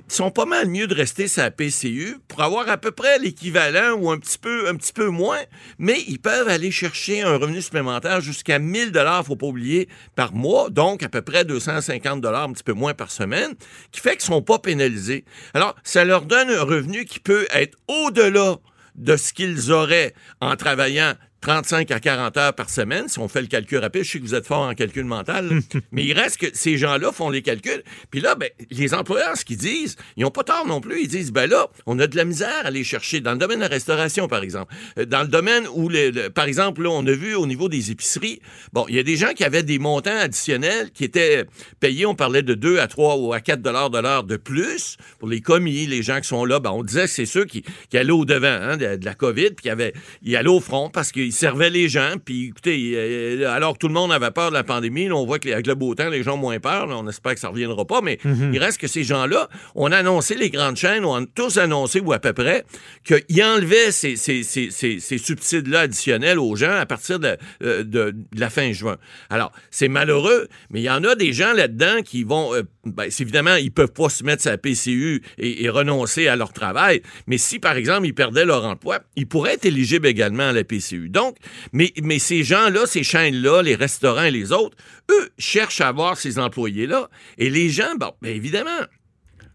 sont 0.09 0.31
pas 0.31 0.45
mal 0.45 0.69
mieux 0.69 0.87
de 0.87 0.95
rester 0.95 1.27
la 1.37 1.51
PCU 1.51 2.17
pour 2.29 2.43
avoir 2.43 2.69
à 2.69 2.77
peu 2.77 2.91
près 2.91 3.19
l'équivalent 3.19 3.95
ou 3.95 4.11
un 4.11 4.19
petit 4.19 4.39
peu 4.39 4.69
un 4.69 4.77
petit 4.77 4.93
peu 4.93 5.09
moins, 5.09 5.41
mais 5.79 6.03
ils 6.09 6.19
peuvent 6.19 6.49
aller 6.49 6.71
chercher 6.71 7.23
un 7.23 7.37
revenu 7.37 7.63
supplémentaire 7.63 8.21
jusqu'à 8.21 8.59
1000 8.59 8.93
dollars, 8.93 9.25
faut 9.25 9.37
pas 9.37 9.47
oublier, 9.47 9.89
par 10.17 10.33
mois, 10.33 10.71
donc 10.71 11.03
à 11.03 11.09
peu 11.09 11.23
près 11.23 11.45
250 11.45 12.21
dollars, 12.21 12.45
un 12.45 12.53
petit 12.53 12.65
peu 12.65 12.73
moins 12.73 12.95
par 12.95 13.11
semaine, 13.11 13.55
qui 13.93 14.01
fait 14.01 14.17
qu'ils 14.17 14.27
sont 14.27 14.43
pas 14.43 14.59
pénalisés. 14.59 15.25
Alors, 15.55 15.75
ça 15.85 16.05
leur 16.05 16.23
donne 16.23 16.51
un 16.51 16.63
revenu 16.63 17.05
qui 17.05 17.21
peut 17.21 17.47
être 17.53 17.77
au-delà 17.89 18.57
de 18.97 19.17
ce 19.17 19.33
qu'ils 19.33 19.73
auraient 19.73 20.15
en 20.41 20.57
travaillant 20.57 21.15
35 21.45 21.91
à 21.91 22.01
40 22.01 22.37
heures 22.39 22.55
par 22.55 22.71
semaine, 22.71 23.07
si 23.09 23.19
on 23.19 23.29
fait 23.29 23.43
le 23.43 23.49
calcul 23.49 23.77
rapide. 23.79 24.03
Je 24.03 24.13
sais 24.13 24.19
que 24.19 24.25
vous 24.25 24.35
êtes 24.35 24.47
fort 24.47 24.63
en 24.63 24.73
calcul 24.75 25.05
mental, 25.05 25.61
mais 25.93 26.03
il 26.05 26.15
reste 26.15 26.39
que 26.39 26.47
ces 26.55 26.79
gens-là 26.79 27.13
font 27.13 27.29
les 27.29 27.43
calculs. 27.43 27.83
Puis 28.11 28.21
là, 28.21 28.35
ben, 28.35 28.49
les 28.71 28.95
employeurs, 28.95 29.37
ce 29.37 29.45
qu'ils 29.45 29.59
disent, 29.59 29.97
ils 30.17 30.23
n'ont 30.23 30.31
pas 30.31 30.43
tort 30.45 30.67
non 30.67 30.81
plus. 30.81 31.03
Ils 31.03 31.09
disent, 31.09 31.33
ben 31.33 31.47
là, 31.47 31.67
on 31.85 31.99
a 31.99 32.07
de 32.07 32.17
la 32.17 32.25
misère 32.25 32.49
à 32.65 32.69
aller 32.69 32.83
chercher 32.83 33.21
dans 33.21 33.33
le 33.33 33.39
domaine 33.39 33.59
de 33.59 33.63
la 33.65 33.69
restauration, 33.69 34.27
par 34.27 34.43
exemple. 34.43 34.75
Euh, 34.99 35.05
Dans 35.05 35.21
le 35.21 35.29
domaine 35.29 35.65
où, 35.75 35.91
le, 35.91 36.11
le- 36.11 36.31
par 36.31 36.47
exemple, 36.47 36.83
là, 36.83 36.89
on 36.91 37.07
a 37.07 37.13
vu 37.13 37.35
au 37.35 37.47
niveau 37.47 37.69
des 37.69 37.91
épiceries, 37.91 38.41
bon, 38.73 38.87
il 38.89 38.95
y 38.95 38.99
a 38.99 39.03
des 39.03 39.17
gens 39.17 39.35
qui 39.35 39.45
avaient 39.45 39.63
des 39.63 39.79
montants 39.79 40.17
additionnels 40.17 40.91
qui 40.93 41.05
étaient 41.05 41.45
payés, 41.79 42.07
on 42.07 42.15
parlait 42.15 42.43
de 42.43 42.55
2 42.55 42.79
à 42.79 42.87
3 42.89 43.17
ou 43.17 43.35
à 43.35 43.41
4 43.41 43.61
dollars 43.61 43.91
de 43.91 43.99
l'heure 43.99 44.25
de 44.25 44.37
plus 44.39 44.97
pour 45.19 45.29
les 45.29 45.43
commis, 45.43 45.87
les 45.87 46.03
gens 46.03 46.21
qui 46.23 46.29
sont 46.29 46.47
là. 46.47 46.59
Ben, 46.59 46.71
on 46.71 46.83
disait 46.83 47.03
que 47.05 47.11
c'est 47.11 47.27
ceux 47.27 47.45
qui, 47.45 47.63
qui 47.91 47.99
allaient 47.99 48.13
au-devant 48.13 48.47
hein, 48.49 48.77
de, 48.79 48.97
de 48.97 49.05
la 49.05 49.15
COVID, 49.15 49.51
puis 49.51 49.65
qui 49.65 49.71
avaient, 49.71 49.93
ils 50.23 50.35
allaient 50.37 50.49
au 50.49 50.61
front 50.61 50.89
parce 50.89 51.13
qu'ils 51.13 51.34
servaient 51.35 51.71
les 51.71 51.89
gens. 51.89 52.15
Puis 52.25 52.47
écoutez, 52.47 52.93
euh, 52.95 53.51
alors 53.51 53.75
que 53.75 53.79
tout 53.79 53.89
le 53.89 53.95
monde 53.95 54.13
avait 54.13 54.31
peur 54.31 54.51
de 54.51 54.55
la 54.55 54.65
pandémie, 54.65 55.09
là, 55.09 55.15
on 55.15 55.27
voit 55.27 55.39
qu'avec 55.39 55.67
le 55.67 55.75
beau 55.75 55.95
temps, 55.95 56.09
les 56.09 56.23
gens 56.23 56.35
ont 56.35 56.39
moins 56.39 56.61
peur. 56.61 56.87
là, 56.87 56.97
on 56.97 57.09
espère 57.09 57.35
que 57.35 57.41
ça 57.41 57.49
ne 57.49 57.53
reviendra 57.53 57.85
pas, 57.85 58.01
mais 58.01 58.19
il 58.25 58.59
reste 58.59 58.81
que 58.81 58.87
ces 58.87 59.05
gens-là, 59.05 59.49
on 59.75 59.93
a 59.93 59.99
annoncé, 59.99 60.35
les 60.35 60.51
grandes 60.51 60.77
chaînes 60.77 61.05
ont 61.05 61.25
tous 61.27 61.59
annoncé, 61.59 62.01
ou 62.01 62.13
à 62.13 62.19
peu 62.19 62.33
près, 62.33 62.65
qu'ils 63.05 63.43
enlevaient 63.43 63.91
ces, 63.91 64.17
ces, 64.17 64.43
ces, 64.43 64.71
ces, 64.71 65.19
subsides-là 65.19 65.81
additionnels 65.81 66.39
aux 66.39 66.57
gens 66.57 66.75
à 66.75 66.87
partir 66.87 67.19
de, 67.19 67.37
euh, 67.63 67.83
de, 67.83 68.11
de 68.11 68.41
la 68.41 68.51
fin 68.51 68.73
juin. 68.73 68.97
Alors, 69.31 69.53
c'est 69.71 69.89
malheureux, 69.89 70.49
mais 70.71 70.81
il 70.81 70.85
y 70.85 70.91
en 70.91 71.05
a 71.05 71.15
des 71.15 71.33
gens 71.33 71.53
là-dedans 71.53 72.03
qui 72.05 72.25
vont, 72.25 72.55
euh, 72.55 72.63
ben, 72.85 73.07
c'est 73.11 73.23
évidemment, 73.23 73.57
ils 73.57 73.73
peuvent 73.73 73.93
pas 73.93 74.09
se 74.09 74.25
mettre 74.25 74.47
la 74.49 74.59
PCU 74.59 75.23
et, 75.39 75.65
et 75.65 75.69
renoncer 75.69 76.29
à 76.29 76.37
leur 76.37 76.53
travail, 76.53 77.03
mais 77.27 77.39
si, 77.39 77.59
par 77.59 77.77
exemple, 77.77 78.07
ils 78.07 78.15
perdaient 78.15 78.45
leur 78.45 78.65
emploi, 78.65 79.01
ils 79.17 79.27
pourraient 79.27 79.55
être 79.55 79.65
éligibles 79.65 80.07
également 80.07 80.49
à 80.49 80.53
la 80.53 80.65
PCU. 80.65 81.09
Donc, 81.09 81.24
mais, 81.73 82.19
ces 82.19 82.43
gens-là, 82.45 82.87
ces 82.87 83.03
chaînes-là, 83.03 83.63
les 83.63 83.75
restaurants 83.75 84.25
et 84.25 84.31
les 84.31 84.53
autres, 84.53 84.77
eux, 85.11 85.31
cherchent 85.39 85.81
à 85.81 85.89
avoir 85.89 86.17
ces 86.17 86.39
employés-là. 86.39 87.09
Et 87.39 87.51
les 87.51 87.71
gens, 87.71 87.95
bon, 87.99 88.13
bien 88.23 88.33
évidemment, 88.33 88.71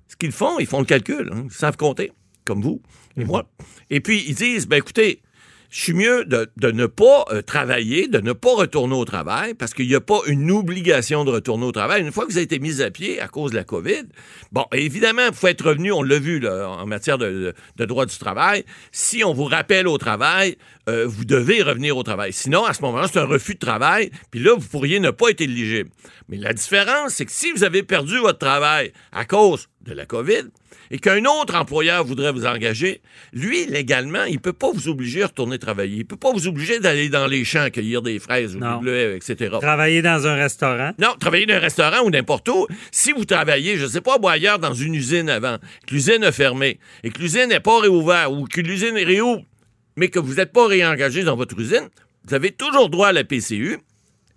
ce 0.07 0.15
qu'ils 0.15 0.31
font, 0.31 0.59
ils 0.59 0.67
font 0.67 0.79
le 0.79 0.85
calcul. 0.85 1.29
hein. 1.33 1.43
Ils 1.45 1.51
savent 1.51 1.77
compter, 1.77 2.11
comme 2.45 2.61
vous 2.61 2.81
et 3.17 3.25
moi. 3.25 3.49
Et 3.89 3.99
puis, 3.99 4.23
ils 4.27 4.35
disent, 4.35 4.67
ben 4.67 4.77
écoutez, 4.77 5.21
je 5.69 5.81
suis 5.81 5.93
mieux 5.93 6.25
de, 6.25 6.49
de 6.57 6.71
ne 6.71 6.87
pas 6.87 7.25
euh, 7.31 7.41
travailler, 7.41 8.07
de 8.07 8.19
ne 8.19 8.33
pas 8.33 8.55
retourner 8.55 8.95
au 8.95 9.05
travail, 9.05 9.53
parce 9.53 9.73
qu'il 9.73 9.87
n'y 9.87 9.95
a 9.95 10.01
pas 10.01 10.19
une 10.27 10.49
obligation 10.51 11.25
de 11.25 11.31
retourner 11.31 11.65
au 11.65 11.71
travail. 11.71 12.01
Une 12.01 12.11
fois 12.11 12.25
que 12.25 12.31
vous 12.31 12.37
avez 12.37 12.45
été 12.45 12.59
mis 12.59 12.81
à 12.81 12.89
pied 12.89 13.21
à 13.21 13.27
cause 13.27 13.51
de 13.51 13.55
la 13.57 13.63
COVID, 13.63 14.03
bon, 14.51 14.65
évidemment, 14.73 15.27
il 15.27 15.33
faut 15.33 15.47
être 15.47 15.65
revenu, 15.65 15.91
on 15.91 16.01
l'a 16.01 16.17
vu 16.17 16.39
là, 16.39 16.67
en 16.69 16.85
matière 16.87 17.17
de, 17.19 17.53
de- 17.77 17.85
droit 17.85 18.05
du 18.07 18.17
travail. 18.17 18.65
Si 18.91 19.23
on 19.23 19.33
vous 19.33 19.45
rappelle 19.45 19.87
au 19.87 19.97
travail, 19.97 20.57
euh, 20.89 21.05
vous 21.07 21.25
devez 21.25 21.61
revenir 21.61 21.97
au 21.97 22.03
travail. 22.03 22.33
Sinon, 22.33 22.65
à 22.65 22.73
ce 22.73 22.81
moment-là, 22.81 23.07
c'est 23.11 23.19
un 23.19 23.25
refus 23.25 23.53
de 23.53 23.59
travail, 23.59 24.09
puis 24.31 24.39
là, 24.39 24.55
vous 24.57 24.67
pourriez 24.67 24.99
ne 24.99 25.11
pas 25.11 25.29
être 25.29 25.41
éligible. 25.41 25.89
Mais 26.29 26.37
la 26.37 26.53
différence, 26.53 27.13
c'est 27.13 27.25
que 27.25 27.31
si 27.31 27.51
vous 27.51 27.63
avez 27.63 27.83
perdu 27.83 28.17
votre 28.17 28.39
travail 28.39 28.91
à 29.11 29.25
cause 29.25 29.67
de 29.89 29.95
la 29.95 30.05
COVID, 30.05 30.43
et 30.91 30.99
qu'un 30.99 31.23
autre 31.25 31.55
employeur 31.55 32.03
voudrait 32.03 32.31
vous 32.31 32.45
engager, 32.45 33.01
lui, 33.33 33.65
légalement, 33.67 34.23
il 34.23 34.39
peut 34.39 34.53
pas 34.53 34.71
vous 34.71 34.87
obliger 34.87 35.23
à 35.23 35.27
retourner 35.27 35.59
travailler. 35.59 35.97
Il 35.97 36.05
peut 36.05 36.15
pas 36.17 36.31
vous 36.31 36.47
obliger 36.47 36.79
d'aller 36.79 37.09
dans 37.09 37.27
les 37.27 37.43
champs 37.43 37.69
cueillir 37.69 38.01
des 38.01 38.19
fraises 38.19 38.55
ou 38.55 38.59
Non. 38.59 38.77
du 38.77 38.83
bleuet, 38.85 39.17
etc. 39.17 39.55
Travailler 39.61 40.01
dans 40.01 40.25
un 40.27 40.35
restaurant? 40.35 40.91
Non, 40.99 41.15
travailler 41.19 41.45
dans 41.45 41.55
un 41.55 41.59
restaurant 41.59 42.01
ou 42.05 42.09
n'importe 42.09 42.47
où. 42.49 42.67
Si 42.91 43.11
vous 43.11 43.25
travaillez, 43.25 43.77
je 43.77 43.85
sais 43.85 44.01
pas, 44.01 44.17
moi, 44.17 44.31
ailleurs, 44.33 44.59
dans 44.59 44.73
une 44.73 44.95
usine 44.95 45.29
avant, 45.29 45.57
que 45.87 45.93
l'usine 45.93 46.23
a 46.23 46.31
fermé 46.31 46.79
et 47.03 47.09
que 47.11 47.19
l'usine 47.19 47.47
n'est 47.49 47.59
pas 47.59 47.79
réouverte 47.79 48.31
ou 48.31 48.45
que 48.45 48.61
l'usine 48.61 48.97
est 48.97 49.03
réouvre, 49.03 49.43
mais 49.95 50.07
que 50.09 50.19
vous 50.19 50.35
n'êtes 50.35 50.53
pas 50.53 50.67
réengagé 50.67 51.23
dans 51.23 51.35
votre 51.35 51.59
usine, 51.59 51.89
vous 52.27 52.33
avez 52.33 52.51
toujours 52.51 52.89
droit 52.89 53.07
à 53.09 53.11
la 53.13 53.23
PCU 53.23 53.77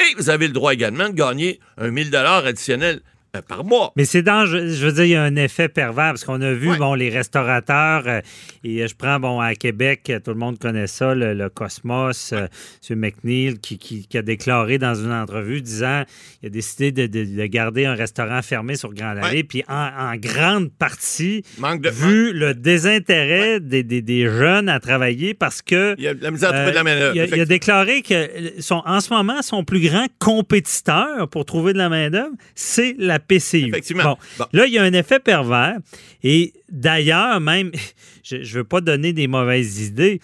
et 0.00 0.14
vous 0.16 0.30
avez 0.30 0.46
le 0.48 0.52
droit 0.52 0.72
également 0.72 1.08
de 1.08 1.14
gagner 1.14 1.60
un 1.78 1.90
1000 1.90 2.14
additionnel 2.16 3.00
par 3.40 3.64
mois. 3.64 3.92
Mais 3.96 4.04
c'est 4.04 4.20
dangereux. 4.22 4.68
Je 4.68 4.84
veux 4.86 4.92
dire, 4.92 5.04
il 5.04 5.10
y 5.10 5.14
a 5.14 5.22
un 5.22 5.36
effet 5.36 5.68
pervers 5.70 6.08
parce 6.08 6.24
qu'on 6.24 6.40
a 6.42 6.52
vu, 6.52 6.68
Ouais. 6.72 6.76
bon, 6.76 6.92
les 6.94 7.08
restaurateurs, 7.08 8.02
euh, 8.06 8.20
et 8.62 8.86
je 8.86 8.94
prends, 8.94 9.18
bon, 9.18 9.40
à 9.40 9.54
Québec, 9.54 10.02
euh, 10.10 10.20
tout 10.20 10.32
le 10.32 10.36
monde 10.36 10.58
connaît 10.58 10.86
ça, 10.86 11.14
le, 11.14 11.32
le 11.32 11.48
Cosmos, 11.48 12.32
euh, 12.34 12.46
M. 12.90 12.98
McNeil, 12.98 13.58
qui, 13.58 13.78
qui- 13.78 14.06
qui 14.06 14.18
a 14.18 14.22
déclaré 14.22 14.76
dans 14.78 14.94
une 14.94 15.12
entrevue 15.12 15.62
disant 15.62 16.02
il 16.42 16.46
a 16.46 16.50
décidé 16.50 16.92
de, 16.92 17.06
de- 17.06 17.24
de 17.24 17.46
garder 17.46 17.86
un 17.86 17.94
restaurant 17.94 18.42
fermé 18.42 18.74
sur 18.76 18.92
Grand 18.92 19.16
Allée, 19.16 19.38
Ouais. 19.38 19.42
puis 19.44 19.64
en, 19.66 19.74
en 20.12 20.16
grande 20.16 20.70
partie, 20.70 21.42
Manque 21.58 21.80
de. 21.80 21.88
vu 21.88 22.32
le 22.34 22.52
désintérêt 22.54 23.60
des, 23.60 23.82
des- 23.82 24.02
des 24.02 24.26
jeunes 24.26 24.68
à 24.68 24.78
travailler 24.78 25.32
parce 25.32 25.62
que. 25.62 25.94
Il 25.96 26.04
y 26.04 26.08
a 26.08 26.12
la 26.14 26.30
misère 26.30 26.50
à 26.50 26.52
trouver 26.52 26.70
de 26.70 26.74
la 26.74 26.80
Euh, 26.80 26.84
main-d'œuvre. 26.84 27.14
il, 27.16 27.20
a, 27.20 27.24
il 27.24 27.32
a 27.32 27.36
Effectivement. 27.36 27.46
déclaré 27.48 28.02
que 28.02 28.14
euh, 28.14 28.50
son, 28.60 28.82
en 28.84 29.00
ce 29.00 29.12
moment, 29.14 29.40
son 29.40 29.64
plus 29.64 29.80
grand 29.80 30.06
compétiteur 30.18 31.28
pour 31.30 31.46
trouver 31.46 31.72
de 31.72 31.78
la 31.78 31.88
main-d'œuvre, 31.88 32.34
c'est 32.54 32.94
la 32.98 33.18
PCU. 33.26 33.68
Effectivement. 33.68 34.02
Bon. 34.04 34.16
Bon. 34.38 34.44
Là, 34.52 34.66
il 34.66 34.72
y 34.72 34.78
a 34.78 34.82
un 34.82 34.92
effet 34.92 35.18
pervers. 35.20 35.76
Et 36.22 36.52
d'ailleurs, 36.70 37.40
même, 37.40 37.70
je 38.24 38.36
ne 38.36 38.44
veux 38.44 38.64
pas 38.64 38.80
donner 38.80 39.12
des 39.12 39.26
mauvaises 39.28 39.80
idées, 39.86 40.20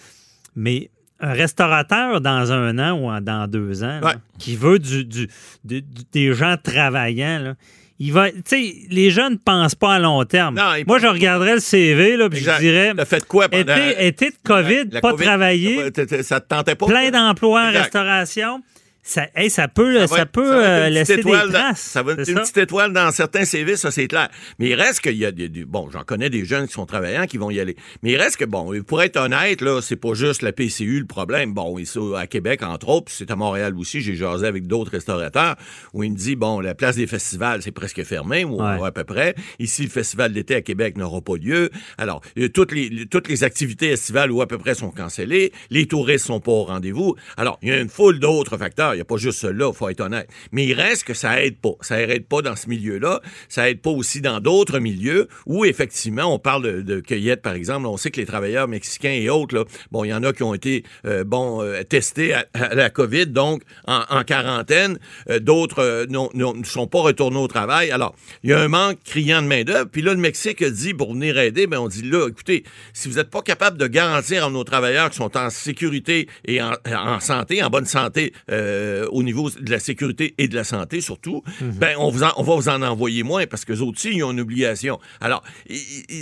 mais 0.57 0.91
un 1.21 1.33
restaurateur 1.33 2.21
dans 2.21 2.53
un 2.53 2.79
an 2.79 2.93
ou 3.01 3.21
dans 3.21 3.49
deux 3.49 3.83
ans, 3.83 4.01
là, 4.01 4.15
qui 4.39 4.55
veut 4.55 4.79
du, 4.79 5.05
du- 5.05 5.27
du- 5.65 5.83
du- 5.83 6.03
des 6.13 6.33
gens 6.33 6.57
travaillants, 6.63 7.41
là, 7.41 7.55
il 8.01 8.13
va, 8.13 8.31
tu 8.31 8.41
sais, 8.45 8.75
les 8.91 9.11
jeunes 9.11 9.33
ne 9.33 9.39
pensent 9.39 9.75
pas 9.75 9.95
à 9.95 9.99
long 9.99 10.25
terme. 10.25 10.55
Non, 10.55 10.71
Moi, 10.87 11.01
je 11.01 11.09
regarderais 11.09 11.55
le 11.55 11.61
CV, 11.61 12.17
là, 12.17 12.31
puis 12.31 12.39
je 12.39 12.57
dirais, 12.61 12.93
T'as 12.97 13.05
fait 13.05 13.27
quoi 13.27 13.49
pendant. 13.49 13.75
été, 13.75 14.07
été 14.07 14.31
de 14.31 14.37
COVID, 14.45 14.85
la 14.93 15.01
pas 15.01 15.11
COVID, 15.11 15.25
travailler, 15.25 15.91
t- 15.91 16.07
t- 16.07 16.23
Ça 16.23 16.39
te 16.41 16.47
tentait 16.47 16.77
pas? 16.77 16.87
plein 16.87 17.11
d'emplois 17.11 17.63
en 17.63 17.73
restauration, 17.73 18.63
ça, 19.09 19.27
hey, 19.35 19.49
ça 19.49 19.69
peut, 19.69 20.07
ça 20.07 20.23
être- 20.23 20.33
peut 20.33 20.45
ça 20.47 20.53
euh, 20.85 20.89
laisser 20.91 21.17
des 21.17 21.23
dans- 21.23 21.49
traces. 21.49 21.81
ça 21.81 22.03
va 22.03 22.13
être 22.13 22.29
une 22.29 22.35
ça? 22.37 22.41
petite 22.43 22.59
étoile 22.59 22.93
dans 22.93 23.11
certains 23.11 23.45
CV, 23.47 23.77
ça 23.77 23.91
c'est 23.91 24.07
clair. 24.07 24.29
Mais 24.59 24.69
il 24.69 24.75
reste 24.75 25.01
qu'il 25.01 25.17
y 25.17 25.25
a 25.25 25.33
des, 25.33 25.49
des- 25.49 25.65
bon, 25.65 25.89
j'en 25.91 26.03
connais 26.03 26.29
des 26.29 26.45
jeunes 26.45 26.67
qui 26.67 26.75
sont 26.75 26.85
travaillants 26.85 27.25
qui 27.27 27.39
vont 27.39 27.51
y 27.51 27.59
aller. 27.59 27.77
Mais 28.03 28.13
il 28.13 28.17
reste 28.17 28.37
que 28.37 28.45
bon, 28.45 28.71
pour 28.83 29.01
être 29.03 29.17
honnête 29.17 29.63
là, 29.63 29.81
c'est 29.81 29.97
pas 29.97 30.13
juste 30.15 30.43
la 30.43 30.53
PCU 30.53 31.01
le 31.01 31.07
problème. 31.07 31.55
Bon, 31.55 31.79
ici 31.79 31.99
à 32.17 32.27
Québec 32.27 32.63
entre 32.63 32.89
autres, 32.91 33.07
puis 33.07 33.15
c'est 33.17 33.31
à 33.31 33.37
Montréal 33.37 33.75
aussi, 33.79 34.01
j'ai 34.03 34.15
jasé 34.15 34.47
avec 34.47 34.67
d'autres 34.67 34.91
restaurateurs 34.91 35.57
où 35.95 36.05
il 36.05 36.13
me 36.13 36.17
dit 36.17 36.37
bon, 36.37 36.61
la 36.61 36.75
place 36.75 36.97
des 36.97 37.07
festivals 37.07 37.63
c'est 37.63 37.73
presque 37.73 38.03
fermé 38.05 38.45
ou 38.45 38.61
Ouais. 38.63 38.87
à 38.87 38.93
peu 38.93 39.05
près. 39.05 39.35
Ici 39.59 39.85
le 39.85 39.89
festival 39.91 40.33
d'été 40.33 40.55
à 40.55 40.61
Québec 40.61 40.99
n'aura 40.99 41.21
pas 41.23 41.37
lieu. 41.37 41.71
Alors, 41.97 42.21
euh, 42.39 42.49
toutes 42.51 42.73
les 42.73 42.89
les- 42.91 43.07
toutes 43.07 43.29
les 43.29 43.43
activités 43.43 43.89
estivales 43.91 44.31
ou 44.31 44.43
à 44.43 44.47
peu 44.47 44.59
près 44.59 44.75
sont 44.75 44.91
cancellées, 44.91 45.53
les 45.71 45.87
touristes 45.87 46.27
sont 46.27 46.41
pas 46.41 46.53
au 46.53 46.65
rendez-vous. 46.65 47.15
Alors, 47.37 47.59
il 47.63 47.69
y 47.69 47.73
a 47.73 47.79
une 47.81 47.89
foule 47.89 48.19
d'autres 48.21 48.57
facteurs, 48.59 48.95
il 48.99 49.01
y 49.01 49.03
a 49.03 49.05
pas 49.05 49.17
juste 49.17 49.39
cela, 49.39 49.73
faut 49.73 49.89
être 49.89 50.01
honnête. 50.01 50.29
Mais 50.51 50.67
il 50.67 50.75
reste 50.75 51.05
que 51.05 51.15
ça 51.15 51.41
aide 51.41 51.59
pas. 51.59 51.75
Ça 51.83 52.01
aide 52.01 52.27
pas 52.27 52.43
dans 52.43 52.57
ce 52.57 52.69
milieu-là. 52.69 53.21
Ça 53.49 53.71
aide 53.71 53.81
pas 53.81 53.91
aussi 53.91 54.21
dans 54.21 54.41
d'autres 54.41 54.81
milieux 54.81 55.29
où, 55.47 55.65
effectivement, 55.65 56.25
on 56.35 56.41
parle 56.41 56.65
de, 56.65 56.83
de 56.83 57.01
cueillette, 57.01 57.43
par 57.43 57.55
exemple. 57.55 57.87
On 57.87 57.97
sait 57.97 58.11
que 58.11 58.21
les 58.21 58.27
travailleurs 58.27 58.67
mexicains 58.67 59.13
et 59.13 59.31
autres, 59.31 59.55
là, 59.55 59.65
bon, 59.93 60.05
il 60.05 60.09
y 60.09 60.15
en 60.15 60.23
a 60.25 60.33
qui 60.33 60.43
ont 60.43 60.55
été, 60.55 60.85
euh, 61.05 61.23
bon, 61.25 61.63
euh, 61.63 61.83
testés 61.83 62.35
à, 62.35 62.47
la 62.75 62.91
COVID, 62.91 63.27
donc 63.27 63.63
en, 63.87 64.23
quarantaine. 64.25 64.99
Euh, 65.31 65.39
d'autres 65.39 66.07
ne 66.09 66.65
sont 66.65 66.87
pas 66.87 67.01
retournés 67.01 67.39
au 67.39 67.49
travail. 67.49 67.91
Alors, 67.91 68.15
il 68.43 68.51
y 68.51 68.53
a 68.53 68.61
un 68.61 68.69
manque 68.69 68.99
criant 69.05 69.43
de 69.43 69.47
main-d'œuvre. 69.47 69.89
Puis 69.91 70.03
là, 70.03 70.13
le 70.13 70.21
Mexique 70.21 70.65
dit, 70.65 70.95
pour 70.95 71.15
venir 71.15 71.39
aider, 71.39 71.67
ben, 71.67 71.79
on 71.79 71.89
dit 71.89 72.03
là, 72.03 72.29
écoutez, 72.29 72.65
si 72.93 73.09
vous 73.09 73.17
n'êtes 73.17 73.31
pas 73.31 73.43
capable 73.43 73.79
de 73.79 73.87
garantir 73.87 74.45
à 74.45 74.51
nos 74.51 74.65
travailleurs 74.65 75.11
qui 75.11 75.17
sont 75.17 75.37
en 75.37 75.51
sécurité 75.51 76.29
et 76.45 76.61
en, 76.61 77.21
santé, 77.21 77.63
en 77.63 77.71
bonne 77.71 77.87
santé, 77.87 78.33
au 79.11 79.23
niveau 79.23 79.51
de 79.51 79.71
la 79.71 79.79
sécurité 79.79 80.35
et 80.39 80.49
de 80.49 80.55
la 80.55 80.65
santé 80.65 81.01
surtout, 81.01 81.43
ben 81.61 81.97
on, 81.99 82.11
vous 82.11 82.23
en- 82.23 82.33
on 82.37 82.43
va 82.43 82.55
vous 82.57 82.69
en 82.69 82.83
envoyer 82.83 83.23
moins 83.23 83.47
parce 83.47 83.65
que 83.65 83.73
eux 83.73 83.83
autres 83.83 83.99
aussi, 83.99 84.11
ils 84.15 84.23
ont 84.25 84.33
une 84.33 84.41
obligation. 84.41 84.99
Alors, 85.21 85.43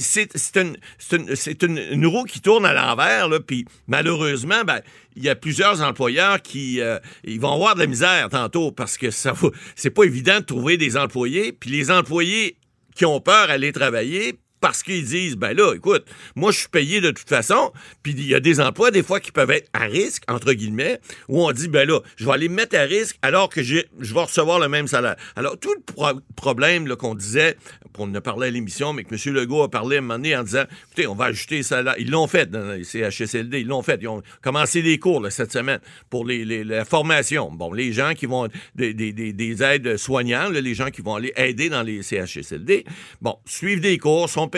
c'est 0.00 0.56
une, 0.56 0.76
une, 1.12 1.78
une- 1.92 2.06
roue 2.06 2.24
qui 2.24 2.40
tourne 2.40 2.64
à 2.66 2.72
l'envers, 2.72 3.28
puis 3.46 3.64
malheureusement, 3.86 4.62
ben, 4.64 4.80
il 5.16 5.22
y 5.24 5.28
a 5.28 5.34
plusieurs 5.34 5.80
employeurs 5.82 6.42
qui 6.42 6.80
euh, 6.80 6.98
ils 7.24 7.40
vont 7.40 7.52
avoir 7.52 7.74
de 7.74 7.80
la 7.80 7.86
misère 7.86 8.28
tantôt 8.30 8.70
parce 8.72 8.98
que 8.98 9.10
ça 9.10 9.32
c'est 9.74 9.90
pas 9.90 10.04
évident 10.04 10.40
de 10.40 10.44
trouver 10.44 10.76
des 10.76 10.96
employés, 10.96 11.52
puis 11.52 11.70
les 11.70 11.90
employés 11.90 12.56
qui 12.94 13.04
ont 13.06 13.20
peur 13.20 13.50
à 13.50 13.52
aller 13.54 13.72
travailler 13.72 14.38
parce 14.66 14.82
qu'ils 14.82 15.04
disent, 15.04 15.36
ben 15.36 15.56
là, 15.56 15.74
écoute, 15.76 16.04
moi, 16.34 16.50
je 16.50 16.58
suis 16.58 16.68
payé 16.68 17.00
de 17.00 17.12
toute 17.12 17.28
façon, 17.28 17.72
puis 18.02 18.10
il 18.18 18.26
y 18.26 18.34
a 18.34 18.40
des 18.40 18.58
emplois, 18.60 18.90
des 18.90 19.04
fois, 19.04 19.20
qui 19.20 19.30
peuvent 19.30 19.52
être 19.52 19.70
à 19.72 19.84
risque, 19.84 20.24
entre 20.26 20.52
guillemets, 20.54 20.98
où 21.28 21.46
on 21.46 21.52
dit, 21.52 21.68
ben 21.68 21.88
là, 21.88 22.00
je 22.16 22.24
vais 22.26 22.32
aller 22.32 22.48
me 22.48 22.56
mettre 22.56 22.76
à 22.76 22.82
risque 22.82 23.16
alors 23.22 23.48
que 23.48 23.62
je 23.62 23.74
vais 23.76 24.20
recevoir 24.20 24.58
le 24.58 24.68
même 24.68 24.88
salaire. 24.88 25.14
Alors, 25.36 25.56
tout 25.56 25.72
le 25.72 25.80
pro- 25.94 26.18
problème 26.34 26.88
qu'on 26.96 27.14
disait, 27.14 27.56
on 27.98 28.10
en 28.10 28.14
a 28.16 28.20
parlé 28.20 28.48
à 28.48 28.50
l'émission, 28.50 28.92
mais 28.92 29.04
que 29.04 29.14
M. 29.14 29.34
Legault 29.34 29.62
a 29.62 29.70
parlé 29.70 29.96
à 29.96 29.98
un 30.00 30.02
moment 30.02 30.14
donné 30.16 30.36
en 30.36 30.42
disant, 30.42 30.64
écoutez, 30.88 31.06
on 31.06 31.14
va 31.14 31.26
ajouter 31.26 31.62
ça 31.62 31.80
là. 31.82 31.94
Ils 31.98 32.10
l'ont 32.10 32.26
fait 32.26 32.50
dans 32.50 32.72
les 32.72 32.82
CHSLD, 32.84 33.60
ils 33.60 33.66
l'ont 33.68 33.82
fait. 33.82 33.98
Ils 34.02 34.08
ont 34.08 34.22
commencé 34.42 34.82
des 34.82 34.98
cours 34.98 35.24
cette 35.30 35.52
semaine 35.52 35.78
pour 36.10 36.26
les, 36.26 36.44
la 36.64 36.84
formation. 36.84 37.50
Bon, 37.52 37.72
les 37.72 37.92
gens 37.92 38.12
qui 38.14 38.26
vont, 38.26 38.48
des, 38.74 38.92
des- 38.92 39.12
des- 39.12 39.32
des 39.32 39.62
aides 39.62 39.96
soignants, 39.96 40.50
les 40.50 40.74
gens 40.74 40.90
qui 40.90 41.00
vont 41.02 41.14
aller 41.14 41.32
aider 41.36 41.70
dans 41.70 41.82
les 41.82 42.02
CHSLD, 42.02 42.84
bon, 43.22 43.38
suivent 43.46 43.80
des 43.80 43.96
cours, 43.96 44.28
sont 44.28 44.48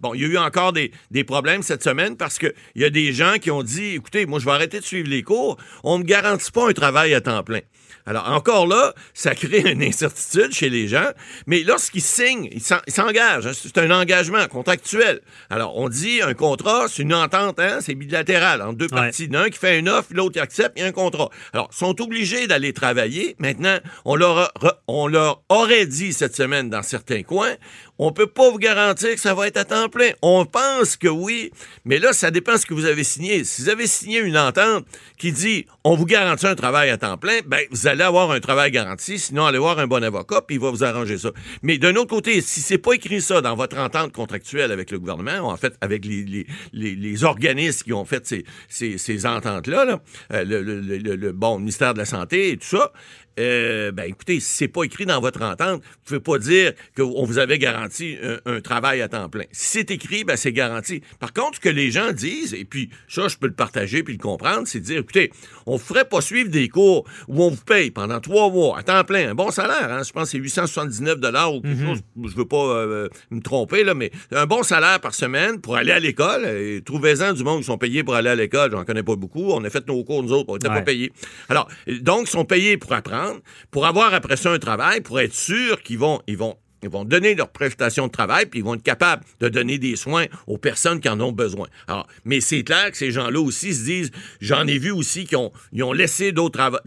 Bon, 0.00 0.14
il 0.14 0.20
y 0.20 0.24
a 0.24 0.28
eu 0.28 0.38
encore 0.38 0.72
des, 0.72 0.92
des 1.10 1.24
problèmes 1.24 1.62
cette 1.62 1.82
semaine 1.82 2.16
parce 2.16 2.38
qu'il 2.38 2.52
y 2.76 2.84
a 2.84 2.90
des 2.90 3.12
gens 3.12 3.34
qui 3.40 3.50
ont 3.50 3.62
dit, 3.62 3.94
écoutez, 3.96 4.26
moi, 4.26 4.38
je 4.38 4.44
vais 4.44 4.52
arrêter 4.52 4.78
de 4.78 4.84
suivre 4.84 5.08
les 5.08 5.22
cours, 5.22 5.56
on 5.82 5.98
ne 5.98 6.02
me 6.04 6.08
garantit 6.08 6.52
pas 6.52 6.68
un 6.68 6.72
travail 6.72 7.14
à 7.14 7.20
temps 7.20 7.42
plein. 7.42 7.60
Alors, 8.06 8.30
encore 8.30 8.66
là, 8.66 8.94
ça 9.12 9.34
crée 9.34 9.70
une 9.70 9.82
incertitude 9.82 10.52
chez 10.52 10.70
les 10.70 10.88
gens, 10.88 11.08
mais 11.46 11.62
lorsqu'ils 11.62 12.00
signent, 12.00 12.48
ils 12.52 12.62
s'en- 12.62 12.80
ils 12.86 12.92
s'engagent. 12.92 13.46
hein, 13.46 13.52
c'est 13.54 13.76
un 13.76 13.90
engagement 13.90 14.46
contractuel. 14.46 15.20
Alors, 15.50 15.76
on 15.76 15.88
dit 15.90 16.22
un 16.22 16.32
contrat, 16.32 16.86
c'est 16.88 17.02
une 17.02 17.12
entente, 17.12 17.58
hein, 17.60 17.80
c'est 17.82 17.94
bilatéral 17.94 18.62
entre 18.62 18.76
deux 18.78 18.86
Ouais. 18.86 18.90
parties. 19.00 19.24
Il 19.24 19.34
y 19.34 19.36
en 19.36 19.40
a 19.40 19.44
un 19.44 19.50
qui 19.50 19.58
fait 19.58 19.78
une 19.78 19.88
offre, 19.90 20.08
l'autre 20.12 20.32
qui 20.34 20.40
accepte, 20.40 20.72
il 20.76 20.80
y 20.80 20.84
a 20.84 20.86
un 20.88 20.92
contrat. 20.92 21.28
Alors, 21.52 21.68
ils 21.72 21.76
sont 21.76 22.00
obligés 22.00 22.46
d'aller 22.46 22.72
travailler. 22.72 23.36
Maintenant, 23.40 23.78
on 24.06 24.16
leur, 24.16 24.38
a- 24.38 24.52
re- 24.58 24.76
on 24.86 25.06
leur 25.06 25.42
aurait 25.50 25.84
dit 25.86 26.12
cette 26.14 26.34
semaine 26.36 26.70
dans 26.70 26.82
certains 26.82 27.22
coins, 27.24 27.56
on 27.98 28.12
peut 28.12 28.26
pas 28.26 28.50
vous 28.50 28.58
garantir 28.58 29.14
que 29.14 29.20
ça 29.20 29.34
va 29.34 29.46
être 29.48 29.56
à 29.56 29.64
temps 29.64 29.88
plein. 29.88 30.10
On 30.22 30.44
pense 30.46 30.96
que 30.96 31.08
oui, 31.08 31.50
mais 31.84 31.98
là, 31.98 32.12
ça 32.12 32.30
dépend 32.30 32.54
de 32.54 32.58
ce 32.58 32.66
que 32.66 32.74
vous 32.74 32.84
avez 32.86 33.04
signé. 33.04 33.44
Si 33.44 33.62
vous 33.62 33.68
avez 33.68 33.86
signé 33.86 34.20
une 34.20 34.38
entente 34.38 34.84
qui 35.16 35.32
dit 35.32 35.66
on 35.84 35.96
vous 35.96 36.06
garantit 36.06 36.46
un 36.46 36.54
travail 36.54 36.90
à 36.90 36.96
temps 36.98 37.16
plein, 37.16 37.38
ben 37.46 37.60
vous 37.70 37.86
allez 37.86 38.04
avoir 38.04 38.30
un 38.30 38.40
travail 38.40 38.70
garanti, 38.70 39.18
sinon 39.18 39.46
allez 39.46 39.58
voir 39.58 39.78
un 39.78 39.86
bon 39.86 40.02
avocat 40.02 40.42
puis 40.46 40.56
il 40.56 40.60
va 40.60 40.70
vous 40.70 40.84
arranger 40.84 41.18
ça. 41.18 41.30
Mais 41.62 41.78
d'un 41.78 41.94
autre 41.96 42.10
côté, 42.10 42.40
si 42.40 42.60
c'est 42.60 42.78
pas 42.78 42.92
écrit 42.92 43.20
ça 43.20 43.40
dans 43.40 43.56
votre 43.56 43.78
entente 43.78 44.12
contractuelle 44.12 44.72
avec 44.72 44.90
le 44.90 44.98
gouvernement, 44.98 45.38
ou 45.48 45.50
en 45.50 45.56
fait 45.56 45.74
avec 45.80 46.04
les, 46.04 46.46
les, 46.72 46.94
les, 46.94 47.24
organismes 47.24 47.84
qui 47.84 47.92
ont 47.92 48.04
fait 48.04 48.26
ces, 48.26 48.44
ces, 48.68 48.98
ces 48.98 49.26
ententes-là, 49.26 49.84
là, 49.84 50.00
euh, 50.32 50.44
le, 50.44 50.62
le, 50.62 50.80
le- 50.80 51.16
le- 51.16 51.32
bon 51.32 51.58
ministère 51.58 51.94
de 51.94 51.98
la 51.98 52.04
Santé 52.04 52.50
et 52.50 52.56
tout 52.56 52.66
ça, 52.66 52.92
euh, 53.38 53.92
ben 53.92 54.04
écoutez, 54.04 54.40
si 54.40 54.52
c'est 54.52 54.68
pas 54.68 54.82
écrit 54.84 55.06
dans 55.06 55.20
votre 55.20 55.42
entente, 55.42 55.82
vous 55.82 55.98
pouvez 56.04 56.20
pas 56.20 56.38
dire 56.38 56.72
qu'on 56.96 57.24
vous 57.24 57.38
avait 57.38 57.58
garanti 57.58 58.16
un, 58.22 58.38
un 58.56 58.60
travail 58.60 59.00
à 59.02 59.08
temps 59.08 59.28
plein. 59.28 59.44
Si 59.52 59.68
c'est 59.78 59.90
écrit, 59.90 60.24
ben 60.24 60.36
c'est 60.36 60.52
garanti. 60.52 61.02
Par 61.20 61.32
contre, 61.32 61.56
ce 61.56 61.60
que 61.60 61.68
les 61.68 61.90
gens 61.90 62.12
disent, 62.12 62.54
et 62.54 62.64
puis 62.64 62.90
ça, 63.08 63.28
je 63.28 63.36
peux 63.36 63.46
le 63.46 63.52
partager 63.54 64.02
puis 64.02 64.14
le 64.14 64.18
comprendre, 64.22 64.66
c'est 64.66 64.80
de 64.80 64.84
dire, 64.84 64.98
écoutez, 65.00 65.30
on 65.66 65.74
ne 65.74 65.78
ferait 65.78 66.04
pas 66.04 66.20
suivre 66.20 66.50
des 66.50 66.68
cours 66.68 67.04
où 67.28 67.42
on 67.44 67.50
vous 67.50 67.64
paye 67.64 67.90
pendant 67.90 68.20
trois 68.20 68.50
mois 68.50 68.78
à 68.78 68.82
temps 68.82 69.04
plein, 69.04 69.30
un 69.30 69.34
bon 69.34 69.50
salaire, 69.50 69.92
hein, 69.92 70.02
je 70.02 70.12
pense 70.12 70.24
que 70.24 70.30
c'est 70.30 70.38
879 70.38 71.20
dollars 71.20 71.54
ou 71.54 71.60
quelque 71.60 71.84
chose, 71.84 72.00
je 72.24 72.34
veux 72.36 72.44
pas 72.48 72.56
euh, 72.76 73.08
me 73.30 73.40
tromper, 73.40 73.84
là, 73.84 73.94
mais 73.94 74.10
un 74.32 74.46
bon 74.46 74.62
salaire 74.62 75.00
par 75.00 75.14
semaine 75.14 75.60
pour 75.60 75.76
aller 75.76 75.92
à 75.92 75.98
l'école. 76.00 76.44
Et 76.46 76.82
Trouvez-en 76.84 77.32
du 77.34 77.44
monde 77.44 77.60
qui 77.60 77.66
sont 77.66 77.78
payés 77.78 78.02
pour 78.02 78.14
aller 78.14 78.30
à 78.30 78.34
l'école, 78.34 78.70
j'en 78.70 78.84
connais 78.84 79.02
pas 79.02 79.16
beaucoup. 79.16 79.50
On 79.52 79.62
a 79.64 79.70
fait 79.70 79.86
nos 79.86 80.02
cours, 80.04 80.22
nous 80.22 80.32
autres, 80.32 80.46
on 80.48 80.54
n'était 80.54 80.68
Ouais. 80.68 80.74
pas 80.76 80.82
payés. 80.82 81.12
Alors, 81.48 81.68
donc, 82.00 82.28
ils 82.28 82.30
sont 82.30 82.44
payés 82.44 82.76
pour 82.76 82.92
apprendre, 82.92 83.27
pour 83.70 83.86
avoir 83.86 84.14
après 84.14 84.36
ça 84.36 84.50
un 84.52 84.58
travail, 84.58 85.00
pour 85.00 85.20
être 85.20 85.34
sûr 85.34 85.82
qu'ils 85.82 85.98
vont, 85.98 86.20
ils 86.26 86.36
vont, 86.36 86.56
ils 86.82 86.88
vont 86.88 87.04
donner 87.04 87.34
leur 87.34 87.48
prestation 87.48 88.06
de 88.06 88.12
travail, 88.12 88.46
puis 88.46 88.60
ils 88.60 88.64
vont 88.64 88.74
être 88.74 88.82
capables 88.82 89.24
de 89.40 89.48
donner 89.48 89.78
des 89.78 89.96
soins 89.96 90.26
aux 90.46 90.58
personnes 90.58 91.00
qui 91.00 91.08
en 91.08 91.20
ont 91.20 91.32
besoin. 91.32 91.66
Alors, 91.86 92.06
mais 92.24 92.40
c'est 92.40 92.62
clair 92.62 92.90
que 92.90 92.96
ces 92.96 93.10
gens-là 93.10 93.40
aussi 93.40 93.74
se 93.74 93.84
disent, 93.84 94.10
j'en 94.40 94.66
ai 94.66 94.78
vu 94.78 94.90
aussi 94.90 95.24
qui 95.24 95.36
ont, 95.36 95.52
ils 95.72 95.82
ont 95.82 95.92
laissé 95.92 96.32
d'autres 96.32 96.80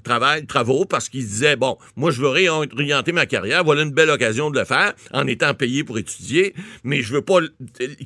travaux 0.47 0.85
parce 0.85 1.09
qu'ils 1.09 1.25
disaient, 1.25 1.55
bon, 1.55 1.77
moi, 1.95 2.11
je 2.11 2.21
veux 2.21 2.29
réorienter 2.29 3.11
ma 3.11 3.25
carrière, 3.25 3.63
voilà 3.63 3.83
une 3.83 3.91
belle 3.91 4.09
occasion 4.09 4.49
de 4.49 4.59
le 4.59 4.65
faire 4.65 4.93
en 5.11 5.27
étant 5.27 5.53
payé 5.53 5.83
pour 5.83 5.97
étudier, 5.97 6.53
mais 6.83 7.01
je 7.01 7.13
veux 7.13 7.21
pas 7.21 7.39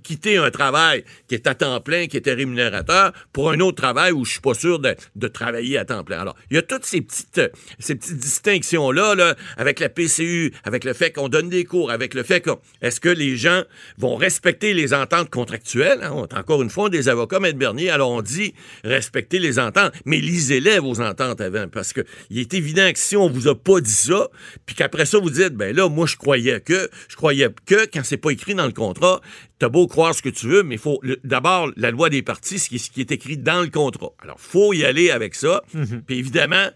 quitter 0.04 0.38
un 0.38 0.52
travail 0.52 1.04
qui 1.28 1.36
est 1.36 1.48
à 1.48 1.56
temps 1.56 1.80
plein, 1.82 2.08
qui 2.08 2.18
était 2.18 2.34
rémunérateur, 2.34 3.12
pour 3.32 3.52
un 3.52 3.60
autre 3.60 3.82
travail 3.82 4.12
où 4.12 4.26
je 4.26 4.32
suis 4.32 4.42
pas 4.42 4.54
sûr 4.54 4.80
de, 4.80 4.96
de 5.16 5.28
travailler 5.28 5.78
à 5.78 5.86
temps 5.86 6.04
plein. 6.04 6.20
Alors, 6.20 6.36
il 6.50 6.56
y 6.56 6.58
a 6.58 6.62
toutes 6.62 6.86
ces 6.86 7.02
petites, 7.02 7.42
ces 7.80 7.96
petites 7.96 8.18
distinctions-là, 8.18 9.16
là, 9.16 9.36
avec 9.58 9.80
la 9.80 9.90
PCU, 9.90 10.54
avec 10.64 10.84
le 10.84 10.94
fait 10.94 11.12
qu'on 11.12 11.30
donne 11.30 11.50
des 11.50 11.64
cours, 11.64 11.75
avec 11.90 12.14
le 12.14 12.24
fait 12.24 12.42
que 12.42 12.52
est-ce 12.82 13.00
que 13.00 13.10
les 13.10 13.38
gens 13.38 13.64
vont 13.98 14.16
respecter 14.16 14.74
les 14.74 14.94
ententes 14.94 15.30
contractuelles? 15.30 16.00
Hein? 16.02 16.12
On 16.14 16.28
encore 16.36 16.62
une 16.62 16.70
fois 16.70 16.90
des 16.90 17.10
avocats, 17.10 17.40
Maître 17.40 17.58
Bernier, 17.58 17.90
alors 17.90 18.12
on 18.12 18.22
dit 18.22 18.54
respecter 18.84 19.40
les 19.40 19.60
ententes, 19.60 19.94
mais 20.06 20.18
lisez-les 20.18 20.80
vos 20.80 21.02
ententes 21.02 21.42
avant, 21.42 21.68
parce 21.68 21.94
que 21.94 22.02
il 22.30 22.40
est 22.40 22.54
évident 22.54 22.92
que 22.92 23.00
si 23.00 23.16
on 23.16 23.30
vous 23.30 23.48
a 23.48 23.56
pas 23.56 23.80
dit 23.82 23.92
ça, 23.92 24.30
puis 24.66 24.76
qu'après 24.76 25.06
ça 25.06 25.20
vous 25.20 25.30
dites, 25.30 25.54
ben 25.54 25.76
là, 25.76 25.90
moi 25.90 26.06
je 26.08 26.16
croyais 26.16 26.60
que, 26.62 26.90
je 27.08 27.16
croyais 27.16 27.50
que 27.66 27.86
quand 27.92 28.02
c'est 28.04 28.18
pas 28.18 28.32
écrit 28.32 28.56
dans 28.56 28.66
le 28.66 28.74
contrat, 28.74 29.22
t'as 29.60 29.70
beau 29.70 29.88
croire 29.88 30.14
ce 30.14 30.22
que 30.22 30.30
tu 30.30 30.48
veux, 30.48 30.64
mais 30.64 30.76
il 30.76 30.82
faut 30.82 31.02
d'abord 31.24 31.72
la 31.78 31.92
loi 31.92 32.10
des 32.10 32.22
parties, 32.22 32.60
ce 32.60 32.70
qui, 32.70 32.80
ce 32.80 32.90
qui 32.90 33.02
est 33.02 33.12
écrit 33.12 33.38
dans 33.38 33.62
le 33.62 33.70
contrat. 33.70 34.12
Alors, 34.22 34.40
faut 34.40 34.74
y 34.74 34.84
aller 34.84 35.12
avec 35.12 35.36
ça. 35.36 35.64
Puis 36.08 36.20
évidemment, 36.20 36.68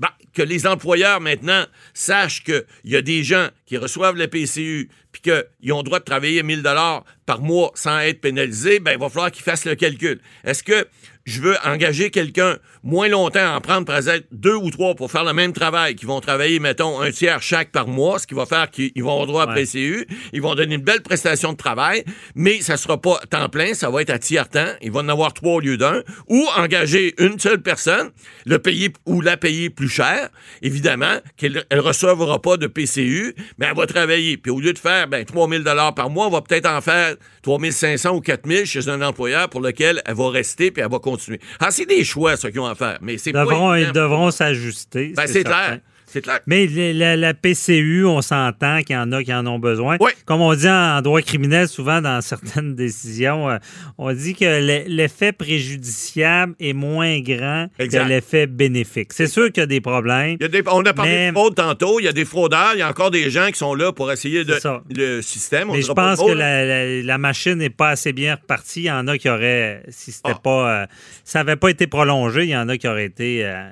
bah, 0.00 0.14
que 0.32 0.42
les 0.42 0.66
employeurs 0.66 1.20
maintenant 1.20 1.66
sachent 1.94 2.44
qu'il 2.44 2.64
y 2.84 2.96
a 2.96 3.02
des 3.02 3.24
gens 3.24 3.48
qui 3.66 3.76
reçoivent 3.76 4.16
le 4.16 4.28
PCU 4.28 4.88
puis 5.12 5.22
qu'ils 5.22 5.72
ont 5.72 5.82
droit 5.82 5.98
de 5.98 6.04
travailler 6.04 6.42
1000 6.42 6.62
dollars 6.62 7.04
par 7.26 7.40
mois 7.40 7.72
sans 7.74 7.98
être 8.00 8.20
pénalisés, 8.20 8.78
ben 8.78 8.92
il 8.92 8.98
va 8.98 9.08
falloir 9.08 9.30
qu'ils 9.30 9.42
fassent 9.42 9.64
le 9.64 9.74
calcul. 9.74 10.20
Est-ce 10.44 10.62
que 10.62 10.86
je 11.28 11.42
veux 11.42 11.56
engager 11.64 12.10
quelqu'un 12.10 12.56
moins 12.82 13.08
longtemps, 13.08 13.54
en 13.54 13.60
prendre 13.60 13.84
peut-être 13.84 14.26
deux 14.32 14.54
ou 14.54 14.70
trois 14.70 14.94
pour 14.94 15.10
faire 15.10 15.24
le 15.24 15.32
même 15.34 15.52
travail, 15.52 15.94
qui 15.94 16.06
vont 16.06 16.20
travailler, 16.20 16.58
mettons, 16.58 17.00
un 17.00 17.10
tiers 17.10 17.42
chaque 17.42 17.70
par 17.70 17.86
mois, 17.86 18.18
ce 18.18 18.26
qui 18.26 18.34
va 18.34 18.46
faire 18.46 18.70
qu'ils 18.70 19.02
vont 19.02 19.10
avoir 19.12 19.26
droit 19.26 19.42
à 19.42 19.48
Ouais. 19.48 19.64
PCU, 19.64 20.06
ils 20.32 20.40
vont 20.40 20.54
donner 20.54 20.74
une 20.76 20.82
belle 20.82 21.02
prestation 21.02 21.52
de 21.52 21.56
travail, 21.56 22.04
mais 22.34 22.60
ça 22.60 22.76
sera 22.76 23.00
pas 23.00 23.18
temps 23.30 23.48
plein, 23.48 23.74
ça 23.74 23.90
va 23.90 24.02
être 24.02 24.10
à 24.10 24.18
tiers-temps, 24.18 24.72
ils 24.80 24.90
vont 24.90 25.00
en 25.00 25.08
avoir 25.08 25.32
trois 25.34 25.54
au 25.54 25.60
lieu 25.60 25.76
d'un, 25.76 26.02
ou 26.28 26.46
engager 26.56 27.14
une 27.18 27.38
seule 27.38 27.60
personne, 27.60 28.10
le 28.46 28.58
payer 28.58 28.90
ou 29.06 29.20
la 29.20 29.36
payer 29.36 29.68
plus 29.70 29.88
cher, 29.88 30.30
évidemment, 30.62 31.18
qu'elle 31.36 31.64
elle 31.68 31.80
recevra 31.80 32.40
pas 32.40 32.56
de 32.56 32.66
PCU, 32.66 33.34
mais 33.58 33.66
elle 33.66 33.76
va 33.76 33.86
travailler. 33.86 34.36
Puis 34.36 34.50
au 34.50 34.60
lieu 34.60 34.72
de 34.72 34.78
faire 34.78 35.08
ben, 35.08 35.24
3000 35.24 35.62
dollars 35.62 35.94
par 35.94 36.08
mois, 36.08 36.26
on 36.26 36.30
va 36.30 36.40
peut-être 36.40 36.68
en 36.68 36.80
faire 36.80 37.16
3500 37.42 38.14
ou 38.14 38.20
4000 38.20 38.64
chez 38.66 38.88
un 38.88 39.02
employeur 39.02 39.48
pour 39.48 39.60
lequel 39.60 40.02
elle 40.06 40.14
va 40.14 40.30
rester 40.30 40.70
puis 40.70 40.82
elle 40.82 40.90
va 40.90 40.98
continuer. 40.98 41.17
Ah, 41.60 41.70
c'est 41.70 41.86
des 41.86 42.04
choix, 42.04 42.36
ce 42.36 42.46
qu'ils 42.48 42.60
ont 42.60 42.66
à 42.66 42.74
faire, 42.74 42.98
mais 43.02 43.18
c'est 43.18 43.32
pas 43.32 43.44
Devront, 43.44 43.74
ils 43.74 43.82
évident. 43.82 44.02
devront 44.02 44.30
s'ajuster. 44.30 45.12
Ben, 45.16 45.26
c'est 45.26 45.44
clair. 45.44 45.80
C'est 46.10 46.22
clair. 46.22 46.40
Mais 46.46 46.66
la, 46.94 47.16
la 47.16 47.34
PCU, 47.34 48.04
on 48.06 48.22
s'entend 48.22 48.80
qu'il 48.82 48.96
y 48.96 48.98
en 48.98 49.12
a 49.12 49.22
qui 49.22 49.32
en 49.34 49.46
ont 49.46 49.58
besoin. 49.58 49.96
Oui. 50.00 50.10
Comme 50.24 50.40
on 50.40 50.54
dit 50.54 50.68
en 50.68 51.00
droit 51.02 51.20
criminel, 51.22 51.68
souvent 51.68 52.00
dans 52.00 52.20
certaines 52.22 52.74
décisions, 52.76 53.50
euh, 53.50 53.58
on 53.98 54.12
dit 54.12 54.34
que 54.34 54.44
l'e- 54.44 54.84
l'effet 54.88 55.32
préjudiciable 55.32 56.54
est 56.60 56.72
moins 56.72 57.20
grand 57.20 57.66
Exact. 57.78 58.04
que 58.04 58.08
l'effet 58.08 58.46
bénéfique. 58.46 59.12
C'est 59.12 59.26
sûr 59.26 59.52
qu'il 59.52 59.60
y 59.60 59.64
a 59.64 59.66
des 59.66 59.80
problèmes. 59.80 60.36
Il 60.40 60.42
y 60.42 60.46
a 60.46 60.48
des- 60.48 60.62
on 60.66 60.82
a 60.84 60.92
parlé 60.92 61.10
Mais- 61.12 61.28
de 61.28 61.32
fraude 61.36 61.54
tantôt, 61.54 62.00
il 62.00 62.04
y 62.04 62.08
a 62.08 62.12
des 62.12 62.24
fraudeurs, 62.24 62.70
il 62.74 62.78
y 62.78 62.82
a 62.82 62.88
encore 62.88 63.10
des 63.10 63.30
gens 63.30 63.48
qui 63.48 63.58
sont 63.58 63.74
là 63.74 63.92
pour 63.92 64.10
essayer 64.10 64.44
de 64.44 64.56
le 64.94 65.22
système. 65.22 65.70
on 65.70 65.74
Mais 65.74 65.82
je 65.82 65.92
pense 65.92 66.20
que 66.20 66.32
là. 66.32 66.64
la, 66.64 66.84
la- 66.86 67.02
la 67.02 67.18
machine 67.18 67.54
n'est 67.56 67.70
pas 67.70 67.90
assez 67.90 68.12
bien 68.12 68.34
repartie. 68.36 68.80
Il 68.82 68.86
y 68.86 68.90
en 68.90 69.06
a 69.08 69.18
qui 69.18 69.28
auraient, 69.28 69.82
si 69.88 70.12
c'était 70.12 70.32
Ah. 70.34 70.40
pas, 70.42 70.82
euh, 70.82 70.86
ça 71.24 71.40
n'avait 71.40 71.56
pas 71.56 71.68
été 71.68 71.86
prolongé, 71.86 72.44
il 72.44 72.50
y 72.50 72.56
en 72.56 72.68
a 72.68 72.76
qui 72.78 72.88
auraient 72.88 73.04
été 73.06 73.44
euh, 73.44 73.68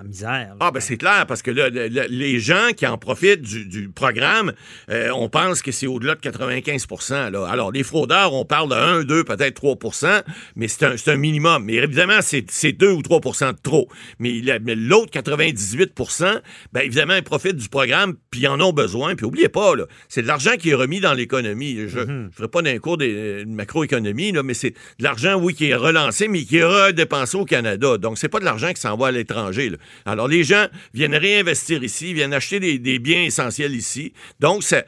en 0.00 0.04
misère. 0.04 0.48
là. 0.50 0.56
Ah, 0.60 0.70
ben 0.70 0.80
c'est 0.80 0.96
clair, 0.96 1.26
parce 1.26 1.42
que 1.42 1.50
là, 1.50 1.68
le- 1.68 1.88
le- 1.88 2.06
les 2.08 2.38
gens 2.40 2.70
qui 2.76 2.86
en 2.86 2.96
profitent 2.98 3.42
du, 3.42 3.66
du 3.66 3.88
programme, 3.88 4.52
euh, 4.90 5.10
on 5.14 5.28
pense 5.28 5.62
que 5.62 5.72
c'est 5.72 5.86
au-delà 5.86 6.14
de 6.14 6.20
95 6.20 6.86
là. 7.32 7.46
Alors, 7.48 7.72
les 7.72 7.82
fraudeurs, 7.82 8.32
on 8.34 8.44
parle 8.44 8.70
de 8.70 8.74
1, 8.74 9.04
2, 9.04 9.24
peut-être 9.24 9.54
3% 9.62 10.22
mais 10.56 10.68
c'est 10.68 11.08
un, 11.08 11.16
minimum. 11.16 11.64
Mais 11.64 11.74
évidemment, 11.74 12.20
c'est 12.22 12.44
c'est 12.50 12.72
2 12.72 12.90
ou 12.90 13.02
3% 13.02 13.52
de 13.52 13.58
trop. 13.62 13.88
Mais 14.18 14.40
la- 14.42 14.58
mais 14.58 14.74
l'autre 14.74 15.10
98% 15.10 16.40
ben 16.72 16.80
évidemment, 16.80 17.14
ils 17.14 17.22
profitent 17.22 17.56
du 17.56 17.68
programme, 17.68 18.14
puis 18.30 18.40
ils 18.42 18.48
en 18.48 18.60
ont 18.60 18.72
besoin. 18.72 19.14
Puis 19.14 19.26
oubliez 19.26 19.48
pas, 19.48 19.72
c'est 20.08 20.22
de 20.22 20.26
l'argent 20.26 20.52
qui 20.58 20.70
est 20.70 20.74
remis 20.74 21.00
dans 21.00 21.12
l'économie. 21.14 21.88
Je 21.88 22.00
ne 22.00 22.28
ferai 22.30 22.48
pas 22.48 22.62
d'un 22.62 22.78
cours 22.78 22.96
de 22.96 23.44
macroéconomie, 23.46 24.32
mais 24.44 24.54
c'est 24.54 24.70
de 24.70 25.04
l'argent, 25.04 25.34
oui, 25.40 25.54
qui 25.54 25.66
est 25.70 25.74
relancé, 25.74 26.28
mais 26.28 26.42
qui 26.44 26.58
est 26.58 26.64
redépensé 26.64 27.36
au 27.36 27.44
Canada. 27.44 27.98
Donc, 27.98 28.18
c'est 28.18 28.28
pas 28.28 28.40
de 28.40 28.44
l'argent 28.44 28.72
qui 28.72 28.80
s'en 28.80 28.96
va 28.96 29.08
à 29.08 29.10
l'étranger. 29.12 29.72
Alors, 30.06 30.28
les 30.28 30.44
gens 30.44 30.66
viennent 30.94 31.14
réinvestir 31.14 31.82
ici, 31.82 32.14
viennent 32.14 32.32
acheter 32.32 32.60
des, 32.60 32.78
des 32.78 32.98
biens 32.98 33.22
essentiels 33.22 33.74
ici. 33.74 34.12
Donc, 34.40 34.62
ça- 34.62 34.84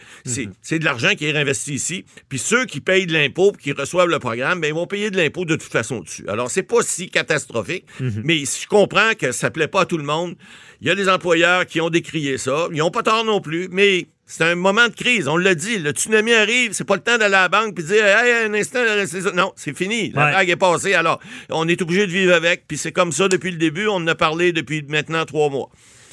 c'est 0.62 0.78
de 0.78 0.84
l'argent 0.84 1.14
qui 1.16 1.26
est 1.26 1.32
réinvesti 1.32 1.74
ici. 1.74 2.04
Puis 2.28 2.38
ceux 2.38 2.64
qui 2.66 2.80
payent 2.80 3.06
de 3.06 3.12
l'impôt, 3.12 3.52
qui 3.52 3.72
reçoivent 3.72 4.08
le 4.08 4.18
programme, 4.18 4.60
ben, 4.60 4.68
ils 4.68 4.74
vont 4.74 4.86
payer 4.86 5.10
de 5.10 5.16
l'impôt 5.16 5.44
de 5.44 5.56
toute 5.56 5.72
façon 5.72 6.00
dessus. 6.00 6.24
Alors, 6.28 6.50
c'est 6.50 6.62
pas 6.62 6.82
si 6.82 7.08
catastrophique, 7.10 7.84
mais 8.24 8.38
je 8.44 8.66
comprends 8.66 9.12
que 9.18 9.32
ça 9.32 9.50
plaît 9.50 9.68
pas 9.68 9.82
à 9.82 9.86
tout 9.86 9.98
le 9.98 10.04
monde. 10.04 10.34
Il 10.80 10.88
y 10.88 10.90
a 10.90 10.94
des 10.94 11.08
employeurs 11.08 11.66
qui 11.66 11.80
ont 11.80 11.90
décrié 11.90 12.38
ça. 12.38 12.68
Ils 12.72 12.78
n'ont 12.78 12.90
pas 12.90 13.02
tort 13.02 13.24
non 13.24 13.40
plus, 13.40 13.68
mais 13.70 14.06
c'est 14.35 14.45
un 14.45 14.55
moment 14.55 14.88
de 14.88 14.95
crise. 14.95 15.29
On 15.29 15.37
l'a 15.37 15.55
dit. 15.55 15.79
Le 15.79 15.90
tsunami 15.90 16.33
arrive. 16.33 16.73
C'est 16.73 16.85
pas 16.85 16.95
le 16.97 17.03
temps 17.03 17.18
d'aller 17.18 17.35
à 17.35 17.42
la 17.42 17.49
banque 17.49 17.75
puis 17.75 17.85
de 17.85 17.88
dire 17.88 18.05
Hey, 18.07 18.47
un 18.47 18.55
instant, 18.55 18.79
c'est 19.07 19.21
ça. 19.21 19.33
Non, 19.33 19.53
c'est 19.57 19.77
fini. 19.77 20.11
La 20.12 20.25
Ouais. 20.27 20.33
vague 20.33 20.49
est 20.51 20.57
passée. 20.57 20.95
Alors, 20.95 21.21
on 21.51 21.68
est 21.68 21.81
obligé 21.83 22.07
de 22.07 22.12
vivre 22.12 22.35
avec. 22.35 22.66
Puis 22.66 22.79
c'est 22.79 22.92
comme 22.92 23.12
ça 23.12 23.29
depuis 23.29 23.51
le 23.51 23.59
début. 23.59 23.87
On 23.88 23.97
en 23.97 24.07
a 24.07 24.14
parlé 24.14 24.53
depuis 24.53 24.83
maintenant 24.88 25.25
trois 25.27 25.51
mois. 25.51 25.68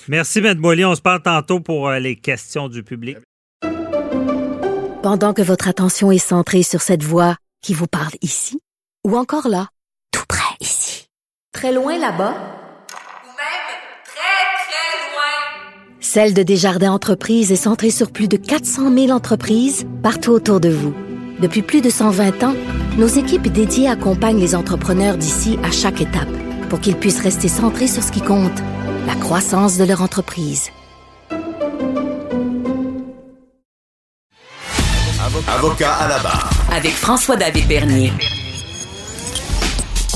Merci, 0.10 0.40
M. 0.40 0.56
Boily. 0.56 0.84
On 0.86 0.96
se 0.96 1.02
parle 1.02 1.22
tantôt 1.22 1.60
pour 1.60 1.88
euh, 1.88 2.00
les 2.00 2.16
questions 2.16 2.68
du 2.68 2.84
public. 2.84 3.18
Pendant 5.02 5.34
que 5.34 5.42
votre 5.42 5.68
attention 5.68 6.12
est 6.12 6.18
centrée 6.18 6.64
sur 6.64 6.82
cette 6.82 7.04
voix 7.04 7.38
qui 7.62 7.74
vous 7.74 7.88
parle 7.88 8.14
ici, 8.22 8.60
ou 9.08 9.18
encore 9.18 9.48
là, 9.48 9.70
tout 10.12 10.26
près 10.28 10.54
ici, 10.60 11.08
très 11.54 11.72
loin 11.72 11.98
là-bas, 11.98 12.32
Ou 12.34 13.28
même 13.28 13.66
très, 14.04 14.40
très 14.66 15.00
loin. 15.14 15.89
Celle 16.02 16.34
de 16.34 16.44
Desjardins 16.44 16.94
Entreprises 16.94 17.52
est 17.52 17.58
centrée 17.58 17.90
sur 17.90 18.12
plus 18.12 18.30
de 18.30 18.38
400 18.38 18.94
000 18.94 19.10
entreprises 19.10 19.86
partout 20.02 20.32
autour 20.32 20.62
de 20.62 20.70
vous. 20.70 20.94
Depuis 21.42 21.62
plus 21.62 21.82
de 21.82 21.90
120 21.90 22.44
ans, 22.44 22.56
nos 22.98 23.08
équipes 23.08 23.50
dédiées 23.50 23.90
accompagnent 23.90 24.40
les 24.40 24.56
entrepreneurs 24.56 25.18
d'ici 25.18 25.60
à 25.62 25.72
chaque 25.72 26.00
étape 26.02 26.30
pour 26.70 26.80
qu'ils 26.80 26.96
puissent 26.96 27.22
rester 27.22 27.50
centrés 27.50 27.88
sur 27.88 28.02
ce 28.02 28.14
qui 28.14 28.22
compte, 28.22 28.58
la 29.08 29.16
croissance 29.16 29.78
de 29.78 29.84
leur 29.84 30.02
entreprise. 30.02 30.70
Avocat 35.48 35.94
à 35.96 36.08
la 36.08 36.20
barre. 36.20 36.50
Avec 36.72 36.92
François-David 36.92 37.68
Bernier. 37.68 38.14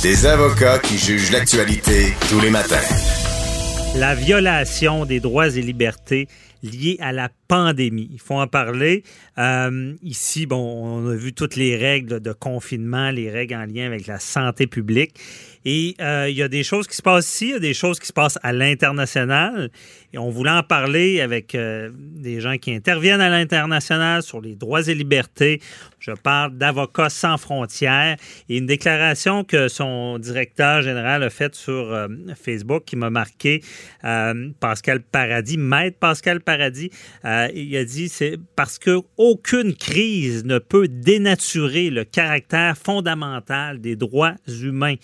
Des 0.02 0.26
avocats 0.26 0.80
qui 0.80 0.98
jugent 0.98 1.32
l'actualité 1.32 2.14
tous 2.30 2.40
les 2.40 2.50
matins. 2.50 2.78
La 3.96 4.16
violation 4.16 5.06
des 5.06 5.20
droits 5.20 5.56
et 5.56 5.62
libertés 5.62 6.28
liés 6.64 6.98
à 7.00 7.12
la 7.12 7.30
pandémie. 7.48 8.10
Il 8.12 8.20
faut 8.20 8.34
en 8.36 8.48
parler. 8.48 9.04
Euh, 9.38 9.94
ici, 10.02 10.48
bon, 10.48 10.58
on 10.58 11.10
a 11.10 11.16
vu 11.16 11.34
toutes 11.34 11.56
les 11.56 11.78
règles 11.78 12.20
de 12.20 12.34
confinement, 12.34 13.12
les 13.12 13.30
règles 13.30 13.54
en 13.54 13.66
lien 13.66 13.86
avec 13.86 14.08
la 14.08 14.18
santé 14.18 14.66
publique. 14.66 15.20
Et 15.66 15.96
euh, 16.02 16.28
il 16.30 16.36
y 16.36 16.44
a 16.44 16.48
des 16.48 16.64
choses 16.64 16.88
qui 16.88 16.96
se 16.96 17.02
passent 17.02 17.28
ici, 17.28 17.48
il 17.48 17.52
y 17.52 17.56
a 17.56 17.60
des 17.60 17.74
choses 17.74 18.00
qui 18.00 18.08
se 18.08 18.14
passent 18.14 18.40
à 18.44 18.52
l'international. 18.52 19.70
Et 20.12 20.18
on 20.18 20.30
voulait 20.30 20.52
en 20.52 20.64
parler 20.64 21.22
avec 21.22 21.56
euh, 21.56 21.90
des 21.94 22.40
gens 22.40 22.58
qui 22.58 22.74
interviennent 22.74 23.22
à 23.22 23.30
l'international 23.30 24.22
sur 24.22 24.42
les 24.42 24.56
droits 24.56 24.88
et 24.88 24.94
libertés. 24.94 25.62
Je 26.00 26.12
parle 26.12 26.58
d'Avocats 26.58 27.10
sans 27.10 27.38
frontières 27.38 28.18
et 28.50 28.58
une 28.58 28.66
déclaration 28.66 29.44
que 29.44 29.70
son 29.70 30.20
directeur 30.20 30.82
général 30.82 31.24
a 31.24 31.30
faite 31.30 31.56
sur 31.56 31.94
euh, 31.94 32.08
Facebook 32.36 32.84
qui 32.86 32.96
m'a 32.96 33.10
marqué. 33.10 33.62
Pascal 34.60 35.02
Paradis, 35.02 35.58
maître 35.58 35.98
Pascal 35.98 36.42
Paradis, 36.42 36.90
il 37.24 37.78
a 37.78 37.86
dit 37.86 38.10
c'est 38.10 38.38
parce 38.56 38.78
que 38.78 39.00
aucune 39.18 39.74
crise 39.74 40.44
ne 40.44 40.60
peut 40.60 40.88
dénaturer 40.88 41.90
le 41.90 42.04
caractère 42.04 42.78
fondamental 42.78 43.80
des 43.80 43.96
droits 43.96 44.36
humains. 44.48 44.96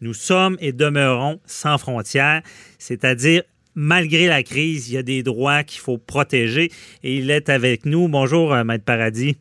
Nous 0.00 0.14
sommes 0.14 0.56
et 0.60 0.72
demeurons 0.72 1.40
sans 1.46 1.78
frontières, 1.78 2.42
c'est-à-dire 2.78 3.42
malgré 3.74 4.26
la 4.26 4.42
crise, 4.42 4.90
il 4.90 4.94
y 4.94 4.98
a 4.98 5.02
des 5.02 5.22
droits 5.22 5.62
qu'il 5.62 5.80
faut 5.80 5.98
protéger 5.98 6.70
et 7.02 7.16
il 7.16 7.30
est 7.30 7.48
avec 7.48 7.84
nous. 7.86 8.08
Bonjour, 8.08 8.52
euh, 8.52 8.64
maître 8.64 8.84
Paradis. 8.84 9.36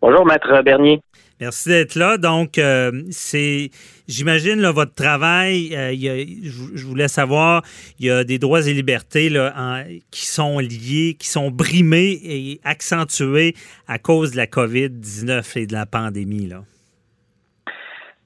Bonjour, 0.00 0.26
Maître 0.26 0.62
Bernier. 0.64 1.00
Merci 1.38 1.68
d'être 1.68 1.94
là. 1.96 2.18
Donc, 2.18 2.58
euh, 2.58 3.02
c'est, 3.10 3.70
j'imagine, 4.08 4.64
votre 4.68 4.94
travail, 4.94 5.74
euh, 5.76 5.92
il 5.92 6.00
y 6.00 6.08
a- 6.08 6.18
je 6.18 6.76
je 6.76 6.84
voulais 6.86 7.08
savoir, 7.08 7.62
il 7.98 8.06
y 8.06 8.10
a 8.10 8.24
des 8.24 8.38
droits 8.38 8.66
et 8.66 8.74
libertés 8.74 9.28
là, 9.28 9.52
en- 9.56 9.84
qui 10.10 10.26
sont 10.26 10.58
liés, 10.58 11.16
qui 11.18 11.28
sont 11.28 11.50
brimés 11.50 12.20
et 12.24 12.60
accentués 12.64 13.54
à 13.86 13.98
cause 13.98 14.32
de 14.32 14.36
la 14.38 14.46
COVID-19 14.46 15.56
et 15.56 15.66
de 15.66 15.72
la 15.72 15.86
pandémie. 15.86 16.46
Là. 16.48 16.64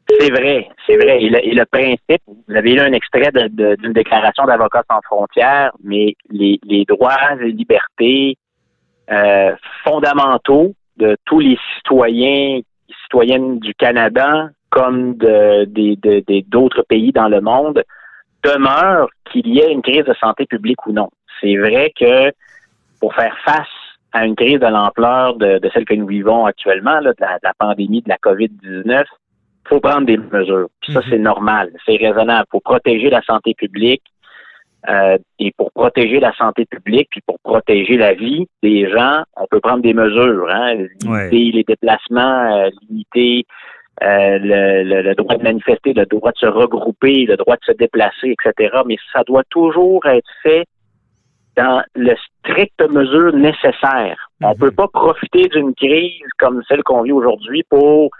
C'est 0.08 0.30
vrai, 0.30 0.68
c'est 0.86 0.96
vrai. 0.96 1.22
Et 1.22 1.28
le, 1.28 1.44
et 1.44 1.54
le 1.54 1.64
principe, 1.66 2.22
vous 2.26 2.54
avez 2.56 2.74
lu 2.74 2.80
un 2.80 2.92
extrait 2.92 3.30
de- 3.32 3.48
de- 3.48 3.74
d'une 3.76 3.92
déclaration 3.92 4.44
d'Avocats 4.44 4.84
sans 4.90 5.00
frontières, 5.02 5.72
mais 5.82 6.14
les, 6.30 6.60
les 6.64 6.84
droits 6.84 7.16
et 7.40 7.50
libertés 7.50 8.36
euh, 9.10 9.54
fondamentaux 9.84 10.74
de 10.96 11.16
tous 11.24 11.40
les 11.40 11.58
citoyens 11.76 12.60
citoyennes 13.04 13.58
du 13.60 13.74
Canada 13.74 14.48
comme 14.70 15.16
de, 15.16 15.64
des- 15.64 15.96
de- 15.96 16.22
d'autres 16.48 16.82
pays 16.82 17.12
dans 17.12 17.28
le 17.28 17.40
monde 17.40 17.82
demeurent 18.44 19.08
qu'il 19.30 19.46
y 19.48 19.58
ait 19.58 19.72
une 19.72 19.82
crise 19.82 20.04
de 20.04 20.14
santé 20.14 20.46
publique 20.46 20.86
ou 20.86 20.92
non. 20.92 21.08
C'est 21.40 21.56
vrai 21.56 21.92
que 21.98 22.32
pour 23.00 23.14
faire 23.14 23.36
face 23.44 23.66
à 24.12 24.24
une 24.24 24.36
crise 24.36 24.60
de 24.60 24.66
l'ampleur 24.66 25.34
de, 25.36 25.60
celle 25.74 25.84
que 25.84 25.94
nous 25.94 26.06
vivons 26.06 26.46
actuellement, 26.46 27.00
là, 27.00 27.12
de, 27.12 27.16
la, 27.20 27.52
pandémie 27.58 28.02
de 28.02 28.08
la 28.08 28.16
COVID-19, 28.16 29.04
il 29.04 29.04
faut 29.68 29.80
prendre 29.80 30.06
des 30.06 30.16
mesures. 30.16 30.68
Puis 30.80 30.92
ça, 30.92 31.00
mhm. 31.00 31.06
c'est 31.10 31.18
normal, 31.18 31.70
c'est 31.84 31.96
raisonnable. 31.96 32.46
Faut 32.50 32.60
protéger 32.60 33.10
la 33.10 33.22
santé 33.22 33.54
publique. 33.54 34.02
Euh, 34.88 35.18
et 35.40 35.52
pour 35.56 35.72
protéger 35.72 36.20
la 36.20 36.32
santé 36.34 36.64
publique, 36.64 37.08
puis 37.10 37.20
pour 37.26 37.40
protéger 37.40 37.96
la 37.96 38.14
vie 38.14 38.46
des 38.62 38.88
gens, 38.88 39.22
on 39.36 39.46
peut 39.50 39.58
prendre 39.58 39.82
des 39.82 39.94
mesures, 39.94 40.48
hein, 40.48 40.74
limiter 41.02 41.50
les 41.56 41.64
déplacements, 41.64 42.56
euh, 42.56 42.70
limiter 42.88 43.44
euh, 44.04 44.38
le, 44.40 45.02
le, 45.02 45.14
droit 45.16 45.36
de 45.38 45.42
manifester, 45.42 45.92
le 45.92 46.06
droit 46.06 46.30
de 46.30 46.38
se 46.38 46.46
regrouper, 46.46 47.24
le 47.26 47.36
droit 47.36 47.56
de 47.56 47.64
se 47.64 47.72
déplacer, 47.72 48.36
etc. 48.38 48.76
Mais 48.86 48.96
ça 49.12 49.24
doit 49.24 49.42
toujours 49.50 50.06
être 50.06 50.28
fait 50.44 50.66
dans 51.56 51.82
le 51.96 52.14
stricte 52.44 52.80
mesure 52.88 53.32
nécessaire. 53.34 54.30
On 54.42 54.50
ne 54.50 54.54
mhm. 54.54 54.60
peut 54.60 54.70
pas 54.70 54.86
profiter 54.86 55.48
d'une 55.48 55.74
crise 55.74 56.30
comme 56.38 56.62
celle 56.68 56.84
qu'on 56.84 57.02
vit 57.02 57.12
aujourd'hui 57.12 57.64
pour 57.68 58.10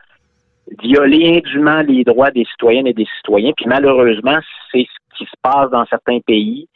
violer 0.83 1.39
indûment 1.39 1.83
les 1.83 2.05
droits 2.05 2.31
des 2.31 2.45
citoyennes 2.45 2.87
et 2.87 2.93
des 2.93 3.07
citoyens. 3.19 3.53
Puis 3.57 3.67
malheureusement, 3.67 4.39
c'est 4.73 4.87
ce 4.87 5.19
qui 5.19 5.25
se 5.25 5.37
passe 5.43 5.71
dans 5.71 5.87
certains 5.87 6.21
pays. 6.21 6.69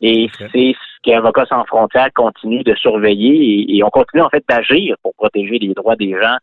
Et 0.00 0.28
c'est 0.38 0.48
ce 0.52 1.02
qu'Avocats 1.02 1.46
sans 1.46 1.64
frontières 1.64 2.10
continue 2.14 2.62
de 2.62 2.74
surveiller 2.74 3.34
et, 3.34 3.76
et 3.76 3.84
on 3.84 3.90
continue 3.90 4.22
en 4.22 4.28
fait 4.28 4.44
d'agir 4.48 4.96
pour 5.02 5.14
protéger 5.14 5.58
les 5.58 5.72
droits 5.72 5.96
des 5.96 6.12
gens 6.12 6.36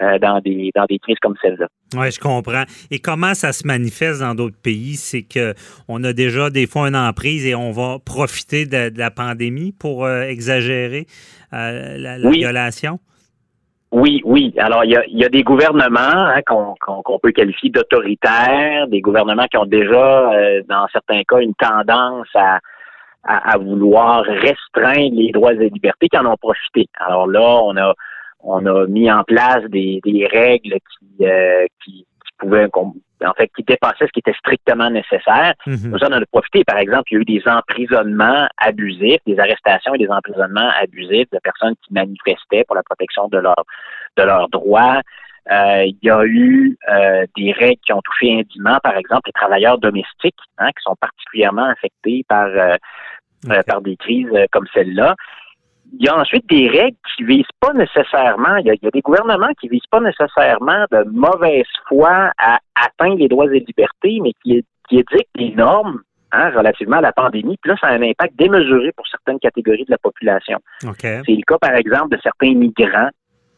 euh, 0.00 0.18
dans, 0.18 0.40
des, 0.40 0.70
dans 0.74 0.86
des 0.86 0.98
crises 0.98 1.18
comme 1.20 1.34
celle-là. 1.42 1.68
Oui, 1.94 2.10
je 2.10 2.18
comprends. 2.18 2.64
Et 2.90 2.98
comment 2.98 3.34
ça 3.34 3.52
se 3.52 3.66
manifeste 3.66 4.20
dans 4.20 4.34
d'autres 4.34 4.56
pays? 4.56 4.94
C'est 4.94 5.22
qu'on 5.22 6.02
a 6.02 6.12
déjà 6.14 6.48
des 6.48 6.66
fois 6.66 6.88
une 6.88 6.96
emprise 6.96 7.44
et 7.44 7.54
on 7.54 7.70
va 7.72 7.98
profiter 7.98 8.64
de, 8.64 8.90
la 8.96 9.10
pandémie 9.10 9.72
pour 9.72 10.06
euh, 10.06 10.22
exagérer 10.22 11.06
euh, 11.52 11.98
la, 11.98 12.30
violation? 12.30 13.00
Oui, 13.92 14.22
oui. 14.24 14.54
Alors, 14.56 14.84
il 14.84 14.90
y 14.90 15.24
a, 15.24 15.28
des 15.28 15.42
gouvernements 15.42 15.98
hein, 16.00 16.40
qu'on 16.46 17.18
peut 17.18 17.32
qualifier 17.32 17.70
d'autoritaires, 17.70 18.88
des 18.88 19.02
gouvernements 19.02 19.46
qui 19.46 19.58
ont 19.58 19.66
déjà, 19.66 20.30
dans 20.68 20.86
certains 20.90 21.22
cas, 21.24 21.38
une 21.38 21.54
tendance 21.54 22.28
à, 22.34 22.58
à, 23.24 23.58
vouloir 23.58 24.24
restreindre 24.24 25.14
les 25.14 25.30
droits 25.30 25.52
et 25.52 25.68
libertés 25.68 26.08
qui 26.08 26.18
en 26.18 26.24
ont 26.24 26.36
profité. 26.36 26.88
Alors 27.00 27.26
là, 27.26 27.60
on 27.64 27.76
a 27.76 27.94
on 28.42 28.66
a 28.66 28.86
mis 28.86 29.10
en 29.10 29.24
place 29.24 29.62
des, 29.68 30.00
règles 30.30 30.74
qui, 30.74 31.26
euh, 31.26 31.66
qui, 31.84 32.06
pouvaient 32.38 32.68
en 33.26 33.32
fait 33.34 33.50
qui 33.56 33.62
dépassaient 33.62 34.06
ce 34.06 34.12
qui 34.12 34.20
était 34.20 34.34
strictement 34.34 34.90
nécessaire. 34.90 35.54
Mhm. 35.66 35.90
Nous 35.92 35.98
en 35.98 36.12
avons 36.12 36.24
profité. 36.30 36.64
Par 36.64 36.78
exemple, 36.78 37.04
il 37.10 37.14
y 37.14 37.18
a 37.18 37.20
eu 37.20 37.24
des 37.24 37.42
emprisonnements 37.46 38.48
abusifs, 38.58 39.20
des 39.26 39.38
arrestations 39.38 39.94
et 39.94 39.98
des 39.98 40.08
emprisonnements 40.08 40.70
abusifs 40.80 41.28
de 41.32 41.38
personnes 41.42 41.74
qui 41.84 41.92
manifestaient 41.92 42.64
pour 42.64 42.76
la 42.76 42.82
protection 42.82 43.28
de 43.28 43.38
leurs 43.38 43.64
de 44.16 44.22
leurs 44.22 44.48
droits. 44.48 45.00
Euh, 45.50 45.84
il 45.86 45.96
y 46.02 46.10
a 46.10 46.24
eu 46.24 46.78
euh, 46.88 47.26
des 47.36 47.50
règles 47.52 47.80
qui 47.84 47.92
ont 47.92 48.02
touché 48.02 48.32
indûment, 48.32 48.78
par 48.82 48.96
exemple, 48.96 49.22
les 49.26 49.32
travailleurs 49.32 49.78
domestiques, 49.78 50.36
hein, 50.58 50.68
qui 50.68 50.82
sont 50.84 50.94
particulièrement 51.00 51.66
affectés 51.66 52.24
par 52.28 52.48
par 53.66 53.80
des 53.80 53.96
crises 53.96 54.30
comme 54.52 54.66
celle-là 54.72 55.16
il 55.98 56.06
y 56.06 56.08
a 56.08 56.18
ensuite 56.18 56.48
des 56.48 56.68
règles 56.68 56.96
qui 57.14 57.24
visent 57.24 57.44
pas 57.60 57.72
nécessairement, 57.74 58.56
il 58.56 58.66
y, 58.66 58.70
a, 58.70 58.90
des 58.90 59.00
gouvernements 59.00 59.52
qui 59.60 59.68
visent 59.68 59.86
pas 59.90 60.00
nécessairement 60.00 60.84
de 60.90 61.04
mauvaise 61.10 61.66
foi 61.88 62.32
à 62.38 62.58
atteindre 62.74 63.18
les 63.18 63.28
droits 63.28 63.46
et 63.52 63.60
libertés, 63.60 64.18
mais 64.22 64.32
qui, 64.42 64.64
qui 64.88 64.98
édictent 64.98 65.36
des 65.36 65.50
normes 65.50 66.00
hein, 66.32 66.50
relativement 66.50 66.96
à 66.96 67.02
la 67.02 67.12
pandémie. 67.12 67.58
Puis 67.60 67.70
là, 67.70 67.76
ça 67.80 67.88
a 67.88 67.92
un 67.92 68.02
impact 68.02 68.36
démesuré 68.36 68.92
pour 68.96 69.06
certaines 69.06 69.38
catégories 69.38 69.84
de 69.84 69.90
la 69.90 69.98
population. 69.98 70.58
C'est 71.26 71.34
le 71.34 71.44
cas, 71.46 71.58
par 71.58 71.74
exemple, 71.74 72.16
de 72.16 72.20
certains 72.22 72.54
migrants 72.54 73.10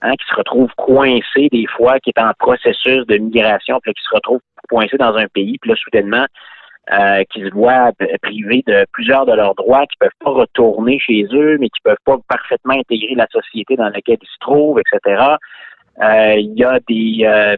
hein, 0.02 0.12
qui 0.12 0.26
se 0.28 0.34
retrouvent 0.34 0.74
coincés 0.76 1.48
des 1.52 1.66
fois, 1.76 2.00
qui 2.00 2.10
est 2.14 2.20
en 2.20 2.32
processus 2.38 3.06
de 3.06 3.16
migration, 3.16 3.78
puis 3.82 3.92
qui 3.94 4.02
se 4.02 4.14
retrouvent 4.14 4.40
coincés 4.68 4.96
dans 4.96 5.14
un 5.14 5.28
pays, 5.28 5.58
puis 5.60 5.70
là, 5.70 5.76
soudainement, 5.76 6.26
euh, 6.92 7.24
qui 7.32 7.40
se 7.40 7.48
voient 7.48 7.92
privés 8.20 8.62
de 8.66 8.84
plusieurs 8.92 9.24
de 9.24 9.32
leurs 9.32 9.54
droits, 9.54 9.86
qui 9.86 9.96
peuvent 9.98 10.10
pas 10.20 10.32
retourner 10.32 10.98
chez 10.98 11.26
eux, 11.32 11.56
mais 11.58 11.70
qui 11.70 11.80
peuvent 11.82 11.96
pas 12.04 12.18
parfaitement 12.28 12.74
intégrer 12.74 13.14
la 13.14 13.26
société 13.32 13.74
dans 13.76 13.88
laquelle 13.88 14.18
ils 14.20 14.26
se 14.26 14.38
trouvent, 14.40 14.78
etc. 14.78 15.22
Euh, 16.02 16.34
il 16.36 16.52
y 16.54 16.62
a 16.62 16.78
des, 16.86 17.24
euh, 17.24 17.56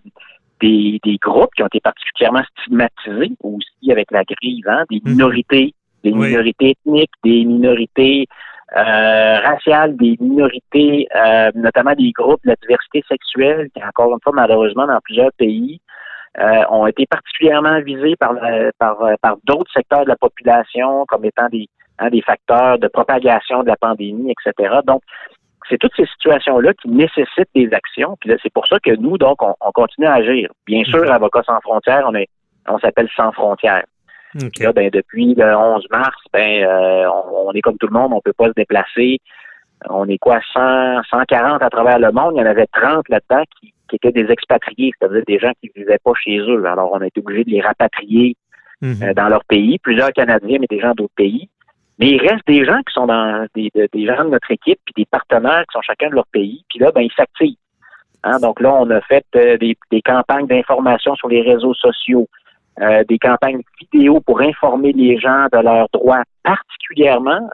des, 0.61 1.01
des 1.03 1.17
groupes 1.17 1.51
qui 1.57 1.65
ont 1.65 1.67
été 1.67 1.81
particulièrement 1.81 2.45
stigmatisés 2.53 3.33
aussi 3.43 3.91
avec 3.91 4.13
la 4.13 4.25
crise, 4.25 4.63
hein, 4.69 4.85
des 4.91 5.01
mhm. 5.05 5.11
minorités, 5.11 5.75
des 6.05 6.13
minorités 6.13 6.71
ethniques, 6.71 7.11
des 7.25 7.45
minorités 7.45 8.27
raciales, 8.73 9.97
des 9.97 10.17
minorités, 10.21 11.09
notamment 11.57 11.95
des 11.95 12.13
groupes 12.13 12.41
de 12.45 12.51
la 12.51 12.57
diversité 12.63 13.03
sexuelle, 13.09 13.71
qui 13.75 13.83
encore 13.83 14.13
une 14.13 14.21
fois 14.23 14.33
malheureusement 14.35 14.87
dans 14.87 15.01
plusieurs 15.03 15.33
pays 15.33 15.81
euh, 16.39 16.65
ont 16.71 16.87
été 16.87 17.07
particulièrement 17.07 17.81
visés 17.81 18.17
par, 18.17 18.35
par, 18.79 18.99
par 19.23 19.37
d'autres 19.45 19.71
secteurs 19.73 20.05
de 20.05 20.09
la 20.09 20.17
population 20.17 21.05
comme 21.07 21.25
étant 21.25 21.49
des, 21.49 21.69
hein, 21.99 22.11
des 22.11 22.23
facteurs 22.23 22.79
de 22.79 22.89
propagation 22.89 23.63
de 23.63 23.69
la 23.69 23.77
pandémie, 23.77 24.33
etc. 24.33 24.81
Donc, 24.87 25.03
c'est 25.69 25.79
toutes 25.79 25.95
ces 25.97 26.07
situations-là 26.07 26.75
qui 26.75 26.89
nécessitent 26.89 27.51
des 27.55 27.69
actions. 27.73 28.17
Puis 28.21 28.31
c'est 28.43 28.53
pour 28.53 28.67
ça 28.67 28.79
que 28.79 28.95
nous, 28.97 29.19
donc, 29.19 29.43
on, 29.43 29.55
continue 29.73 30.07
à 30.07 30.15
agir. 30.15 30.51
Bien 30.67 30.85
sûr, 30.85 31.03
mhm. 31.03 31.11
Avocats 31.11 31.43
sans 31.45 31.61
frontières, 31.61 32.05
on 32.07 32.15
est, 32.15 32.29
on 32.69 32.79
s'appelle 32.79 33.09
sans 33.17 33.33
frontières. 33.33 33.85
Là, 34.61 34.73
ben, 34.73 34.91
depuis 34.91 35.35
le 35.35 35.57
11 35.57 35.87
mars, 35.91 36.17
ben, 36.33 36.63
euh, 36.65 37.09
on, 37.11 37.53
est 37.53 37.63
comme 37.63 37.79
tout 37.79 37.87
le 37.87 37.99
monde, 37.99 38.13
on 38.13 38.21
peut 38.21 38.35
pas 38.35 38.49
se 38.49 38.53
déplacer. 38.55 39.19
On 39.89 40.07
est 40.09 40.19
quoi, 40.19 40.41
100, 40.53 41.03
140 41.11 41.63
à 41.63 41.71
travers 41.71 41.99
le 41.99 42.13
monde. 42.13 42.35
Il 42.35 42.41
y 42.41 42.43
en 42.43 42.47
avait 42.47 42.67
30 42.67 43.09
là-dedans 43.09 43.43
qui, 43.59 43.73
qui 43.89 43.97
étaient 43.97 44.13
des 44.13 44.31
expatriés, 44.31 44.93
c'est-à-dire 44.99 45.23
des 45.27 45.39
gens 45.39 45.53
qui 45.61 45.71
ne 45.75 45.83
vivaient 45.83 46.01
pas 46.03 46.13
chez 46.23 46.39
eux. 46.39 46.65
Alors, 46.67 46.93
on 46.93 47.01
a 47.01 47.07
été 47.07 47.21
obligé 47.21 47.45
de 47.45 47.51
les 47.51 47.61
rapatrier 47.61 48.37
mhm. 48.81 49.03
euh, 49.03 49.15
dans 49.15 49.29
leur 49.29 49.45
pays. 49.45 49.79
Plusieurs 49.79 50.13
Canadiens, 50.13 50.59
mais 50.61 50.67
des 50.69 50.81
gens 50.81 50.93
d'autres 50.95 51.15
pays. 51.17 51.49
Mais 51.99 52.11
il 52.11 52.21
reste 52.21 52.47
des 52.47 52.65
gens 52.65 52.79
qui 52.79 52.93
sont 52.93 53.07
dans 53.07 53.47
des, 53.55 53.71
des 53.75 54.07
gens 54.07 54.25
de 54.25 54.31
notre 54.31 54.51
équipe, 54.51 54.79
puis 54.85 54.95
des 54.97 55.07
partenaires 55.07 55.63
qui 55.63 55.73
sont 55.73 55.83
chacun 55.83 56.11
de 56.11 56.15
leur 56.15 56.27
pays. 56.27 56.63
Puis 56.69 56.79
là, 56.79 56.93
ben, 56.93 57.01
ils 57.01 57.13
s'activent. 57.17 57.57
Hein, 58.23 58.39
donc 58.41 58.61
là, 58.61 58.75
on 58.75 58.91
a 58.91 59.01
fait 59.03 59.25
euh, 59.37 59.57
des, 59.57 60.03
campagnes 60.03 60.47
d'information 60.47 61.15
sur 61.15 61.29
les 61.29 61.41
réseaux 61.41 61.75
sociaux, 61.75 62.29
euh, 62.83 63.05
des 63.09 63.19
campagnes 63.19 63.63
vidéo 63.81 64.21
pour 64.21 64.41
informer 64.41 64.93
les 64.93 65.19
gens 65.19 65.47
de 65.53 65.59
leurs 65.59 65.89
droits, 65.93 66.23
particulièrement 66.43 67.49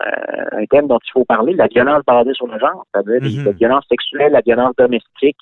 un 0.53 0.65
thème 0.67 0.89
dont 0.89 0.99
il 1.05 1.11
faut 1.13 1.25
parler, 1.25 1.55
la 1.55 1.67
violence 1.67 2.03
basée 2.07 2.35
sur 2.35 2.47
le 2.47 2.59
genre, 2.59 2.85
c'est-à-dire 2.93 3.21
mhm. 3.23 3.45
la 3.45 3.53
violence 3.53 3.85
sexuelle, 3.89 4.33
la 4.33 4.41
violence 4.41 4.75
domestique, 4.77 5.37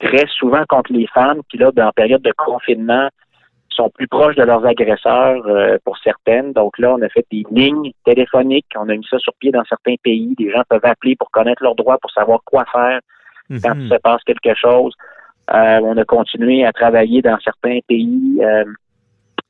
très 0.00 0.26
souvent 0.38 0.64
contre 0.68 0.92
les 0.92 1.06
femmes 1.06 1.40
qui, 1.50 1.58
là, 1.58 1.70
en 1.76 1.92
période 1.92 2.22
de 2.22 2.32
confinement, 2.36 3.08
sont 3.74 3.90
plus 3.90 4.06
proches 4.06 4.36
de 4.36 4.42
leurs 4.42 4.64
agresseurs 4.64 5.46
euh, 5.46 5.78
pour 5.84 5.98
certaines. 5.98 6.52
Donc 6.52 6.78
là, 6.78 6.94
on 6.94 7.02
a 7.02 7.08
fait 7.08 7.26
des 7.30 7.44
lignes 7.50 7.90
téléphoniques, 8.04 8.66
on 8.76 8.88
a 8.88 8.94
mis 8.94 9.06
ça 9.10 9.18
sur 9.18 9.34
pied 9.34 9.50
dans 9.50 9.64
certains 9.64 9.96
pays. 10.02 10.34
Des 10.38 10.50
gens 10.50 10.62
peuvent 10.68 10.84
appeler 10.84 11.16
pour 11.16 11.30
connaître 11.30 11.62
leurs 11.62 11.74
droits, 11.74 11.98
pour 11.98 12.10
savoir 12.12 12.40
quoi 12.44 12.64
faire 12.72 13.00
quand 13.62 13.74
il 13.78 13.88
se 13.88 13.96
passe 13.96 14.22
quelque 14.24 14.54
chose. 14.54 14.94
Euh, 15.52 15.80
on 15.82 15.96
a 15.96 16.04
continué 16.04 16.64
à 16.64 16.72
travailler 16.72 17.20
dans 17.20 17.38
certains 17.40 17.80
pays 17.86 18.38
euh, 18.40 18.64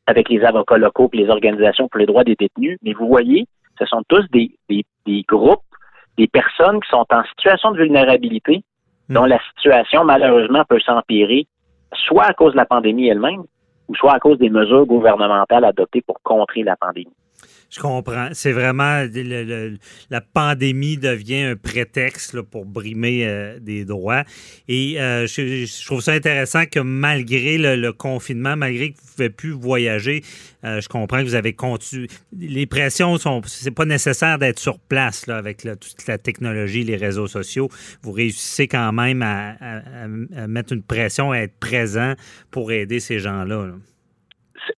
avec 0.06 0.28
les 0.28 0.42
avocats 0.42 0.78
locaux 0.78 1.08
et 1.12 1.18
les 1.18 1.28
organisations 1.28 1.88
pour 1.88 1.98
les 1.98 2.06
droits 2.06 2.24
des 2.24 2.34
détenus. 2.34 2.78
Mais 2.82 2.92
vous 2.92 3.06
voyez, 3.06 3.46
ce 3.78 3.86
sont 3.86 4.02
tous 4.08 4.24
des, 4.32 4.50
des, 4.68 4.84
des 5.06 5.22
groupes, 5.28 5.62
des 6.18 6.26
personnes 6.26 6.80
qui 6.80 6.90
sont 6.90 7.06
en 7.10 7.22
situation 7.24 7.70
de 7.72 7.78
vulnérabilité, 7.78 8.64
dont 9.08 9.24
la 9.24 9.38
situation, 9.54 10.04
malheureusement, 10.04 10.64
peut 10.68 10.80
s'empirer, 10.80 11.46
soit 11.92 12.24
à 12.24 12.32
cause 12.32 12.52
de 12.52 12.58
la 12.58 12.66
pandémie 12.66 13.08
elle-même, 13.08 13.44
ou 13.88 13.94
soit 13.96 14.14
à 14.14 14.18
cause 14.18 14.38
des 14.38 14.50
mesures 14.50 14.86
gouvernementales 14.86 15.64
adoptées 15.64 16.02
pour 16.02 16.20
contrer 16.22 16.62
la 16.62 16.76
pandémie. 16.76 17.12
Je 17.70 17.80
comprends. 17.80 18.28
C'est 18.32 18.52
vraiment 18.52 19.04
la 20.10 20.20
pandémie 20.20 20.96
devient 20.96 21.42
un 21.42 21.56
prétexte 21.56 22.40
pour 22.42 22.66
brimer 22.66 23.26
euh, 23.26 23.58
des 23.58 23.84
droits. 23.84 24.24
Et 24.68 25.00
euh, 25.00 25.26
je, 25.26 25.84
trouve 25.84 26.00
ça 26.00 26.12
intéressant 26.12 26.66
que 26.66 26.80
malgré 26.80 27.58
le, 27.58 27.92
confinement, 27.92 28.56
malgré 28.56 28.92
que 28.92 28.98
vous 28.98 29.04
ne 29.04 29.12
pouvez 29.16 29.30
plus 29.30 29.50
voyager, 29.50 30.22
euh, 30.64 30.80
je 30.80 30.88
comprends 30.88 31.18
que 31.18 31.24
vous 31.24 31.34
avez 31.34 31.52
continué. 31.52 32.08
Les 32.38 32.66
pressions 32.66 33.18
sont. 33.18 33.42
C'est 33.46 33.70
pas 33.70 33.86
nécessaire 33.86 34.38
d'être 34.38 34.58
sur 34.58 34.78
place 34.78 35.28
avec 35.28 35.62
toute 35.62 36.06
la 36.06 36.18
technologie, 36.18 36.84
les 36.84 36.96
réseaux 36.96 37.26
sociaux. 37.28 37.68
Vous 38.02 38.12
réussissez 38.12 38.68
quand 38.68 38.92
même 38.92 39.22
à, 39.22 39.56
mettre 40.46 40.72
une 40.72 40.82
pression, 40.82 41.32
à 41.32 41.38
être 41.38 41.58
présent 41.58 42.14
pour 42.50 42.72
aider 42.72 43.00
ces 43.00 43.18
gens-là. 43.18 43.66
là 43.66 43.74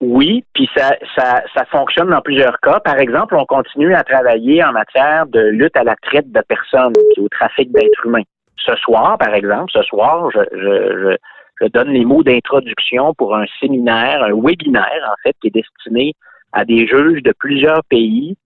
oui, 0.00 0.44
puis 0.52 0.68
ça, 0.76 0.96
ça, 1.16 1.42
ça 1.54 1.64
fonctionne 1.66 2.10
dans 2.10 2.20
plusieurs 2.20 2.58
cas. 2.60 2.80
Par 2.80 2.98
exemple, 2.98 3.34
on 3.36 3.44
continue 3.44 3.94
à 3.94 4.02
travailler 4.02 4.62
en 4.64 4.72
matière 4.72 5.26
de 5.26 5.40
lutte 5.40 5.76
à 5.76 5.84
la 5.84 5.96
traite 5.96 6.30
de 6.30 6.40
personnes 6.40 6.92
et 7.16 7.20
au 7.20 7.28
trafic 7.28 7.70
d'êtres 7.72 8.06
humains. 8.06 8.24
Ce 8.56 8.74
soir, 8.76 9.16
par 9.18 9.34
exemple, 9.34 9.70
ce 9.72 9.82
soir, 9.82 10.30
je, 10.32 11.16
je, 11.60 11.66
donne 11.68 11.88
les 11.88 12.04
mots 12.04 12.22
d'introduction 12.22 13.14
pour 13.14 13.36
un 13.36 13.46
séminaire, 13.60 14.22
un 14.22 14.34
webinaire, 14.34 15.10
en 15.10 15.14
fait, 15.22 15.34
qui 15.40 15.48
est 15.48 15.50
destiné 15.50 16.14
à 16.52 16.64
des 16.64 16.86
juges 16.86 17.22
de 17.22 17.32
plusieurs 17.38 17.82
pays 17.84 18.36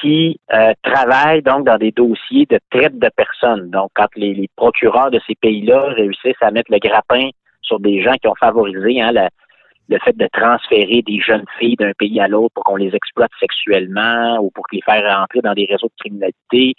qui 0.00 0.38
euh, 0.52 0.72
travaillent 0.82 1.42
donc 1.42 1.66
dans 1.66 1.78
des 1.78 1.90
dossiers 1.90 2.46
de 2.50 2.58
traite 2.70 2.98
de 2.98 3.10
personnes. 3.16 3.70
Donc, 3.70 3.90
quand 3.94 4.08
les, 4.16 4.48
procureurs 4.56 5.10
de 5.10 5.20
ces 5.26 5.34
pays-là 5.34 5.88
réussissent 5.96 6.42
à 6.42 6.50
mettre 6.50 6.70
le 6.70 6.78
grappin 6.78 7.30
sur 7.62 7.80
des 7.80 8.02
gens 8.02 8.14
qui 8.14 8.28
ont 8.28 8.34
favorisé 8.38 9.00
hein, 9.00 9.12
le 9.88 9.98
fait 9.98 10.16
de 10.16 10.28
transférer 10.32 11.02
des 11.06 11.20
jeunes 11.20 11.44
filles 11.58 11.76
d'un 11.76 11.92
pays 11.98 12.20
à 12.20 12.28
l'autre 12.28 12.54
pour 12.54 12.64
qu'on 12.64 12.76
les 12.76 12.94
exploite 12.94 13.30
sexuellement 13.40 14.38
ou 14.40 14.50
pour 14.50 14.64
les 14.72 14.80
faire 14.82 15.18
rentrer 15.18 15.40
dans 15.40 15.54
des 15.54 15.66
réseaux 15.66 15.86
de 15.86 15.98
criminalité, 15.98 16.74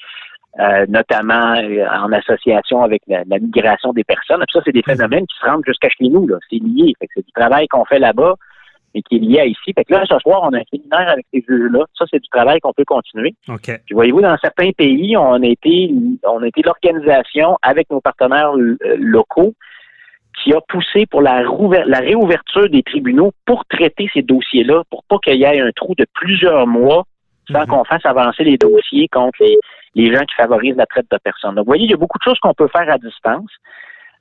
euh, 0.60 0.86
notamment 0.90 1.56
euh, 1.56 1.86
en 1.88 2.12
association 2.12 2.84
avec 2.84 3.02
la, 3.08 3.24
migration 3.40 3.94
des 3.94 4.04
personnes. 4.04 4.44
ça, 4.52 4.60
c'est 4.66 4.72
des 4.72 4.84
mhm. 4.86 4.96
phénomènes 4.96 5.28
qui 5.28 5.38
se 5.40 5.46
rendent 5.46 5.66
jusqu'à 5.66 5.90
chez 5.90 6.10
nous. 6.10 6.28
C'est 6.50 6.58
lié. 6.58 6.94
C'est 7.00 7.26
du 7.26 7.32
travail 7.32 7.68
qu'on 7.68 7.86
fait 7.86 8.00
là-bas 8.00 8.36
et 8.94 9.02
qui 9.04 9.18
est 9.18 9.20
lié 9.20 9.40
à 9.40 9.46
ici. 9.46 9.74
Fait 9.74 9.84
que 9.84 9.94
là, 9.94 10.04
ce 10.10 10.18
soir, 10.20 10.42
on 10.44 10.54
a 10.54 10.58
un 10.58 10.64
séminaire 10.72 11.10
avec 11.10 11.26
ces 11.32 11.44
juges-là. 11.48 11.86
Ça, 11.98 12.06
c'est 12.10 12.20
du 12.20 12.30
travail 12.30 12.60
qu'on 12.60 12.74
peut 12.74 12.86
continuer. 12.86 13.36
Puis 13.86 13.94
voyez-vous, 13.94 14.22
dans 14.22 14.38
certains 14.38 14.72
pays, 14.72 15.16
on 15.16 15.44
a 15.44 15.46
été, 15.46 15.92
on 16.24 16.42
a 16.42 16.48
été 16.48 16.62
l'organisation 16.64 17.58
avec 17.62 17.90
nos 17.92 18.02
partenaires 18.02 18.54
euh, 18.56 18.78
locaux 18.98 19.54
qui 20.44 20.54
a 20.54 20.62
poussé 20.68 21.06
pour 21.06 21.22
la, 21.22 21.42
la 21.42 22.00
réouverture 22.00 22.70
des 22.70 22.84
tribunaux 22.84 23.32
pour 23.46 23.66
traiter 23.66 24.10
ces 24.14 24.22
dossiers-là, 24.22 24.84
pour 24.90 25.04
pas 25.06 25.18
qu'il 25.24 25.36
y 25.36 25.44
ait 25.44 25.60
un 25.60 25.72
trou 25.76 25.96
de 25.98 26.06
plusieurs 26.14 26.68
mois 26.68 27.06
sans 27.52 27.62
mhm. 27.62 27.68
qu'on 27.68 27.84
fasse 27.86 28.06
avancer 28.06 28.44
les 28.44 28.58
dossiers 28.58 29.08
contre 29.08 29.40
les, 29.96 30.14
gens 30.14 30.24
qui 30.26 30.36
favorisent 30.36 30.76
la 30.76 30.86
traite 30.86 31.08
de 31.12 31.18
personnes. 31.18 31.56
Donc, 31.56 31.66
vous 31.66 31.70
voyez, 31.70 31.86
il 31.86 31.92
y 31.92 31.94
a 31.94 31.98
beaucoup 31.98 32.18
de 32.18 32.24
choses 32.24 32.40
qu'on 32.40 32.54
peut 32.54 32.68
faire 32.68 32.90
à 32.90 32.98
distance. 32.98 33.50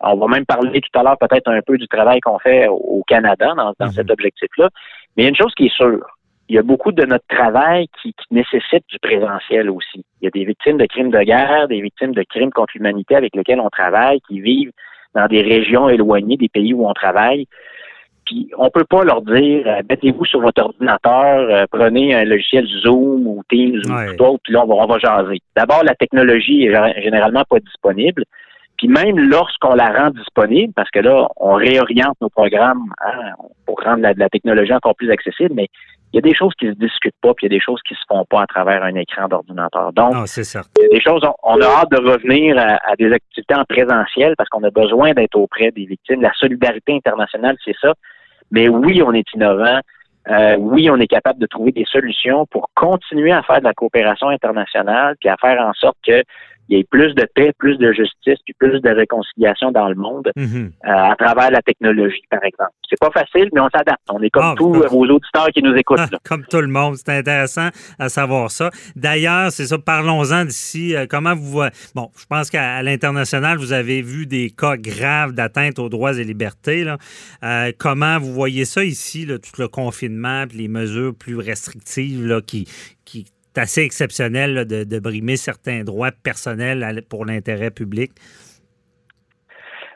On 0.00 0.16
va 0.16 0.26
même 0.28 0.46
parler 0.46 0.80
tout 0.80 0.98
à 0.98 1.02
l'heure 1.02 1.18
peut-être 1.18 1.48
un 1.48 1.60
peu 1.62 1.78
du 1.78 1.88
travail 1.88 2.20
qu'on 2.20 2.38
fait 2.38 2.68
au 2.68 3.02
Canada 3.06 3.54
dans, 3.56 3.72
mhm. 3.78 3.92
cet 3.92 4.10
objectif-là. 4.10 4.68
Mais 5.16 5.22
il 5.22 5.24
y 5.24 5.26
a 5.26 5.30
une 5.30 5.36
chose 5.36 5.54
qui 5.54 5.66
est 5.66 5.74
sûre. 5.74 6.06
Il 6.48 6.54
y 6.54 6.58
a 6.58 6.62
beaucoup 6.62 6.92
de 6.92 7.04
notre 7.04 7.26
travail 7.26 7.88
qui, 8.00 8.12
qui, 8.12 8.26
nécessite 8.30 8.84
du 8.88 8.98
présentiel 9.00 9.68
aussi. 9.68 10.04
Il 10.20 10.24
y 10.24 10.28
a 10.28 10.30
des 10.30 10.44
victimes 10.44 10.76
de 10.76 10.86
crimes 10.86 11.10
de 11.10 11.20
guerre, 11.22 11.66
des 11.66 11.80
victimes 11.80 12.14
de 12.14 12.22
crimes 12.22 12.52
contre 12.52 12.72
l'humanité 12.76 13.16
avec 13.16 13.34
lesquelles 13.34 13.60
on 13.60 13.68
travaille, 13.68 14.20
qui 14.28 14.40
vivent 14.40 14.70
dans 15.16 15.26
des 15.26 15.42
régions 15.42 15.88
éloignées 15.88 16.36
des 16.36 16.48
pays 16.48 16.72
où 16.74 16.86
on 16.86 16.92
travaille. 16.92 17.46
Puis 18.24 18.50
on 18.58 18.70
peut 18.70 18.84
pas 18.84 19.04
leur 19.04 19.22
dire 19.22 19.62
euh, 19.66 19.82
mettez-vous 19.88 20.24
sur 20.24 20.40
votre 20.40 20.62
ordinateur, 20.62 21.48
euh, 21.48 21.64
prenez 21.70 22.14
un 22.14 22.24
logiciel 22.24 22.66
Zoom 22.82 23.26
ou 23.26 23.42
Teams 23.48 23.80
ou 23.84 24.16
tout 24.16 24.24
autre, 24.24 24.40
puis 24.44 24.52
là 24.52 24.64
on 24.64 24.66
va, 24.66 24.74
on 24.74 24.86
va 24.86 24.98
jaser. 24.98 25.40
D'abord, 25.56 25.82
la 25.84 25.94
technologie 25.94 26.64
est 26.64 27.02
généralement 27.02 27.44
pas 27.48 27.60
disponible. 27.60 28.24
Puis 28.78 28.88
même 28.88 29.18
lorsqu'on 29.18 29.74
la 29.74 29.90
rend 29.90 30.10
disponible, 30.10 30.72
parce 30.74 30.90
que 30.90 30.98
là, 30.98 31.28
on 31.36 31.54
réoriente 31.54 32.16
nos 32.20 32.28
programmes 32.28 32.92
hein, 33.04 33.32
pour 33.64 33.80
rendre 33.82 34.02
la, 34.02 34.12
la, 34.12 34.28
technologie 34.28 34.74
encore 34.74 34.94
plus 34.96 35.10
accessible, 35.10 35.54
mais 35.54 35.68
il 36.12 36.16
y 36.16 36.18
a 36.18 36.22
des 36.22 36.34
choses 36.34 36.52
qui 36.58 36.66
se 36.66 36.72
discutent 36.72 37.16
pas, 37.20 37.34
puis 37.34 37.46
il 37.46 37.52
y 37.52 37.54
a 37.54 37.58
des 37.58 37.62
choses 37.62 37.80
qui 37.86 37.94
se 37.94 38.00
font 38.08 38.24
pas 38.24 38.42
à 38.42 38.46
travers 38.46 38.82
un 38.82 38.94
écran 38.94 39.28
d'ordinateur. 39.28 39.92
Donc, 39.92 40.14
ah, 40.14 40.24
il 40.26 40.82
y 40.82 40.86
a 40.86 40.88
des 40.88 41.00
choses, 41.00 41.22
on, 41.42 41.60
a 41.60 41.66
hâte 41.66 41.90
de 41.90 41.98
revenir 41.98 42.56
à, 42.58 42.96
des 42.96 43.12
activités 43.12 43.54
en 43.54 43.64
présentiel 43.64 44.34
parce 44.36 44.48
qu'on 44.48 44.62
a 44.62 44.70
besoin 44.70 45.12
d'être 45.12 45.36
auprès 45.36 45.70
des 45.72 45.84
victimes. 45.84 46.22
La 46.22 46.32
solidarité 46.34 46.94
internationale, 46.94 47.56
c'est 47.64 47.76
ça. 47.80 47.94
Mais 48.50 48.68
oui, 48.68 49.02
on 49.02 49.12
est 49.12 49.30
innovant. 49.34 49.80
Euh, 50.28 50.56
oui, 50.58 50.88
on 50.90 50.96
est 50.96 51.06
capable 51.06 51.38
de 51.38 51.46
trouver 51.46 51.72
des 51.72 51.84
solutions 51.84 52.46
pour 52.46 52.70
continuer 52.74 53.32
à 53.32 53.42
faire 53.42 53.58
de 53.58 53.64
la 53.64 53.74
coopération 53.74 54.28
internationale, 54.28 55.16
puis 55.20 55.28
à 55.28 55.36
faire 55.36 55.60
en 55.60 55.72
sorte 55.74 55.96
que 56.04 56.22
il 56.68 56.76
y 56.76 56.80
ait 56.80 56.84
plus 56.84 57.14
de 57.14 57.26
paix, 57.34 57.52
plus 57.58 57.76
de 57.78 57.92
justice, 57.92 58.38
puis 58.44 58.54
plus 58.58 58.80
de 58.80 58.90
réconciliation 58.90 59.70
dans 59.70 59.88
le 59.88 59.94
monde 59.94 60.30
mhm. 60.36 60.72
euh, 60.84 60.88
à 60.88 61.14
travers 61.16 61.50
la 61.50 61.62
technologie, 61.62 62.22
par 62.30 62.42
exemple. 62.44 62.72
C'est 62.88 62.98
pas 62.98 63.10
facile, 63.10 63.48
mais 63.52 63.60
on 63.60 63.68
s'adapte. 63.68 64.02
On 64.10 64.20
est 64.22 64.30
comme 64.30 64.44
ah, 64.44 64.54
tous 64.56 64.72
vos 64.72 65.04
auditeurs 65.06 65.48
qui 65.54 65.62
nous 65.62 65.74
écoutent. 65.74 66.00
Ah, 66.00 66.16
comme 66.24 66.44
tout 66.44 66.60
le 66.60 66.68
monde, 66.68 66.96
c'est 66.96 67.10
intéressant 67.10 67.68
à 67.98 68.08
savoir 68.08 68.50
ça. 68.50 68.70
D'ailleurs, 68.94 69.50
c'est 69.50 69.66
ça, 69.66 69.78
parlons-en 69.78 70.44
d'ici. 70.44 70.94
Euh, 70.94 71.06
comment 71.08 71.34
vous... 71.34 71.62
Bon, 71.94 72.10
je 72.18 72.26
pense 72.26 72.50
qu'à 72.50 72.82
l'international, 72.82 73.58
vous 73.58 73.72
avez 73.72 74.02
vu 74.02 74.26
des 74.26 74.50
cas 74.50 74.76
graves 74.76 75.32
d'atteinte 75.32 75.78
aux 75.78 75.88
droits 75.88 76.18
et 76.18 76.24
libertés. 76.24 76.84
Là. 76.84 76.98
Euh, 77.42 77.72
comment 77.78 78.18
vous 78.18 78.32
voyez 78.32 78.64
ça 78.64 78.84
ici, 78.84 79.26
tout 79.26 79.60
le 79.60 79.68
confinement, 79.68 80.46
puis 80.48 80.58
les 80.58 80.68
mesures 80.68 81.14
plus 81.14 81.36
restrictives 81.36 82.26
là, 82.26 82.40
qui, 82.40 82.68
qui 83.04 83.26
assez 83.58 83.82
exceptionnel 83.82 84.66
de, 84.66 84.98
brimer 84.98 85.36
certains 85.36 85.84
droits 85.84 86.10
personnels 86.10 87.02
pour 87.08 87.24
l'intérêt 87.24 87.70
public. 87.70 88.12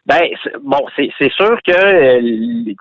Ben 0.07 0.23
bon, 0.63 0.87
c'est 0.97 1.33
sûr 1.33 1.59
que 1.63 1.73
euh, 1.73 2.75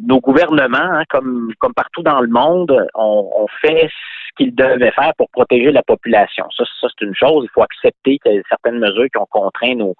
nos 0.00 0.20
gouvernements, 0.20 0.78
hein, 0.78 1.04
comme 1.08 1.52
comme 1.58 1.72
partout 1.72 2.02
dans 2.02 2.20
le 2.20 2.28
monde, 2.28 2.86
ont 2.94 3.46
fait 3.60 3.88
ce 3.88 4.36
qu'ils 4.36 4.54
devaient 4.54 4.92
faire 4.92 5.12
pour 5.16 5.28
protéger 5.30 5.72
la 5.72 5.82
population. 5.82 6.46
Ça, 6.56 6.64
c'est 6.80 7.04
une 7.04 7.14
chose. 7.14 7.44
Il 7.44 7.50
faut 7.52 7.62
accepter 7.62 8.18
certaines 8.48 8.78
mesures 8.78 9.06
qui 9.12 9.18
ont 9.18 9.26
contraint 9.30 9.74
nos, 9.74 9.94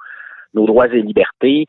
nos 0.54 0.66
droits 0.66 0.88
et 0.88 1.02
libertés. 1.02 1.66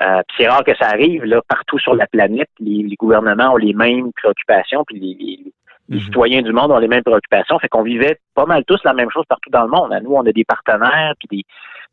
Euh, 0.00 0.22
c'est 0.36 0.46
rare 0.46 0.64
que 0.64 0.76
ça 0.76 0.88
arrive 0.88 1.24
là 1.24 1.40
partout 1.48 1.78
sur 1.78 1.94
la 1.94 2.06
planète. 2.06 2.50
Les, 2.60 2.94
gouvernements 2.98 3.54
ont 3.54 3.56
les 3.56 3.72
mêmes 3.72 4.12
préoccupations, 4.12 4.84
puis 4.86 5.00
les, 5.00 5.16
les 5.18 5.52
mhm. 5.96 6.00
citoyens 6.00 6.42
du 6.42 6.52
monde 6.52 6.70
ont 6.70 6.78
les 6.78 6.88
mêmes 6.88 7.02
préoccupations. 7.02 7.58
Fait 7.58 7.68
qu'on 7.68 7.82
vivait 7.82 8.18
pas 8.34 8.46
mal 8.46 8.64
tous 8.64 8.80
la 8.84 8.92
même 8.92 9.10
chose 9.10 9.24
partout 9.28 9.50
dans 9.50 9.64
le 9.64 9.70
monde. 9.70 9.98
Nous, 10.02 10.12
on 10.12 10.26
a 10.26 10.32
des 10.32 10.44
partenaires, 10.44 11.14
puis 11.18 11.44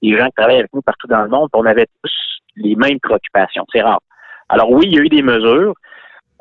des, 0.02 0.18
gens 0.18 0.26
qui 0.28 0.34
travaillent 0.34 0.60
avec 0.60 0.74
nous 0.74 0.82
partout 0.82 1.08
dans 1.08 1.22
le 1.22 1.30
monde, 1.30 1.50
puis 1.52 1.62
on 1.62 1.66
avait 1.66 1.88
tous 2.04 2.12
les 2.58 2.76
mêmes 2.76 3.00
préoccupations. 3.00 3.66
C'est 3.72 3.82
rare. 3.82 4.02
Alors 4.50 4.70
oui, 4.72 4.84
il 4.86 4.96
y 4.96 5.00
a 5.00 5.02
eu 5.02 5.10
des 5.10 5.24
mesures 5.24 5.74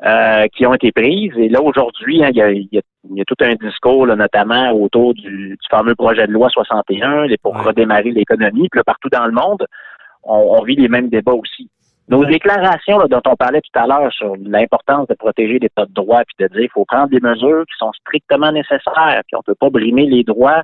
euh, 0.05 0.47
qui 0.55 0.65
ont 0.65 0.73
été 0.73 0.91
prises. 0.91 1.33
Et 1.37 1.49
là, 1.49 1.61
aujourd'hui, 1.61 2.23
hein, 2.23 2.29
il, 2.33 2.67
y 2.71 2.77
a, 2.77 3.25
tout 3.25 3.35
un 3.41 3.55
discours, 3.55 4.05
notamment 4.07 4.71
autour 4.71 5.13
du, 5.13 5.57
fameux 5.69 5.95
projet 5.95 6.27
de 6.27 6.31
loi 6.31 6.49
61, 6.49 7.27
pour 7.41 7.57
redémarrer 7.57 8.11
l'économie. 8.11 8.67
Puis 8.69 8.79
là, 8.79 8.83
partout 8.83 9.09
dans 9.09 9.25
le 9.25 9.31
monde, 9.31 9.65
on 10.23 10.61
vit 10.63 10.75
les 10.75 10.89
mêmes 10.89 11.09
débats 11.09 11.33
aussi. 11.33 11.69
Nos 12.07 12.23
déclarations 12.23 12.99
dont 13.07 13.21
on 13.25 13.35
parlait 13.35 13.61
tout 13.61 13.79
à 13.79 13.87
l'heure 13.87 14.13
sur 14.13 14.35
l'importance 14.43 15.07
de 15.07 15.15
protéger 15.15 15.57
l'État 15.57 15.85
de 15.85 15.93
droit, 15.93 16.21
puis 16.25 16.35
de 16.39 16.47
dire 16.53 16.61
qu'il 16.61 16.71
faut 16.71 16.85
prendre 16.85 17.09
des 17.09 17.19
mesures 17.19 17.65
qui 17.65 17.77
sont 17.79 17.91
strictement 17.93 18.51
nécessaires, 18.51 19.21
puis 19.25 19.35
on 19.35 19.39
ne 19.39 19.43
peut 19.43 19.55
pas 19.55 19.69
brimer 19.71 20.05
les 20.05 20.23
droits 20.23 20.61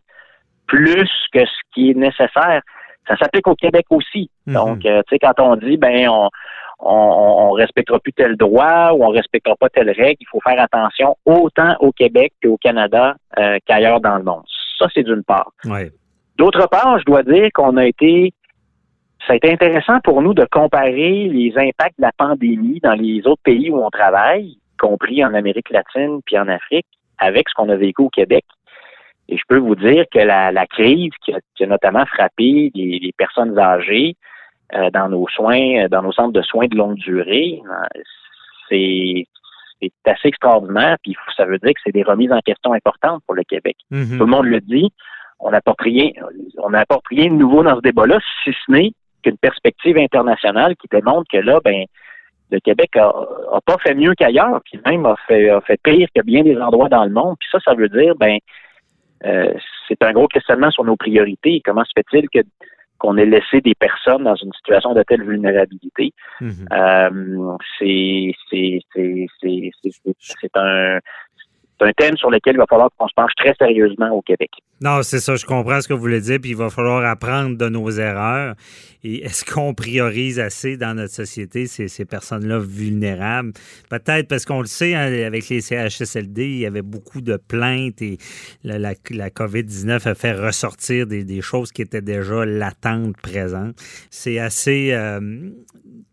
plus 0.67 1.09
que 1.33 1.43
ce 1.43 1.61
qui 1.73 1.89
est 1.89 1.97
nécessaire. 1.97 2.61
Ça 3.07 3.17
s'applique 3.17 3.47
au 3.47 3.55
Québec 3.55 3.85
aussi. 3.89 4.29
Mhm. 4.45 4.53
Donc, 4.53 4.85
euh, 4.85 5.01
tu 5.07 5.15
sais, 5.15 5.19
quand 5.19 5.39
on 5.39 5.55
dit 5.55 5.77
ben 5.77 6.07
on, 6.09 6.29
on, 6.79 7.51
respectera 7.51 7.99
plus 7.99 8.13
tel 8.13 8.37
droit 8.37 8.91
ou 8.91 9.03
on 9.03 9.09
respectera 9.09 9.55
pas 9.55 9.69
telle 9.69 9.89
règle, 9.89 10.17
il 10.19 10.27
faut 10.29 10.39
faire 10.41 10.61
attention 10.61 11.15
autant 11.25 11.75
au 11.79 11.91
Québec 11.91 12.33
qu'au 12.43 12.57
Canada 12.57 13.15
euh, 13.39 13.57
qu'ailleurs 13.65 13.99
dans 13.99 14.17
le 14.17 14.23
monde. 14.23 14.43
Ça, 14.77 14.87
c'est 14.93 15.03
d'une 15.03 15.23
part. 15.23 15.51
D'autre 16.37 16.67
part, 16.69 16.97
je 16.99 17.05
dois 17.05 17.23
dire 17.23 17.49
qu'on 17.53 17.77
a 17.77 17.85
été 17.85 18.33
ça 19.27 19.33
a 19.33 19.35
été 19.35 19.51
intéressant 19.51 19.99
pour 20.03 20.21
nous 20.21 20.33
de 20.33 20.45
comparer 20.51 21.27
les 21.27 21.53
impacts 21.55 21.97
de 21.97 22.03
la 22.03 22.11
pandémie 22.17 22.79
dans 22.81 22.93
les 22.93 23.25
autres 23.27 23.41
pays 23.43 23.69
où 23.69 23.83
on 23.83 23.89
travaille, 23.89 24.45
y 24.45 24.59
compris 24.79 25.23
en 25.23 25.33
Amérique 25.33 25.69
latine 25.69 26.21
puis 26.25 26.37
en 26.37 26.47
Afrique, 26.47 26.87
avec 27.19 27.47
ce 27.49 27.53
qu'on 27.53 27.69
a 27.69 27.75
vécu 27.75 28.01
au 28.01 28.09
Québec. 28.09 28.45
Et 29.29 29.37
je 29.37 29.43
peux 29.47 29.57
vous 29.57 29.75
dire 29.75 30.05
que 30.11 30.19
la, 30.19 30.65
crise 30.67 31.11
qui 31.23 31.33
a, 31.33 31.65
notamment 31.65 32.05
frappé 32.05 32.71
les, 32.73 33.13
personnes 33.17 33.57
âgées 33.57 34.15
euh, 34.73 34.89
dans 34.89 35.07
nos 35.07 35.27
soins, 35.27 35.87
dans 35.89 36.01
nos 36.01 36.11
centres 36.11 36.33
de 36.33 36.41
soins 36.41 36.67
de 36.67 36.75
longue 36.75 36.97
durée, 36.97 37.61
euh, 37.65 38.01
c'est 38.69 39.27
assez 40.05 40.27
extraordinaire. 40.27 40.97
Puis 41.03 41.15
ça 41.37 41.45
veut 41.45 41.59
dire 41.59 41.73
que 41.73 41.79
c'est 41.83 41.93
des 41.93 42.03
remises 42.03 42.31
en 42.31 42.39
question 42.39 42.73
importantes 42.73 43.21
pour 43.25 43.35
le 43.35 43.43
Québec. 43.43 43.77
Mm-hmm. 43.91 44.17
Tout 44.17 44.25
le 44.25 44.31
monde 44.31 44.45
le 44.45 44.61
dit. 44.61 44.91
On 45.43 45.51
n'apporte 45.51 45.81
rien, 45.81 46.11
on 46.59 46.69
n'apporte 46.69 47.07
rien 47.07 47.25
de 47.25 47.33
nouveau 47.33 47.63
dans 47.63 47.75
ce 47.75 47.81
débat-là, 47.81 48.19
si 48.43 48.51
ce 48.51 48.71
n'est 48.71 48.91
qu'une 49.21 49.37
perspective 49.37 49.97
internationale 49.97 50.75
qui 50.75 50.87
démontre 50.91 51.29
que 51.31 51.37
là, 51.37 51.59
ben, 51.63 51.85
le 52.51 52.59
Québec 52.59 52.95
a, 52.97 53.11
pas 53.65 53.77
fait 53.81 53.95
mieux 53.95 54.13
qu'ailleurs, 54.13 54.61
puis 54.65 54.79
même 54.85 55.05
a 55.05 55.15
fait, 55.27 55.49
a 55.49 55.61
fait 55.61 55.79
pire 55.81 56.07
que 56.13 56.21
bien 56.21 56.43
des 56.43 56.57
endroits 56.57 56.89
dans 56.89 57.05
le 57.05 57.11
monde. 57.11 57.37
Puis 57.39 57.47
ça, 57.51 57.59
ça 57.63 57.73
veut 57.73 57.89
dire, 57.89 58.13
ben, 58.15 58.37
euh, 59.25 59.53
c'est 59.87 60.03
un 60.03 60.11
gros 60.11 60.27
questionnement 60.27 60.71
sur 60.71 60.83
nos 60.83 60.97
priorités. 60.97 61.61
Comment 61.63 61.85
se 61.85 61.91
fait-il 61.95 62.29
que 62.29 62.39
qu'on 62.97 63.17
ait 63.17 63.25
laissé 63.25 63.61
des 63.61 63.73
personnes 63.73 64.25
dans 64.25 64.35
une 64.35 64.53
situation 64.53 64.93
de 64.93 65.01
telle 65.01 65.23
vulnérabilité? 65.23 66.13
Euh, 66.41 67.57
c'est 67.79 68.33
c'est 68.49 68.81
un 70.55 70.99
c'est 71.81 71.87
un 71.87 71.93
thème 71.93 72.17
sur 72.17 72.29
lequel 72.29 72.55
il 72.55 72.59
va 72.59 72.65
falloir 72.69 72.89
qu'on 72.97 73.07
se 73.07 73.13
penche 73.15 73.31
très 73.35 73.53
sérieusement 73.59 74.09
au 74.11 74.21
Québec. 74.21 74.51
Non, 74.81 75.03
c'est 75.03 75.19
ça, 75.19 75.35
je 75.35 75.45
comprends 75.45 75.81
ce 75.81 75.87
que 75.87 75.93
vous 75.93 75.99
voulez 75.99 76.21
dire, 76.21 76.39
puis 76.41 76.51
il 76.51 76.55
va 76.55 76.69
falloir 76.69 77.03
apprendre 77.05 77.57
de 77.57 77.69
nos 77.69 77.89
erreurs. 77.89 78.55
Et 79.03 79.23
est-ce 79.25 79.43
qu'on 79.43 79.73
priorise 79.73 80.39
assez 80.39 80.77
dans 80.77 80.93
notre 80.93 81.13
société 81.13 81.65
ces, 81.65 82.05
personnes-là 82.05 82.59
vulnérables? 82.59 83.53
Peut-être 83.89 84.27
parce 84.27 84.45
qu'on 84.45 84.61
le 84.61 84.67
sait, 84.67 84.93
hein, 84.93 85.11
avec 85.25 85.49
les 85.49 85.61
CHSLD, 85.61 86.45
il 86.45 86.59
y 86.59 86.65
avait 86.65 86.83
beaucoup 86.83 87.21
de 87.21 87.37
plaintes 87.37 88.01
et 88.01 88.17
la, 88.63 88.77
la, 88.77 89.29
COVID-19 89.29 90.07
a 90.07 90.15
fait 90.15 90.33
ressortir 90.33 91.07
des, 91.07 91.41
choses 91.41 91.71
qui 91.71 91.81
étaient 91.81 92.01
déjà 92.01 92.45
latentes, 92.45 93.17
présentes. 93.17 93.75
C'est 94.11 94.37
assez 94.37 94.91
euh, 94.91 95.19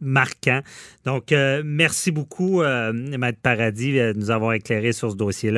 marquant. 0.00 0.60
Donc, 1.04 1.32
euh, 1.32 1.62
merci 1.64 2.10
beaucoup, 2.10 2.62
euh, 2.62 2.92
Paradis, 3.42 3.92
de 3.92 4.12
nous 4.16 4.30
avoir 4.30 4.52
éclairé 4.52 4.92
sur 4.92 5.10
ce 5.10 5.16
dossier-là. 5.16 5.57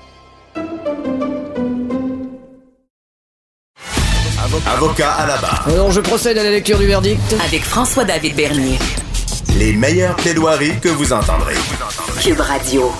Avocat 4.67 5.11
à 5.13 5.27
la 5.27 5.37
barre. 5.37 5.65
Alors, 5.67 5.91
je 5.91 6.01
procède 6.01 6.37
à 6.37 6.43
la 6.43 6.51
lecture 6.51 6.77
du 6.77 6.85
verdict. 6.85 7.21
Avec 7.45 7.63
François-David 7.63 8.35
Bernier. 8.35 8.77
Les 9.57 9.71
meilleures 9.71 10.15
plaidoiries 10.17 10.77
que 10.81 10.89
vous 10.89 11.13
entendrez. 11.13 11.55
Cube 12.21 12.39
Radio. 12.39 12.91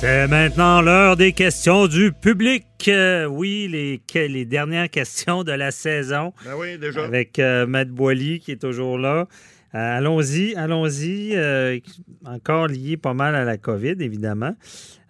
C'est 0.00 0.28
maintenant 0.28 0.80
l'heure 0.80 1.16
des 1.16 1.32
questions 1.32 1.88
du 1.88 2.12
public. 2.12 2.64
Euh, 2.86 3.26
oui, 3.26 3.68
les, 3.68 4.44
dernières 4.44 4.90
questions 4.90 5.42
de 5.42 5.52
la 5.52 5.72
saison 5.72 6.32
Ben 6.44 6.52
oui, 6.56 6.78
déjà. 6.78 7.04
avec 7.04 7.38
euh, 7.40 7.66
Matt 7.66 7.88
Boily 7.88 8.38
qui 8.38 8.52
est 8.52 8.60
toujours 8.60 8.96
là. 8.96 9.26
Euh, 9.74 9.98
allons-y, 9.98 10.54
allons-y. 10.54 11.34
euh, 11.34 11.78
encore 12.26 12.66
lié 12.66 12.98
pas 12.98 13.14
mal 13.14 13.34
à 13.34 13.44
la 13.44 13.56
COVID, 13.56 13.96
évidemment. 14.00 14.54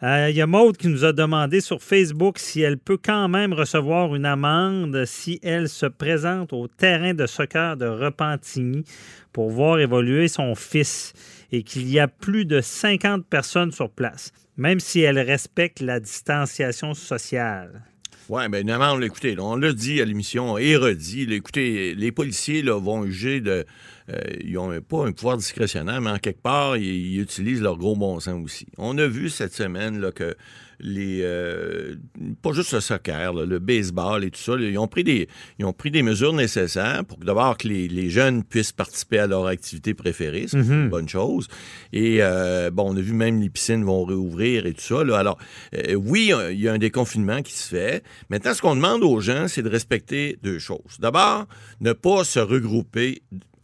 Euh, 0.04 0.28
Il 0.30 0.36
y 0.36 0.40
a 0.40 0.46
Maude 0.46 0.76
qui 0.76 0.88
nous 0.88 1.04
a 1.04 1.12
demandé 1.12 1.60
sur 1.60 1.82
Facebook 1.82 2.38
si 2.38 2.60
elle 2.60 2.78
peut 2.78 2.98
quand 3.02 3.28
même 3.28 3.52
recevoir 3.52 4.14
une 4.14 4.24
amende 4.24 5.04
si 5.04 5.40
elle 5.42 5.68
se 5.68 5.86
présente 5.86 6.52
au 6.52 6.68
terrain 6.68 7.12
de 7.12 7.26
soccer 7.26 7.76
de 7.76 7.86
Repentigny 7.86 8.84
pour 9.32 9.50
voir 9.50 9.80
évoluer 9.80 10.28
son 10.28 10.54
fils 10.54 11.12
et 11.50 11.64
qu'il 11.64 11.88
y 11.90 11.98
a 11.98 12.06
plus 12.06 12.44
de 12.44 12.60
50 12.60 13.26
personnes 13.26 13.72
sur 13.72 13.90
place, 13.90 14.32
même 14.56 14.78
si 14.78 15.00
elle 15.00 15.18
respecte 15.18 15.80
la 15.80 15.98
distanciation 15.98 16.94
sociale. 16.94 17.91
Oui, 18.28 18.48
bien, 18.48 18.68
amende, 18.68 19.00
là, 19.02 19.34
on 19.40 19.56
l'a 19.56 19.72
dit 19.72 20.00
à 20.00 20.04
l'émission 20.04 20.56
et 20.56 20.76
redit. 20.76 21.26
écoutez, 21.30 21.94
les 21.94 22.12
policiers 22.12 22.62
là, 22.62 22.78
vont 22.78 23.04
juger 23.04 23.40
de. 23.40 23.64
euh, 24.10 24.20
ils 24.44 24.52
n'ont 24.52 24.80
pas 24.80 25.06
un 25.06 25.12
pouvoir 25.12 25.36
discrétionnaire, 25.36 26.00
mais 26.00 26.10
en 26.10 26.18
quelque 26.18 26.40
part, 26.40 26.76
ils, 26.76 26.84
ils 26.84 27.20
utilisent 27.20 27.60
leur 27.60 27.76
gros 27.76 27.96
bon 27.96 28.20
sens 28.20 28.42
aussi. 28.42 28.66
On 28.78 28.96
a 28.98 29.06
vu 29.06 29.28
cette 29.28 29.52
semaine 29.52 30.10
que 30.12 30.36
les. 30.82 31.20
euh, 31.22 31.96
pas 32.42 32.52
juste 32.52 32.72
le 32.72 32.80
soccer, 32.80 33.32
là, 33.32 33.46
le 33.46 33.58
baseball 33.58 34.24
et 34.24 34.30
tout 34.30 34.40
ça, 34.40 34.56
là, 34.56 34.68
ils, 34.68 34.78
ont 34.78 34.88
pris 34.88 35.04
des, 35.04 35.28
ils 35.58 35.64
ont 35.64 35.72
pris 35.72 35.90
des 35.90 36.02
mesures 36.02 36.32
nécessaires 36.32 37.04
pour 37.04 37.18
que 37.18 37.24
d'abord 37.24 37.56
que 37.56 37.68
les, 37.68 37.88
les 37.88 38.10
jeunes 38.10 38.44
puissent 38.44 38.72
participer 38.72 39.18
à 39.18 39.26
leur 39.26 39.46
activité 39.46 39.94
préférée. 39.94 40.46
C'est 40.48 40.58
une 40.58 40.88
bonne 40.88 41.08
chose. 41.08 41.48
Et 41.92 42.18
euh, 42.20 42.70
bon, 42.70 42.92
on 42.92 42.96
a 42.96 43.00
vu 43.00 43.12
même 43.12 43.40
les 43.40 43.50
piscines 43.50 43.84
vont 43.84 44.04
réouvrir 44.04 44.66
et 44.66 44.72
tout 44.74 44.82
ça. 44.82 45.04
là. 45.04 45.18
Alors, 45.18 45.38
euh, 45.74 45.94
oui, 45.94 46.32
il 46.50 46.60
y 46.60 46.68
a 46.68 46.72
un 46.72 46.78
déconfinement 46.78 47.42
qui 47.42 47.52
se 47.52 47.68
fait. 47.68 48.02
Maintenant, 48.28 48.54
ce 48.54 48.60
qu'on 48.60 48.76
demande 48.76 49.02
aux 49.02 49.20
gens, 49.20 49.48
c'est 49.48 49.62
de 49.62 49.68
respecter 49.68 50.38
deux 50.42 50.58
choses. 50.58 50.98
D'abord, 50.98 51.46
ne 51.80 51.92
pas 51.92 52.24
se 52.24 52.40
regrouper 52.40 53.22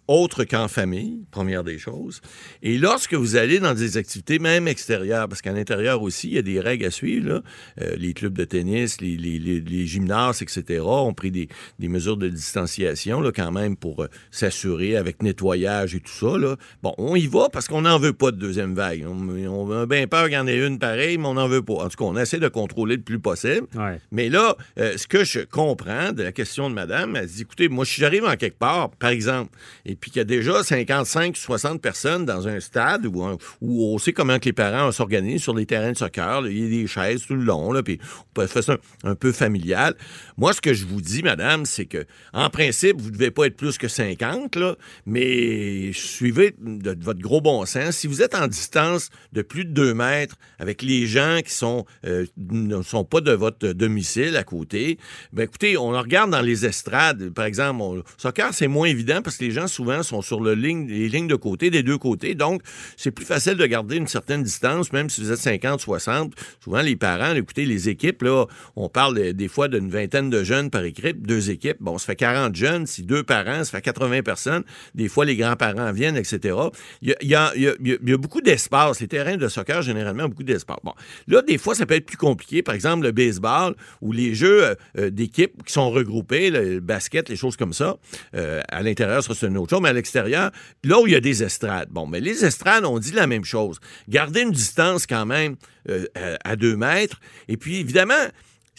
autre 0.08 0.44
qu'en 0.44 0.68
famille, 0.68 1.20
première 1.30 1.64
des 1.64 1.78
choses. 1.78 2.20
Et 2.62 2.78
lorsque 2.78 3.14
vous 3.14 3.36
allez 3.36 3.60
dans 3.60 3.74
des 3.74 3.96
activités 3.96 4.38
même 4.38 4.66
extérieures, 4.66 5.28
parce 5.28 5.42
qu'à 5.42 5.52
l'intérieur 5.52 6.02
aussi, 6.02 6.28
il 6.28 6.34
y 6.34 6.38
a 6.38 6.42
des 6.42 6.60
règles 6.60 6.86
à 6.86 6.90
suivre, 6.90 7.28
là. 7.28 7.42
Euh, 7.80 7.94
les 7.96 8.14
clubs 8.14 8.32
de 8.32 8.44
tennis, 8.44 9.00
les, 9.00 9.16
les, 9.16 9.38
les, 9.38 9.60
les 9.60 9.86
gymnases, 9.86 10.42
etc., 10.42 10.80
ont 10.82 11.14
pris 11.14 11.30
des, 11.30 11.48
des 11.78 11.88
mesures 11.88 12.16
de 12.16 12.28
distanciation 12.28 13.20
là, 13.20 13.32
quand 13.32 13.52
même 13.52 13.76
pour 13.76 14.02
euh, 14.02 14.08
s'assurer 14.30 14.96
avec 14.96 15.22
nettoyage 15.22 15.94
et 15.94 16.00
tout 16.00 16.12
ça. 16.12 16.38
Là. 16.38 16.56
Bon, 16.82 16.94
on 16.98 17.14
y 17.14 17.26
va 17.26 17.48
parce 17.52 17.68
qu'on 17.68 17.82
n'en 17.82 17.98
veut 17.98 18.12
pas 18.12 18.30
de 18.30 18.36
deuxième 18.36 18.74
vague. 18.74 19.04
On, 19.06 19.28
on 19.28 19.70
a 19.72 19.86
bien 19.86 20.06
peur 20.06 20.24
qu'il 20.24 20.34
y 20.34 20.38
en 20.38 20.46
ait 20.46 20.66
une 20.66 20.78
pareille, 20.78 21.18
mais 21.18 21.26
on 21.26 21.34
n'en 21.34 21.48
veut 21.48 21.62
pas. 21.62 21.74
En 21.74 21.88
tout 21.88 21.96
cas, 21.96 22.04
on 22.04 22.16
essaie 22.16 22.38
de 22.38 22.48
contrôler 22.48 22.96
le 22.96 23.02
plus 23.02 23.18
possible. 23.18 23.66
Ouais. 23.74 24.00
Mais 24.10 24.28
là, 24.28 24.56
euh, 24.78 24.96
ce 24.96 25.06
que 25.06 25.24
je 25.24 25.40
comprends 25.40 26.12
de 26.12 26.22
la 26.22 26.32
question 26.32 26.70
de 26.70 26.74
madame, 26.74 27.16
elle 27.16 27.26
dit, 27.26 27.42
écoutez, 27.42 27.68
moi, 27.68 27.84
si 27.84 28.00
j'arrive 28.00 28.24
en 28.24 28.36
quelque 28.36 28.58
part, 28.58 28.90
par 28.90 29.10
exemple, 29.10 29.56
et 29.84 29.96
puis 30.00 30.10
qu'il 30.10 30.20
y 30.20 30.22
a 30.22 30.24
déjà 30.24 30.62
55, 30.62 31.36
60 31.36 31.80
personnes 31.80 32.24
dans 32.24 32.48
un 32.48 32.60
stade 32.60 33.06
où, 33.06 33.22
on 33.62 33.98
sait 33.98 34.12
comment 34.12 34.38
que 34.38 34.46
les 34.46 34.52
parents 34.52 34.90
s'organisent 34.92 35.42
sur 35.42 35.54
les 35.54 35.66
terrains 35.66 35.92
de 35.92 35.96
soccer, 35.96 36.46
il 36.46 36.58
y 36.58 36.66
a 36.66 36.68
des 36.82 36.86
chaises 36.86 37.26
tout 37.26 37.34
le 37.34 37.44
long, 37.44 37.72
là, 37.72 37.82
puis 37.82 37.98
on 38.20 38.34
peut 38.34 38.46
faire 38.46 38.62
ça 38.62 38.76
un, 39.04 39.14
peu 39.14 39.32
familial. 39.32 39.94
Moi, 40.36 40.52
ce 40.52 40.60
que 40.60 40.74
je 40.74 40.86
vous 40.86 41.00
dis, 41.00 41.22
madame, 41.22 41.66
c'est 41.66 41.86
que, 41.86 42.04
en 42.32 42.50
principe, 42.50 43.00
vous 43.00 43.10
ne 43.10 43.14
devez 43.14 43.30
pas 43.30 43.46
être 43.46 43.56
plus 43.56 43.78
que 43.78 43.88
50, 43.88 44.56
là, 44.56 44.76
mais 45.06 45.90
suivez 45.92 46.54
de, 46.60 46.96
votre 47.00 47.20
gros 47.20 47.40
bon 47.40 47.64
sens. 47.66 47.96
Si 47.96 48.06
vous 48.06 48.22
êtes 48.22 48.34
en 48.34 48.46
distance 48.46 49.10
de 49.32 49.42
plus 49.42 49.64
de 49.64 49.70
2 49.70 49.94
mètres 49.94 50.36
avec 50.58 50.82
les 50.82 51.06
gens 51.06 51.40
qui 51.44 51.52
sont, 51.52 51.84
euh, 52.06 52.26
ne 52.36 52.82
sont 52.82 53.04
pas 53.04 53.20
de 53.20 53.32
votre 53.32 53.68
domicile 53.68 54.36
à 54.36 54.44
côté, 54.44 54.98
ben 55.32 55.44
écoutez, 55.44 55.76
on 55.76 55.90
regarde 55.90 56.30
dans 56.30 56.40
les 56.40 56.66
estrades, 56.66 57.30
par 57.30 57.44
exemple, 57.44 58.02
soccer, 58.16 58.54
c'est 58.54 58.68
moins 58.68 58.88
évident 58.88 59.22
parce 59.22 59.36
que 59.36 59.44
les 59.44 59.50
gens 59.50 59.66
souvent 59.66 59.87
sont 60.02 60.22
sur 60.22 60.42
les 60.42 60.56
lignes 60.56 61.28
de 61.28 61.34
côté, 61.34 61.70
des 61.70 61.82
deux 61.82 61.98
côtés, 61.98 62.34
donc 62.34 62.62
c'est 62.96 63.10
plus 63.10 63.24
facile 63.26 63.54
de 63.54 63.66
garder 63.66 63.96
une 63.96 64.06
certaine 64.06 64.42
distance, 64.42 64.92
même 64.92 65.10
si 65.10 65.20
vous 65.20 65.32
êtes 65.32 65.38
50, 65.38 65.80
60. 65.80 66.32
Souvent, 66.62 66.80
les 66.80 66.96
parents, 66.96 67.34
écoutez, 67.34 67.64
les 67.64 67.88
équipes, 67.88 68.22
là, 68.22 68.46
on 68.76 68.88
parle 68.88 69.32
des 69.32 69.48
fois 69.48 69.68
d'une 69.68 69.90
vingtaine 69.90 70.30
de 70.30 70.44
jeunes 70.44 70.70
par 70.70 70.84
équipe, 70.84 71.26
deux 71.26 71.50
équipes, 71.50 71.78
bon, 71.80 71.98
ça 71.98 72.06
fait 72.06 72.16
40 72.16 72.54
jeunes, 72.54 72.86
si 72.86 73.02
deux 73.02 73.22
parents, 73.22 73.64
ça 73.64 73.70
fait 73.78 73.82
80 73.82 74.22
personnes, 74.22 74.64
des 74.94 75.08
fois, 75.08 75.24
les 75.24 75.36
grands-parents 75.36 75.92
viennent, 75.92 76.16
etc. 76.16 76.56
Il 77.02 77.14
y 77.22 77.34
a, 77.34 78.16
beaucoup 78.16 78.40
d'espace. 78.40 79.00
Les 79.00 79.08
terrains 79.08 79.36
de 79.36 79.48
soccer, 79.48 79.82
généralement, 79.82 80.28
beaucoup 80.28 80.42
d'espace. 80.42 80.78
Bon, 80.82 80.92
là, 81.26 81.42
des 81.42 81.58
fois, 81.58 81.74
ça 81.74 81.86
peut 81.86 81.94
être 81.94 82.06
plus 82.06 82.16
compliqué. 82.16 82.62
Par 82.62 82.74
exemple, 82.74 83.04
le 83.04 83.12
baseball 83.12 83.74
ou 84.00 84.12
les 84.12 84.34
jeux 84.34 84.64
euh, 84.64 84.74
euh, 84.98 85.10
d'équipe 85.10 85.64
qui 85.64 85.72
sont 85.72 85.90
regroupés, 85.90 86.50
le 86.50 86.80
basket, 86.80 87.28
les 87.28 87.36
choses 87.36 87.56
comme 87.56 87.72
ça. 87.72 87.96
Euh, 88.34 88.60
à 88.68 88.82
l'intérieur, 88.82 89.22
ça, 89.22 89.34
c'est 89.34 89.46
une 89.46 89.58
autre 89.58 89.70
chose, 89.70 89.77
à 89.86 89.92
l'extérieur, 89.92 90.50
là 90.84 91.00
où 91.00 91.06
il 91.06 91.12
y 91.12 91.16
a 91.16 91.20
des 91.20 91.42
estrades. 91.42 91.88
Bon, 91.90 92.06
mais 92.06 92.20
les 92.20 92.44
estrades, 92.44 92.84
on 92.84 92.98
dit 92.98 93.12
la 93.12 93.26
même 93.26 93.44
chose. 93.44 93.78
Garder 94.08 94.40
une 94.42 94.52
distance 94.52 95.06
quand 95.06 95.26
même 95.26 95.56
euh, 95.88 96.06
à- 96.44 96.56
deux 96.56 96.76
mètres. 96.76 97.20
Et 97.48 97.56
puis, 97.56 97.76
évidemment, 97.80 98.14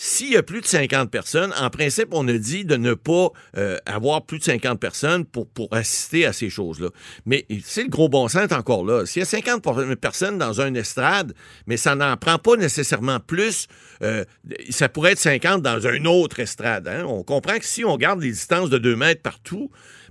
s'il 0.02 0.30
y 0.32 0.38
a 0.38 0.44
plus 0.44 0.62
de 0.62 0.66
50 0.66 1.12
personnes, 1.12 1.54
en 1.60 1.70
principe, 1.70 2.08
on 2.12 2.26
a 2.30 2.38
dit 2.38 2.64
de 2.64 2.78
ne 2.78 2.94
pas 2.94 3.32
euh, 3.58 3.78
avoir 3.86 4.26
plus 4.26 4.40
de 4.40 4.44
50 4.46 4.80
personnes 4.80 5.26
pour, 5.26 5.46
pour 5.50 5.68
assister 5.74 6.26
à 6.26 6.32
ces 6.32 6.50
choses-là. 6.50 6.88
Mais 7.26 7.46
c'est 7.66 7.84
le 7.84 7.90
gros 7.90 8.08
bon 8.08 8.30
sens 8.30 8.44
est 8.44 8.54
encore 8.54 8.86
là. 8.86 9.06
S'il 9.06 9.20
y 9.22 9.24
a 9.24 9.26
50 9.26 9.62
por- 9.62 9.84
personnes 10.00 10.38
dans 10.38 10.62
un 10.62 10.74
estrade, 10.76 11.34
mais 11.68 11.76
ça 11.76 11.96
n'en 11.96 12.16
prend 12.16 12.38
pas 12.38 12.56
nécessairement 12.56 13.20
plus, 13.20 13.68
euh, 14.02 14.24
ça 14.70 14.88
pourrait 14.88 15.12
être 15.12 15.20
50 15.20 15.62
dans 15.62 15.86
un 15.86 16.06
autre 16.06 16.40
estrade. 16.40 16.88
hein. 16.88 17.04
On 17.06 17.24
comprend 17.24 17.60
que 17.60 17.66
si 17.66 17.84
on 17.84 17.98
garde 17.98 18.22
les 18.22 18.32
distances 18.32 18.70
de 18.70 18.78
2 18.78 18.96
mètres 18.96 19.22
partout, 19.22 19.70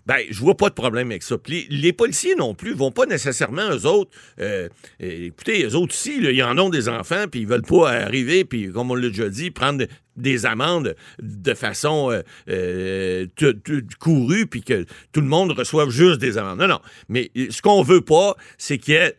ben, 0.08 0.22
je 0.30 0.40
vois 0.40 0.56
pas 0.56 0.70
de 0.70 0.74
problème 0.74 1.10
avec 1.10 1.22
ça. 1.22 1.36
Les, 1.48 1.66
les 1.68 1.92
policiers 1.92 2.34
non 2.34 2.54
plus 2.54 2.72
vont 2.72 2.90
pas 2.90 3.04
nécessairement, 3.04 3.70
eux 3.70 3.84
autres, 3.84 4.10
euh, 4.40 4.66
euh, 5.02 5.26
écoutez, 5.26 5.66
eux 5.66 5.76
autres 5.76 5.92
aussi, 5.92 6.16
ils 6.18 6.42
en 6.42 6.56
ont 6.56 6.70
des 6.70 6.88
enfants, 6.88 7.26
puis 7.30 7.40
ils 7.40 7.46
veulent 7.46 7.60
pas 7.60 7.90
arriver, 7.90 8.46
puis 8.46 8.72
comme 8.72 8.90
on 8.90 8.94
l'a 8.94 9.08
déjà 9.08 9.28
dit, 9.28 9.50
prendre 9.50 9.84
des 10.16 10.46
amendes 10.46 10.96
de 11.20 11.52
façon 11.52 12.10
euh, 12.48 13.26
courue, 14.00 14.46
puis 14.46 14.62
que 14.62 14.86
tout 15.12 15.20
le 15.20 15.26
monde 15.26 15.52
reçoive 15.52 15.90
juste 15.90 16.20
des 16.22 16.38
amendes. 16.38 16.60
Non, 16.60 16.68
non. 16.68 16.80
Mais 17.10 17.30
ce 17.50 17.60
qu'on 17.60 17.82
veut 17.82 18.00
pas, 18.00 18.34
c'est 18.56 18.78
qu'il 18.78 18.94
y 18.94 18.96
ait, 18.96 19.14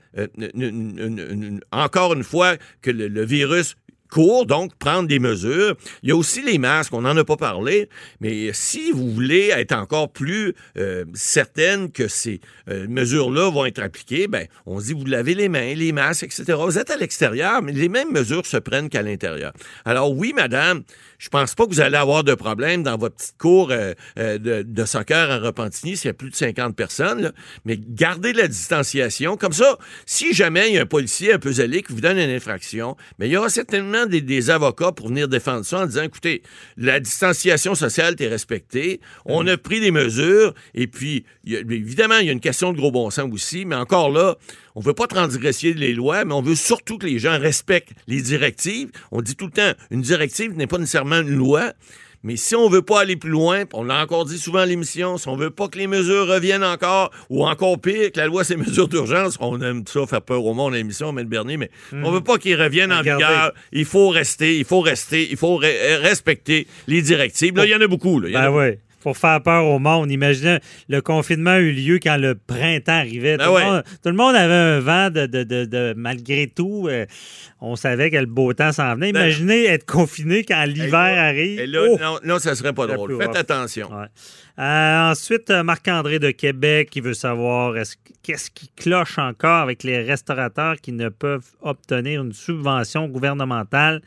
encore 1.71 2.13
une 2.13 2.23
fois, 2.23 2.57
que 2.81 2.89
le 2.89 3.23
virus 3.23 3.75
court, 4.09 4.45
donc 4.45 4.75
prendre 4.75 5.07
des 5.07 5.19
mesures. 5.19 5.75
Il 6.03 6.09
y 6.09 6.11
a 6.11 6.15
aussi 6.15 6.41
les 6.41 6.57
masques, 6.57 6.93
on 6.93 7.01
n'en 7.01 7.15
a 7.15 7.23
pas 7.23 7.37
parlé, 7.37 7.89
mais 8.19 8.51
si 8.53 8.91
vous 8.91 9.11
voulez 9.11 9.49
être 9.49 9.73
encore 9.73 10.11
plus 10.11 10.53
euh, 10.77 11.05
certaine 11.13 11.91
que 11.91 12.07
ces 12.07 12.41
euh, 12.69 12.87
mesures-là 12.87 13.49
vont 13.51 13.65
être 13.65 13.79
appliquées, 13.79 14.27
ben, 14.27 14.47
on 14.65 14.79
dit, 14.79 14.93
vous 14.93 15.05
lavez 15.05 15.35
les 15.35 15.49
mains, 15.49 15.73
les 15.73 15.91
masques, 15.91 16.23
etc. 16.23 16.57
Vous 16.59 16.77
êtes 16.77 16.89
à 16.89 16.97
l'extérieur, 16.97 17.61
mais 17.61 17.71
les 17.71 17.89
mêmes 17.89 18.11
mesures 18.11 18.45
se 18.45 18.57
prennent 18.57 18.89
qu'à 18.89 19.01
l'intérieur. 19.01 19.53
Alors 19.85 20.11
oui, 20.11 20.33
madame, 20.35 20.83
je 21.19 21.29
pense 21.29 21.53
pas 21.53 21.65
que 21.67 21.71
vous 21.71 21.81
allez 21.81 21.97
avoir 21.97 22.23
de 22.23 22.33
problème 22.33 22.81
dans 22.81 22.97
votre 22.97 23.15
petite 23.17 23.37
cour 23.37 23.69
euh, 23.71 23.93
euh, 24.17 24.37
de, 24.39 24.63
de 24.63 24.85
soccer 24.85 25.29
à 25.29 25.37
Repentigny 25.37 25.95
s'il 25.97 26.07
y 26.07 26.11
a 26.11 26.13
plus 26.13 26.31
de 26.31 26.35
50 26.35 26.75
personnes, 26.75 27.21
là. 27.21 27.31
mais 27.65 27.77
gardez 27.77 28.33
la 28.33 28.47
distanciation. 28.47 29.37
Comme 29.37 29.53
ça, 29.53 29.77
si 30.05 30.33
jamais 30.33 30.69
il 30.69 30.75
y 30.75 30.77
a 30.79 30.81
un 30.81 30.85
policier 30.87 31.33
un 31.33 31.39
peu 31.39 31.51
zélé 31.51 31.83
qui 31.83 31.93
vous 31.93 32.01
donne 32.01 32.17
une 32.17 32.29
infraction, 32.29 32.95
mais 33.19 33.27
il 33.27 33.33
y 33.33 33.37
aura 33.37 33.49
certainement 33.49 34.05
des, 34.05 34.21
des 34.21 34.49
avocats 34.49 34.91
pour 34.93 35.09
venir 35.09 35.27
défendre 35.27 35.65
ça 35.65 35.81
en 35.81 35.85
disant, 35.85 36.03
écoutez, 36.03 36.41
la 36.77 36.99
distanciation 36.99 37.75
sociale 37.75 38.15
est 38.17 38.27
respectée, 38.27 39.01
on 39.25 39.45
a 39.47 39.57
pris 39.57 39.81
des 39.81 39.91
mesures, 39.91 40.53
et 40.73 40.87
puis, 40.87 41.25
il 41.43 41.53
y 41.53 41.57
a- 41.57 41.59
évidemment, 41.59 42.17
il 42.19 42.27
y 42.27 42.29
a 42.29 42.33
une 42.33 42.39
question 42.39 42.71
de 42.71 42.77
gros 42.77 42.91
bon 42.91 43.09
sens 43.09 43.29
aussi, 43.31 43.65
mais 43.65 43.75
encore 43.75 44.09
là, 44.09 44.37
on 44.79 44.81
veut 44.81 44.93
pas 44.93 45.07
transgresser 45.07 45.73
les 45.73 45.91
lois, 45.93 46.23
mais 46.23 46.33
on 46.33 46.41
veut 46.41 46.55
surtout 46.55 46.97
que 46.97 47.05
les 47.05 47.19
gens 47.19 47.37
respectent 47.37 47.91
les 48.07 48.21
directives. 48.21 48.91
On 49.11 49.21
dit 49.21 49.35
tout 49.35 49.47
le 49.47 49.51
temps, 49.51 49.73
une 49.91 49.99
directive 50.01 50.55
n'est 50.55 50.67
pas 50.67 50.77
nécessairement 50.77 51.19
une 51.19 51.35
loi, 51.35 51.73
Mais 52.21 52.35
si 52.37 52.53
on 52.55 52.67
veut 52.69 52.81
pas 52.81 53.01
aller 53.01 53.15
plus 53.17 53.29
loin, 53.29 53.63
on 53.73 53.83
l'a 53.83 54.01
encore 54.01 54.23
dit 54.25 54.37
souvent 54.37 54.59
à 54.59 54.65
l'émission, 54.65 55.17
si 55.17 55.27
on 55.29 55.35
veut 55.37 55.51
pas 55.51 55.67
que 55.69 55.77
les 55.77 55.87
mesures 55.87 56.27
reviennent 56.27 56.63
encore, 56.65 57.11
ou 57.29 57.45
encore 57.45 57.79
pire, 57.79 58.11
que 58.13 58.19
la 58.19 58.27
loi, 58.27 58.43
ces 58.45 58.55
mesures 58.57 58.87
d'urgence, 58.89 59.37
on 59.41 59.61
aime 59.61 59.83
ça 59.87 60.05
faire 60.05 60.21
peur 60.21 60.43
au 60.45 60.53
monde 60.53 60.73
à 60.73 60.77
l'émission, 60.77 61.17
M. 61.17 61.25
Bernier, 61.27 61.55
mais 61.57 61.71
on 61.93 62.11
veut 62.11 62.19
pas 62.21 62.37
qu'ils 62.37 62.61
reviennent 62.61 62.91
en 62.91 63.01
vigueur. 63.19 63.53
Il 63.73 63.85
faut 63.85 64.09
rester, 64.09 64.57
il 64.57 64.65
faut 64.65 64.81
rester, 64.81 65.29
il 65.31 65.37
faut 65.37 65.61
re- 65.61 65.97
respecter 66.01 66.67
les 66.87 67.01
directives. 67.01 67.55
Là, 67.55 67.65
il 67.65 67.69
y 67.71 67.75
en 67.75 67.81
a 67.81 67.87
beaucoup. 67.87 68.19
Là. 68.19 68.27
Il 68.29 68.33
y 68.33 68.37
en 68.37 68.41
a 68.41 68.49
Ben 68.51 68.57
oui. 68.69 68.77
Pour 69.01 69.17
faire 69.17 69.41
peur 69.41 69.65
au 69.65 69.79
monde. 69.79 70.11
Imaginez, 70.11 70.59
le 70.89 71.01
confinement 71.01 71.51
a 71.51 71.59
eu 71.59 71.71
lieu 71.71 71.99
quand 72.03 72.17
le 72.17 72.35
printemps 72.35 72.91
arrivait. 72.99 73.37
Ben 73.37 73.45
tout, 73.47 73.51
ouais. 73.53 73.63
le 73.63 73.71
monde, 73.71 73.83
tout 74.03 74.09
le 74.09 74.15
monde 74.15 74.35
avait 74.35 74.53
un 74.53 74.79
vent 74.79 75.09
de, 75.09 75.25
de- 75.25 75.43
de- 75.43 75.65
de- 75.65 75.93
malgré 75.95 76.47
tout. 76.47 76.87
euh, 76.89 77.05
on 77.61 77.75
savait 77.75 78.09
que 78.11 78.17
le 78.17 78.25
beau 78.25 78.53
temps 78.53 78.71
s'en 78.71 78.93
venait. 78.95 79.11
Ben, 79.11 79.21
Imaginez 79.21 79.65
être 79.65 79.85
confiné 79.85 80.43
quand 80.43 80.63
l'hiver 80.65 80.99
arrive. 81.17 81.59
Et 81.59 81.67
là, 81.67 81.79
Oh! 81.89 81.97
non, 81.99 82.19
non, 82.23 82.39
ça 82.39 82.55
serait 82.55 82.73
pas 82.73 82.87
drôle. 82.87 83.17
Faites 83.17 83.27
rough. 83.27 83.37
attention. 83.37 83.89
Ouais. 83.89 84.07
Euh, 84.59 85.11
ensuite, 85.11 85.49
euh, 85.49 85.63
Marc-André 85.63 86.19
de 86.19 86.31
Québec 86.31 86.89
qui 86.89 86.99
veut 86.99 87.13
savoir 87.13 87.77
est-ce- 87.77 87.95
qu'est-ce 88.23 88.51
qui 88.51 88.69
cloche 88.75 89.17
encore 89.17 89.61
avec 89.63 89.83
les 89.83 90.01
restaurateurs 90.01 90.75
qui 90.81 90.91
ne 90.91 91.07
peuvent 91.07 91.45
obtenir 91.61 92.21
une 92.23 92.33
subvention 92.33 93.07
gouvernementale 93.07 94.01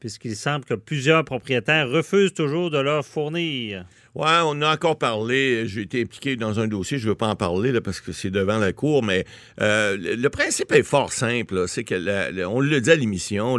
puisqu'il 0.00 0.34
semble 0.34 0.64
que 0.64 0.74
plusieurs 0.74 1.24
propriétaires 1.24 1.88
refusent 1.88 2.34
toujours 2.34 2.70
de 2.72 2.78
leur 2.78 3.04
fournir? 3.06 3.84
Ouais, 4.14 4.26
on 4.44 4.60
a 4.60 4.74
encore 4.74 4.98
parlé. 4.98 5.66
J'ai 5.66 5.80
été 5.82 6.02
impliqué 6.02 6.36
dans 6.36 6.60
un 6.60 6.68
dossier, 6.68 6.98
je 6.98 7.04
ne 7.06 7.10
veux 7.12 7.14
pas 7.14 7.28
en 7.28 7.34
parler 7.36 7.72
là, 7.72 7.80
parce 7.80 7.98
que 8.02 8.12
c'est 8.12 8.28
devant 8.30 8.58
la 8.58 8.74
cour, 8.74 9.02
mais 9.02 9.24
euh, 9.62 9.96
le, 9.96 10.16
le 10.16 10.28
principe 10.28 10.70
est 10.72 10.82
fort 10.82 11.14
simple. 11.14 11.64
C'est 11.66 11.82
que, 11.82 11.94
la- 11.94 12.30
la- 12.30 12.50
on 12.50 12.60
le 12.60 12.78
dit 12.82 12.90
à 12.90 12.94
l'émission, 12.94 13.56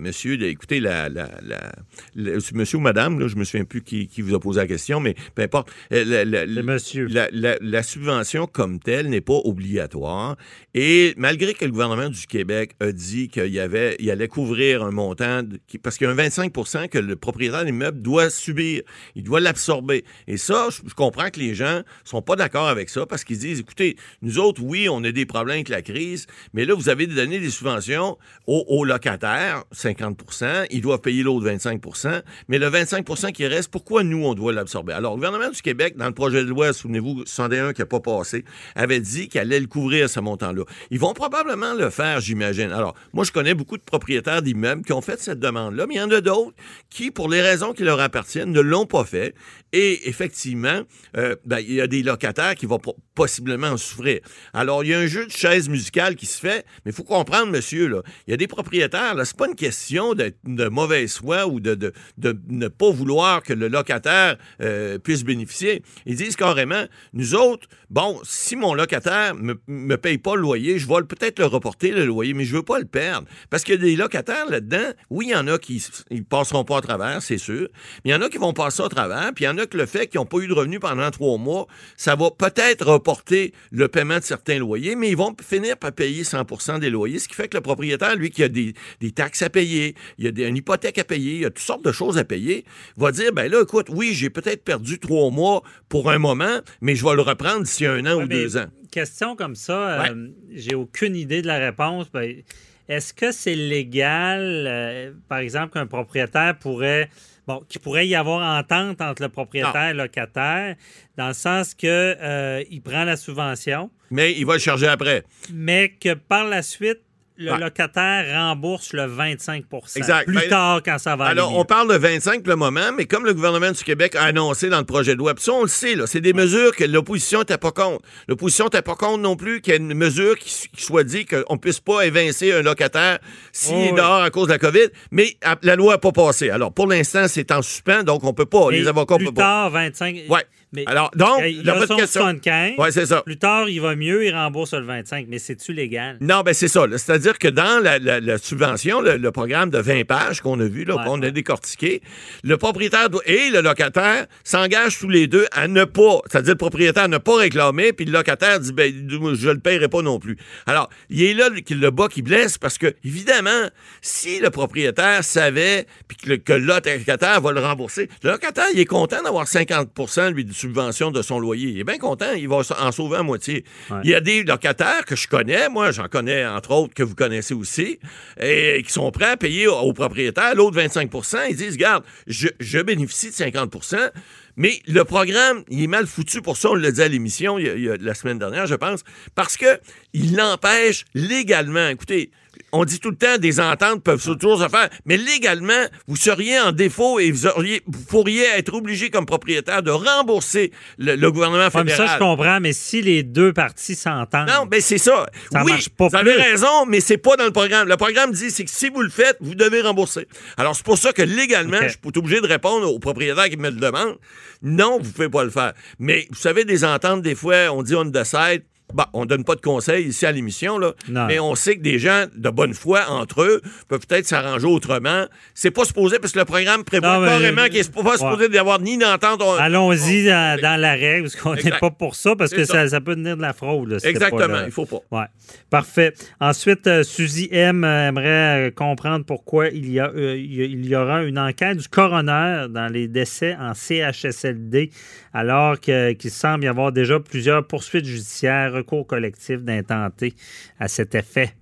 monsieur, 0.00 0.36
là, 0.36 0.48
écoutez, 0.48 0.80
la, 0.80 1.08
le- 1.08 2.38
monsieur 2.54 2.78
ou 2.78 2.80
madame, 2.80 3.20
là, 3.20 3.28
je 3.28 3.36
me 3.36 3.44
souviens 3.44 3.64
plus 3.64 3.82
qui, 3.82 4.08
qui 4.08 4.20
vous 4.20 4.34
a 4.34 4.40
posé 4.40 4.60
la 4.62 4.66
question, 4.66 4.98
mais 4.98 5.14
peu 5.36 5.42
importe. 5.42 5.70
euh, 5.92 6.04
C'est 6.04 6.62
monsieur. 6.64 7.06
la, 7.06 7.82
subvention 7.84 8.48
comme 8.48 8.80
telle 8.80 9.08
n'est 9.10 9.20
pas 9.20 9.40
obligatoire. 9.44 10.36
Et 10.74 11.14
malgré 11.16 11.54
que 11.54 11.64
le 11.64 11.70
gouvernement 11.70 12.08
du 12.08 12.26
Québec 12.26 12.72
a 12.80 12.90
dit 12.90 13.28
qu'il 13.28 13.46
y 13.52 13.60
avait, 13.60 13.94
il 14.00 14.10
allait 14.10 14.26
couvrir 14.26 14.82
un 14.82 14.90
montant, 14.90 15.44
de- 15.44 15.60
parce 15.80 15.98
qu'il 15.98 16.06
y 16.06 16.10
a 16.10 16.12
un 16.12 16.16
25 16.16 16.50
que 16.90 16.98
le 16.98 17.14
propriétaire 17.14 17.60
de 17.60 17.66
l'immeuble 17.66 18.02
doit 18.02 18.28
subir, 18.28 18.82
il 19.14 19.22
doit 19.22 19.38
l'absorber. 19.38 19.83
Et 20.26 20.36
ça, 20.36 20.68
je, 20.70 20.94
comprends 20.94 21.30
que 21.30 21.40
les 21.40 21.54
gens 21.54 21.82
sont 22.04 22.22
pas 22.22 22.36
d'accord 22.36 22.68
avec 22.68 22.88
ça 22.88 23.06
parce 23.06 23.24
qu'ils 23.24 23.38
disent, 23.38 23.60
écoutez, 23.60 23.96
nous 24.22 24.38
autres, 24.38 24.62
oui, 24.62 24.88
on 24.88 25.02
a 25.04 25.12
des 25.12 25.26
problèmes 25.26 25.56
avec 25.56 25.68
la 25.68 25.82
crise, 25.82 26.26
mais 26.52 26.64
là, 26.64 26.74
vous 26.74 26.88
avez 26.88 27.06
donné 27.06 27.38
des 27.38 27.50
subventions 27.50 28.18
aux, 28.46 28.64
aux 28.68 28.84
locataires, 28.84 29.64
50% 29.74 30.66
ils 30.70 30.80
doivent 30.80 31.00
payer 31.00 31.22
l'autre 31.22 31.46
25% 31.46 32.22
mais 32.48 32.58
le 32.58 32.68
25% 32.68 33.32
qui 33.32 33.46
reste, 33.46 33.70
pourquoi 33.70 34.02
nous, 34.02 34.24
on 34.24 34.34
doit 34.34 34.52
l'absorber? 34.52 34.92
Alors, 34.92 35.12
le 35.12 35.16
gouvernement 35.16 35.50
du 35.50 35.62
Québec, 35.62 35.96
dans 35.96 36.06
le 36.06 36.14
projet 36.14 36.44
de 36.44 36.48
loi, 36.48 36.72
souvenez-vous, 36.72 37.22
101 37.26 37.72
qui 37.72 37.80
n'a 37.80 37.86
pas 37.86 38.00
passé, 38.00 38.44
avait 38.74 39.00
dit 39.00 39.28
qu'il 39.28 39.40
allait 39.40 39.60
le 39.60 39.66
couvrir, 39.66 40.08
ce 40.08 40.20
montant-là. 40.20 40.64
Ils 40.90 40.98
vont 40.98 41.14
probablement 41.14 41.74
le 41.74 41.90
faire, 41.90 42.20
j'imagine. 42.20 42.72
Alors, 42.72 42.94
moi, 43.12 43.24
je 43.24 43.32
connais 43.32 43.54
beaucoup 43.54 43.76
de 43.76 43.82
propriétaires 43.82 44.42
d'immeubles 44.42 44.82
qui 44.82 44.92
ont 44.92 45.00
fait 45.00 45.20
cette 45.20 45.40
demande-là, 45.40 45.86
mais 45.86 45.94
il 45.94 45.98
y 45.98 46.02
en 46.02 46.10
a 46.10 46.20
d'autres 46.20 46.54
qui, 46.90 47.10
pour 47.10 47.28
les 47.28 47.40
raisons 47.40 47.72
qui 47.72 47.82
leur 47.82 48.00
appartiennent, 48.00 48.52
ne 48.52 48.60
l'ont 48.60 48.86
pas 48.86 49.04
fait. 49.04 49.34
Et 49.76 50.08
effectivement, 50.08 50.82
euh, 51.16 51.34
ben, 51.44 51.58
il 51.58 51.74
y 51.74 51.80
a 51.80 51.88
des 51.88 52.04
locataires 52.04 52.54
qui 52.54 52.64
vont 52.66 52.78
po- 52.78 52.96
possiblement 53.12 53.66
en 53.70 53.76
souffrir. 53.76 54.20
Alors, 54.52 54.84
il 54.84 54.90
y 54.90 54.94
a 54.94 55.00
un 55.00 55.08
jeu 55.08 55.26
de 55.26 55.32
chaises 55.32 55.68
musicales 55.68 56.14
qui 56.14 56.26
se 56.26 56.38
fait, 56.38 56.64
mais 56.84 56.92
il 56.92 56.94
faut 56.94 57.02
comprendre, 57.02 57.50
monsieur, 57.50 57.88
là, 57.88 58.02
il 58.28 58.30
y 58.30 58.34
a 58.34 58.36
des 58.36 58.46
propriétaires, 58.46 59.16
là, 59.16 59.24
c'est 59.24 59.36
pas 59.36 59.48
une 59.48 59.56
question 59.56 60.14
de, 60.14 60.32
de 60.44 60.68
mauvaise 60.68 61.16
foi 61.18 61.48
ou 61.48 61.58
de, 61.58 61.74
de, 61.74 61.92
de 62.18 62.38
ne 62.48 62.68
pas 62.68 62.90
vouloir 62.92 63.42
que 63.42 63.52
le 63.52 63.66
locataire 63.66 64.36
euh, 64.60 64.98
puisse 65.00 65.24
bénéficier. 65.24 65.82
Ils 66.06 66.14
disent 66.14 66.36
carrément, 66.36 66.84
nous 67.12 67.34
autres, 67.34 67.66
bon, 67.90 68.20
si 68.22 68.54
mon 68.54 68.74
locataire 68.74 69.34
me, 69.34 69.60
me 69.66 69.96
paye 69.96 70.18
pas 70.18 70.36
le 70.36 70.42
loyer, 70.42 70.78
je 70.78 70.86
vais 70.86 71.02
peut-être 71.02 71.40
le 71.40 71.46
reporter, 71.46 71.90
le 71.90 72.04
loyer, 72.04 72.32
mais 72.32 72.44
je 72.44 72.54
veux 72.54 72.62
pas 72.62 72.78
le 72.78 72.84
perdre. 72.86 73.26
Parce 73.50 73.64
qu'il 73.64 73.74
y 73.74 73.78
a 73.78 73.80
des 73.80 73.96
locataires 73.96 74.48
là-dedans, 74.48 74.92
oui, 75.10 75.26
il 75.30 75.32
y 75.32 75.34
en 75.34 75.48
a 75.48 75.58
qui 75.58 75.84
ils 76.10 76.24
passeront 76.24 76.64
pas 76.64 76.78
à 76.78 76.80
travers, 76.80 77.22
c'est 77.22 77.38
sûr, 77.38 77.66
mais 78.04 78.10
il 78.10 78.12
y 78.12 78.14
en 78.14 78.22
a 78.22 78.28
qui 78.28 78.38
vont 78.38 78.52
passer 78.52 78.84
à 78.84 78.88
travers, 78.88 79.32
puis 79.34 79.44
il 79.44 79.48
y 79.48 79.50
en 79.50 79.58
a 79.58 79.63
que 79.66 79.76
le 79.76 79.86
fait 79.86 80.06
qu'ils 80.06 80.20
n'ont 80.20 80.26
pas 80.26 80.38
eu 80.38 80.46
de 80.48 80.52
revenus 80.52 80.80
pendant 80.80 81.10
trois 81.10 81.38
mois, 81.38 81.66
ça 81.96 82.16
va 82.16 82.30
peut-être 82.30 82.86
reporter 82.86 83.52
le 83.70 83.88
paiement 83.88 84.18
de 84.18 84.24
certains 84.24 84.58
loyers, 84.58 84.96
mais 84.96 85.10
ils 85.10 85.16
vont 85.16 85.34
finir 85.42 85.76
par 85.76 85.92
payer 85.92 86.22
100% 86.22 86.78
des 86.80 86.90
loyers, 86.90 87.18
ce 87.18 87.28
qui 87.28 87.34
fait 87.34 87.48
que 87.48 87.56
le 87.56 87.62
propriétaire, 87.62 88.16
lui, 88.16 88.30
qui 88.30 88.42
a 88.42 88.48
des, 88.48 88.74
des 89.00 89.12
taxes 89.12 89.42
à 89.42 89.50
payer, 89.50 89.94
il 90.18 90.24
y 90.24 90.28
a 90.28 90.30
des, 90.30 90.46
une 90.46 90.56
hypothèque 90.56 90.98
à 90.98 91.04
payer, 91.04 91.34
il 91.34 91.40
y 91.40 91.44
a 91.44 91.50
toutes 91.50 91.58
sortes 91.58 91.84
de 91.84 91.92
choses 91.92 92.18
à 92.18 92.24
payer, 92.24 92.64
va 92.96 93.12
dire, 93.12 93.32
ben 93.32 93.50
là, 93.50 93.62
écoute, 93.62 93.86
oui, 93.90 94.12
j'ai 94.14 94.30
peut-être 94.30 94.64
perdu 94.64 94.98
trois 94.98 95.30
mois 95.30 95.62
pour 95.88 96.10
un 96.10 96.18
moment, 96.18 96.60
mais 96.80 96.94
je 96.96 97.04
vais 97.04 97.14
le 97.14 97.22
reprendre 97.22 97.62
d'ici 97.62 97.86
un 97.86 98.04
an 98.06 98.16
Ouais, 98.16 98.24
ou 98.24 98.28
deux 98.28 98.56
ans. 98.56 98.66
Question 98.90 99.34
comme 99.36 99.56
ça, 99.56 100.04
euh, 100.04 100.28
j'ai 100.52 100.74
aucune 100.74 101.16
idée 101.16 101.42
de 101.42 101.46
la 101.48 101.58
réponse. 101.58 102.10
Ben, 102.12 102.42
Est-ce 102.88 103.12
que 103.12 103.32
c'est 103.32 103.56
légal, 103.56 104.40
euh, 104.68 105.12
par 105.28 105.38
exemple, 105.38 105.72
qu'un 105.72 105.86
propriétaire 105.86 106.56
pourrait. 106.58 107.08
Bon, 107.46 107.62
qu'il 107.68 107.80
pourrait 107.80 108.06
y 108.06 108.14
avoir 108.14 108.58
entente 108.58 109.00
entre 109.02 109.22
le 109.22 109.28
propriétaire 109.28 109.90
et 109.90 109.92
le 109.92 110.02
locataire, 110.04 110.76
dans 111.16 111.28
le 111.28 111.34
sens 111.34 111.74
que 111.74 111.86
euh, 111.86 112.64
il 112.70 112.80
prend 112.80 113.04
la 113.04 113.16
subvention, 113.16 113.90
Mais 114.10 114.32
il 114.32 114.46
va 114.46 114.54
le 114.54 114.58
charger 114.60 114.86
après. 114.88 115.24
mais 115.52 115.90
que 116.00 116.14
par 116.14 116.44
la 116.46 116.62
suite, 116.62 117.00
le 117.36 117.50
Ouais. 117.52 117.58
locataire 117.58 118.26
rembourse 118.32 118.92
le 118.92 119.06
25 119.06 119.64
Exact. 119.96 120.26
plus 120.26 120.34
Ben, 120.36 120.48
tard 120.48 120.80
quand 120.84 120.98
ça 120.98 121.16
va 121.16 121.24
Alors, 121.26 121.48
aller 121.48 121.58
on 121.58 121.64
parle 121.64 121.92
de 121.92 121.96
25 121.98 122.42
pour 122.42 122.50
le 122.50 122.56
moment, 122.56 122.92
mais 122.96 123.06
comme 123.06 123.24
le 123.24 123.34
gouvernement 123.34 123.72
du 123.72 123.82
Québec 123.82 124.14
a 124.14 124.22
annoncé 124.24 124.68
dans 124.68 124.78
le 124.78 124.84
projet 124.84 125.14
de 125.14 125.18
loi, 125.18 125.34
puis 125.34 125.42
ça, 125.44 125.52
on 125.52 125.62
le 125.62 125.68
sait, 125.68 125.96
c'est 126.06 126.20
des 126.20 126.32
mesures 126.32 126.74
que 126.76 126.84
l'opposition 126.84 127.40
n'était 127.40 127.58
pas 127.58 127.72
contre. 127.72 128.00
L'opposition 128.28 128.66
n'était 128.66 128.82
pas 128.82 128.94
contre 128.94 129.18
non 129.18 129.34
plus 129.36 129.60
qu'il 129.60 129.72
y 129.72 129.76
ait 129.76 129.80
une 129.80 129.94
mesure 129.94 130.38
qui, 130.38 130.68
qui 130.74 130.82
soit 130.84 131.02
dit 131.04 131.26
qu'on 131.26 131.54
ne 131.54 131.58
puisse 131.58 131.80
pas 131.80 132.06
évincer 132.06 132.52
un 132.52 132.62
locataire 132.62 133.18
s'il 133.52 133.74
Oh, 133.74 133.78
est 133.80 133.90
oui. 133.90 133.96
dehors 133.96 134.22
à 134.22 134.30
cause 134.30 134.46
de 134.46 134.52
la 134.52 134.58
COVID, 134.58 134.88
mais 135.10 135.36
à- 135.42 135.56
la 135.62 135.74
loi 135.76 135.94
n'a 135.94 135.98
pas 135.98 136.12
passé. 136.12 136.50
Alors, 136.50 136.72
pour 136.72 136.86
l'instant, 136.86 137.26
c'est 137.26 137.50
en 137.50 137.62
suspens, 137.62 138.04
donc 138.04 138.22
on 138.22 138.32
peut 138.32 138.46
pas. 138.46 138.70
Les 138.70 138.86
avocats 138.86 139.16
plus 139.16 139.24
peuvent 139.26 139.34
pas. 139.34 139.40
tard, 139.42 139.70
25. 139.70 140.16
Ouais. 140.28 140.44
Mais 140.74 140.84
Alors, 140.86 141.10
donc, 141.14 141.42
il 141.46 141.68
a 141.70 141.74
bonne 141.74 141.86
son 141.86 141.96
question. 141.96 142.20
75. 142.22 142.72
Ouais, 142.78 142.90
c'est 142.90 143.06
ça. 143.06 143.22
Plus 143.22 143.36
tard, 143.38 143.68
il 143.68 143.80
va 143.80 143.94
mieux, 143.96 144.24
il 144.26 144.34
rembourse 144.34 144.74
le 144.74 144.84
25. 144.84 145.26
Mais 145.28 145.38
c'est-tu 145.38 145.72
légal? 145.72 146.16
Non, 146.20 146.40
ben 146.42 146.52
c'est 146.54 146.68
ça. 146.68 146.84
C'est-à-dire 146.90 147.38
que 147.38 147.48
dans 147.48 147.82
la, 147.82 147.98
la- 147.98 148.20
la 148.20 148.38
subvention, 148.38 149.00
le, 149.00 149.16
le 149.16 149.30
programme 149.32 149.70
de 149.70 149.78
20 149.78 150.04
pages 150.06 150.40
qu'on 150.40 150.58
a 150.60 150.64
vu, 150.64 150.84
là, 150.84 150.96
Ouais, 150.96 151.04
qu'on 151.04 151.20
ouais. 151.20 151.28
a 151.28 151.30
décortiqué, 151.30 152.02
le 152.42 152.56
propriétaire 152.56 153.08
doit- 153.10 153.22
et 153.26 153.50
le 153.50 153.60
locataire 153.60 154.26
s'engagent 154.42 154.98
tous 154.98 155.08
les 155.08 155.26
deux 155.26 155.46
à 155.52 155.68
ne 155.68 155.84
pas, 155.84 156.20
c'est-à-dire 156.30 156.54
le 156.54 156.58
propriétaire 156.58 157.08
ne 157.08 157.18
pas 157.18 157.36
réclamer, 157.38 157.92
puis 157.92 158.04
le 158.06 158.12
locataire 158.12 158.58
dit 158.60 158.72
ben 158.72 158.92
je 159.08 159.48
le 159.50 159.58
paierai 159.58 159.88
pas 159.88 160.02
non 160.02 160.18
plus. 160.18 160.36
Alors, 160.66 160.88
il 161.10 161.22
est 161.22 161.34
là 161.34 161.48
le, 161.48 161.60
le 161.76 161.90
bas 161.90 162.08
qui 162.08 162.22
blesse 162.22 162.58
parce 162.58 162.78
que 162.78 162.94
évidemment, 163.04 163.68
si 164.02 164.40
le 164.40 164.50
propriétaire 164.50 165.22
savait 165.24 165.86
puis 166.08 166.16
que 166.16 166.28
le, 166.30 166.36
que 166.38 166.52
le 166.52 166.66
locataire 166.66 167.40
va 167.40 167.52
le 167.52 167.60
rembourser, 167.60 168.08
le 168.22 168.30
locataire 168.30 168.66
il 168.74 168.80
est 168.80 168.84
content 168.84 169.22
d'avoir 169.22 169.46
50% 169.46 170.32
lui 170.32 170.44
de 170.44 170.52
subvention 170.64 171.10
de 171.10 171.22
son 171.22 171.38
loyer. 171.38 171.68
Il 171.70 171.80
est 171.80 171.84
bien 171.84 171.98
content, 171.98 172.32
il 172.36 172.48
va 172.48 172.62
en 172.78 172.92
sauver 172.92 173.18
à 173.18 173.22
moitié. 173.22 173.64
Ouais. 173.90 173.98
Il 174.04 174.10
y 174.10 174.14
a 174.14 174.20
des 174.20 174.42
locataires 174.42 175.04
que 175.06 175.16
je 175.16 175.28
connais, 175.28 175.68
moi 175.68 175.90
j'en 175.90 176.08
connais 176.08 176.46
entre 176.46 176.70
autres 176.72 176.94
que 176.94 177.02
vous 177.02 177.14
connaissez 177.14 177.54
aussi, 177.54 177.98
et 178.40 178.82
qui 178.84 178.92
sont 178.92 179.10
prêts 179.10 179.30
à 179.30 179.36
payer 179.36 179.66
au, 179.66 179.74
au 179.74 179.92
propriétaire 179.92 180.54
l'autre 180.54 180.78
25% 180.78 181.46
Ils 181.50 181.56
disent, 181.56 181.72
regarde, 181.74 182.04
je, 182.26 182.48
je 182.60 182.78
bénéficie 182.78 183.28
de 183.28 183.34
50% 183.34 184.10
mais 184.56 184.80
le 184.86 185.04
programme, 185.04 185.64
il 185.68 185.82
est 185.82 185.88
mal 185.88 186.06
foutu 186.06 186.40
pour 186.40 186.56
ça, 186.56 186.70
on 186.70 186.74
l'a 186.74 186.92
dit 186.92 187.02
à 187.02 187.08
l'émission 187.08 187.58
la 187.58 188.14
semaine 188.14 188.38
dernière, 188.38 188.66
je 188.66 188.76
pense, 188.76 189.00
parce 189.34 189.56
que 189.56 189.80
il 190.12 190.36
l'empêche 190.36 191.04
légalement. 191.14 191.88
Écoutez, 191.88 192.30
on 192.74 192.84
dit 192.84 192.98
tout 193.00 193.10
le 193.10 193.16
temps 193.16 193.38
des 193.38 193.60
ententes 193.60 194.02
peuvent 194.02 194.22
toujours 194.22 194.60
se 194.60 194.68
faire, 194.68 194.88
mais 195.06 195.16
légalement, 195.16 195.72
vous 196.08 196.16
seriez 196.16 196.58
en 196.60 196.72
défaut 196.72 197.18
et 197.18 197.30
vous, 197.30 197.46
auriez, 197.46 197.82
vous 197.86 198.04
pourriez 198.04 198.44
être 198.56 198.74
obligé 198.74 199.10
comme 199.10 199.26
propriétaire 199.26 199.82
de 199.82 199.90
rembourser 199.90 200.72
le, 200.98 201.14
le 201.14 201.32
gouvernement 201.32 201.70
Comme 201.70 201.82
fédéral. 201.88 202.08
ça, 202.08 202.14
je 202.14 202.18
comprends, 202.18 202.60
mais 202.60 202.72
si 202.72 203.00
les 203.02 203.22
deux 203.22 203.52
parties 203.52 203.94
s'entendent. 203.94 204.48
Non, 204.48 204.66
ben 204.66 204.80
c'est 204.80 204.98
ça. 204.98 205.26
Ça 205.52 205.62
oui, 205.64 205.72
marche 205.72 205.88
pas 205.88 206.08
vous 206.08 206.16
avez 206.16 206.34
raison, 206.34 206.86
mais 206.86 207.00
c'est 207.00 207.18
pas 207.18 207.36
dans 207.36 207.44
le 207.44 207.52
programme. 207.52 207.88
Le 207.88 207.96
programme 207.96 208.32
dit 208.32 208.50
c'est 208.50 208.64
que 208.64 208.70
si 208.70 208.88
vous 208.88 209.02
le 209.02 209.10
faites, 209.10 209.36
vous 209.40 209.54
devez 209.54 209.80
rembourser. 209.80 210.26
Alors 210.56 210.74
c'est 210.74 210.84
pour 210.84 210.98
ça 210.98 211.12
que 211.12 211.22
légalement, 211.22 211.78
je 211.82 211.88
suis 211.88 211.98
obligé 212.16 212.40
de 212.40 212.46
répondre 212.46 212.92
au 212.92 212.98
propriétaire 212.98 213.48
qui 213.48 213.56
me 213.56 213.70
le 213.70 213.76
demande. 213.76 214.16
Non, 214.62 214.98
vous 215.00 215.12
pouvez 215.12 215.28
pas 215.28 215.44
le 215.44 215.50
faire. 215.50 215.72
Mais 215.98 216.26
vous 216.30 216.38
savez, 216.38 216.64
des 216.64 216.84
ententes, 216.84 217.22
des 217.22 217.34
fois, 217.34 217.70
on 217.72 217.82
dit 217.82 217.94
on 217.94 218.10
the 218.10 218.24
side. 218.24 218.62
Bon, 218.92 219.04
on 219.14 219.24
donne 219.24 219.44
pas 219.44 219.54
de 219.56 219.60
conseils 219.62 220.04
ici 220.08 220.24
à 220.26 220.30
l'émission, 220.30 220.78
là, 220.78 220.92
Non. 221.08 221.26
mais 221.26 221.40
on 221.40 221.54
sait 221.54 221.76
que 221.76 221.82
des 221.82 221.98
gens 221.98 222.26
de 222.36 222.50
bonne 222.50 222.74
foi 222.74 223.00
entre 223.08 223.42
eux 223.42 223.62
peuvent 223.88 224.06
peut-être 224.06 224.26
s'arranger 224.26 224.66
autrement. 224.66 225.24
C'est 225.54 225.70
pas 225.70 225.84
supposé, 225.84 226.18
parce 226.18 226.32
que 226.32 226.38
le 226.38 226.44
programme 226.44 226.84
prévoit 226.84 227.14
Non, 227.14 227.20
mais- 227.22 227.28
carrément 227.28 227.64
qu'il 227.64 227.78
n'est 227.82 228.02
pas 228.02 228.10
Ouais. 228.10 228.16
supposé 228.18 228.48
d'avoir 228.50 228.80
ni 228.80 228.98
d'entente. 228.98 229.42
on- 229.42 229.54
Allons-y 229.54 230.26
dans, 230.26 230.60
dans 230.60 230.78
la 230.80 230.92
règle, 230.92 231.22
parce 231.22 231.34
qu'on 231.36 231.54
n'est 231.54 231.78
pas 231.80 231.90
pour 231.90 232.14
ça, 232.14 232.36
parce 232.36 232.52
que 232.52 232.64
ça. 232.64 232.74
ça. 232.84 232.88
ça 232.88 233.00
peut 233.00 233.14
venir 233.14 233.36
de 233.36 233.42
la 233.42 233.52
fraude. 233.54 233.88
là, 233.88 233.98
si 233.98 234.02
c'est 234.04 234.10
Exactement, 234.10 234.40
pas 234.48 234.60
là. 234.60 234.62
il 234.66 234.70
faut 234.72 234.86
pas. 234.86 235.00
Ouais. 235.10 235.26
Parfait. 235.70 236.12
Ensuite, 236.40 236.86
euh, 236.86 237.02
Suzy 237.02 237.48
M 237.50 237.84
euh, 237.84 238.08
aimerait 238.08 238.68
euh, 238.68 238.70
comprendre 238.70 239.24
pourquoi 239.24 239.68
il 239.68 239.90
y, 239.90 239.98
a, 239.98 240.10
euh, 240.14 240.36
il 240.36 240.94
aura 240.94 241.24
une 241.24 241.38
enquête 241.38 241.78
du 241.78 241.88
coroner 241.88 242.66
dans 242.68 242.92
les 242.92 243.08
décès 243.08 243.56
en 243.58 243.72
CHSLD, 243.74 244.90
alors 245.32 245.80
qu'il 245.80 246.30
semble 246.30 246.64
y 246.64 246.68
avoir 246.68 246.92
déjà 246.92 247.18
plusieurs 247.18 247.66
poursuites 247.66 248.04
judiciaires, 248.04 248.73
recours 248.74 249.06
collectifs 249.06 249.62
d'intentés 249.62 250.34
à 250.78 250.88
cet 250.88 251.14
effet. 251.14 251.54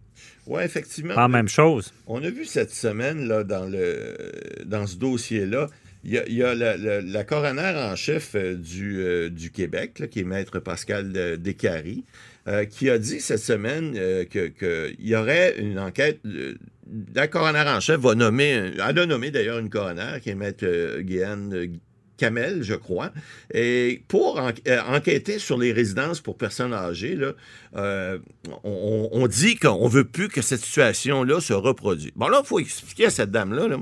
Oui, 0.47 0.63
effectivement. 0.65 1.15
Pas 1.15 1.23
la 1.23 1.29
même 1.29 1.49
chose. 1.49 1.93
On 2.07 2.23
a 2.25 2.31
vu 2.31 2.45
cette 2.45 2.73
semaine, 2.73 3.29
là, 3.29 3.45
dans, 3.45 3.67
le, 3.67 4.17
dans 4.65 4.87
ce 4.87 4.97
dossier-là, 4.97 5.69
il 6.05 6.11
y 6.15 6.19
a, 6.19 6.27
il 6.27 6.35
y 6.35 6.43
a 6.43 6.55
la, 6.57 6.77
la- 6.77 7.01
la 7.01 7.25
coroner 7.25 7.75
en 7.77 7.95
chef 7.95 8.35
euh, 8.35 8.57
du, 8.57 8.99
euh, 8.99 9.31
du 9.31 9.51
Québec, 9.53 10.01
là, 10.01 10.09
qui 10.09 10.19
est 10.21 10.25
maître 10.25 10.59
Pascal 10.59 11.13
euh, 11.15 11.37
Descaries, 11.37 12.03
euh, 12.49 12.65
qui 12.65 12.91
a 12.91 12.99
dit 12.99 13.21
cette 13.21 13.39
semaine 13.39 13.95
euh, 13.97 14.25
que- 14.25 14.49
qu'il 14.49 15.07
y 15.07 15.15
aurait 15.15 15.55
une 15.61 15.79
enquête. 15.79 16.19
la 17.15 17.29
coroner 17.29 17.61
en 17.69 17.79
chef 17.79 18.01
va 18.01 18.17
nommer, 18.17 18.49
elle 18.49 18.81
a 18.81 19.07
nommé 19.07 19.31
d'ailleurs 19.31 19.61
une 19.61 19.71
coroner, 19.71 20.19
qui 20.21 20.31
est 20.31 20.35
maître 20.35 20.67
Guéane 21.03 21.55
euh, 21.55 21.67
Kamel, 22.17 22.63
je 22.63 22.75
crois, 22.75 23.13
et 23.53 24.03
pour 24.09 24.39
euh, 24.39 24.81
enquêter 24.87 25.39
sur 25.39 25.59
les 25.59 25.73
résidences 25.73 26.21
pour 26.21 26.37
personnes 26.37 26.73
âgées, 26.73 27.19
euh, 27.77 28.19
on, 28.65 29.27
dit 29.27 29.57
qu'on 29.57 29.89
veut 29.89 30.05
plus 30.05 30.29
que 30.29 30.43
cette 30.43 30.61
situation-là 30.61 31.41
se 31.41 31.53
reproduise. 31.53 32.13
Bon, 32.15 32.29
là, 32.29 32.41
il 32.43 32.47
faut 32.47 32.59
expliquer 32.59 33.07
à 33.07 33.11
cette 33.11 33.31
dame-là. 33.31 33.69
là. 33.69 33.79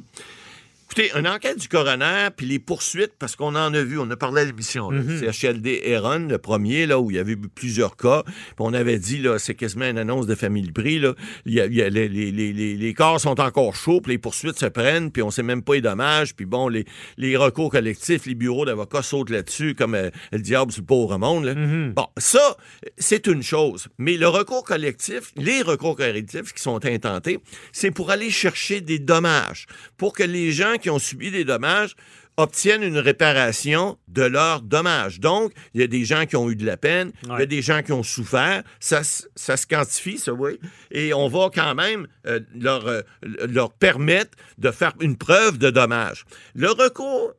Écoutez, 0.92 1.12
une 1.16 1.28
enquête 1.28 1.56
du 1.60 1.68
coroner, 1.68 2.30
puis 2.36 2.46
les 2.46 2.58
poursuites, 2.58 3.12
parce 3.16 3.36
qu'on 3.36 3.54
en 3.54 3.72
a 3.74 3.80
vu, 3.82 3.96
on 4.00 4.10
a 4.10 4.16
parlé 4.16 4.42
à 4.42 4.44
l'émission, 4.44 4.90
là. 4.90 5.00
Mhm. 5.02 5.20
CHLD 5.32 5.82
Heron, 5.84 6.26
le 6.28 6.38
premier, 6.38 6.84
là, 6.86 6.98
où 6.98 7.12
il 7.12 7.16
y 7.16 7.20
avait 7.20 7.34
eu 7.34 7.38
plusieurs 7.54 7.96
cas, 7.96 8.24
puis 8.24 8.34
on 8.58 8.74
avait 8.74 8.98
dit, 8.98 9.18
là, 9.18 9.38
c'est 9.38 9.54
quasiment 9.54 9.84
une 9.88 9.98
annonce 9.98 10.26
de 10.26 10.34
famille 10.34 10.72
prix, 10.72 10.98
là. 10.98 11.14
Il 11.46 11.54
y 11.54 11.60
a- 11.60 11.66
il 11.66 11.74
y 11.74 11.82
a- 11.82 11.88
les, 11.88 12.08
les- 12.08 12.32
les- 12.32 12.52
les- 12.52 12.76
les 12.76 12.94
corps 12.94 13.20
sont 13.20 13.38
encore 13.40 13.76
chauds, 13.76 14.00
puis 14.00 14.14
les 14.14 14.18
poursuites 14.18 14.58
se 14.58 14.66
prennent, 14.66 15.12
puis 15.12 15.22
on 15.22 15.30
sait 15.30 15.44
même 15.44 15.62
pas 15.62 15.74
les 15.74 15.80
dommages, 15.80 16.34
puis 16.34 16.44
bon, 16.44 16.66
les, 16.66 16.84
les 17.18 17.36
recours 17.36 17.70
collectifs, 17.70 18.26
les 18.26 18.34
bureaux 18.34 18.64
d'avocats 18.66 19.02
sautent 19.02 19.30
là-dessus 19.30 19.76
comme 19.76 19.94
euh, 19.94 20.10
le 20.32 20.40
diable 20.40 20.72
sur 20.72 20.82
le 20.82 20.86
pauvre 20.86 21.16
monde, 21.18 21.44
là. 21.44 21.54
Bon, 21.94 22.08
ça, 22.18 22.56
c'est 22.98 23.28
une 23.28 23.44
chose. 23.44 23.86
Mais 23.98 24.16
le 24.16 24.26
recours 24.26 24.64
collectif, 24.64 25.30
les 25.36 25.62
recours 25.62 25.94
collectifs 25.96 26.52
qui 26.52 26.60
sont 26.62 26.84
intentés, 26.84 27.38
c'est 27.70 27.92
pour 27.92 28.10
aller 28.10 28.30
chercher 28.30 28.80
des 28.80 28.98
dommages, 28.98 29.66
pour 29.96 30.14
que 30.14 30.24
les 30.24 30.50
gens 30.50 30.78
qui 30.80 30.90
ont 30.90 30.98
subi 30.98 31.30
des 31.30 31.44
dommages 31.44 31.94
obtiennent 32.36 32.82
une 32.82 32.98
réparation 32.98 33.98
de 34.08 34.22
leurs 34.22 34.62
dommages. 34.62 35.20
Donc, 35.20 35.52
il 35.74 35.80
y 35.80 35.84
a 35.84 35.86
des 35.86 36.04
gens 36.04 36.26
qui 36.26 36.36
ont 36.36 36.50
eu 36.50 36.56
de 36.56 36.64
la 36.64 36.76
peine, 36.76 37.12
il 37.24 37.30
y 37.30 37.42
a 37.42 37.46
des 37.46 37.62
gens 37.62 37.82
qui 37.82 37.92
ont 37.92 38.02
souffert, 38.02 38.62
ça, 38.78 39.02
ça 39.02 39.56
se 39.56 39.66
quantifie, 39.66 40.18
ça, 40.18 40.32
oui, 40.32 40.58
et 40.90 41.12
on 41.12 41.28
va 41.28 41.50
quand 41.54 41.74
même 41.74 42.06
euh, 42.26 42.40
leur, 42.54 42.86
euh, 42.86 43.02
leur 43.22 43.72
permettre 43.72 44.38
de 44.58 44.70
faire 44.70 44.94
une 45.00 45.16
preuve 45.16 45.58
de 45.58 45.70
dommage. 45.70 46.24
Le 46.54 46.70
recours 46.70 47.34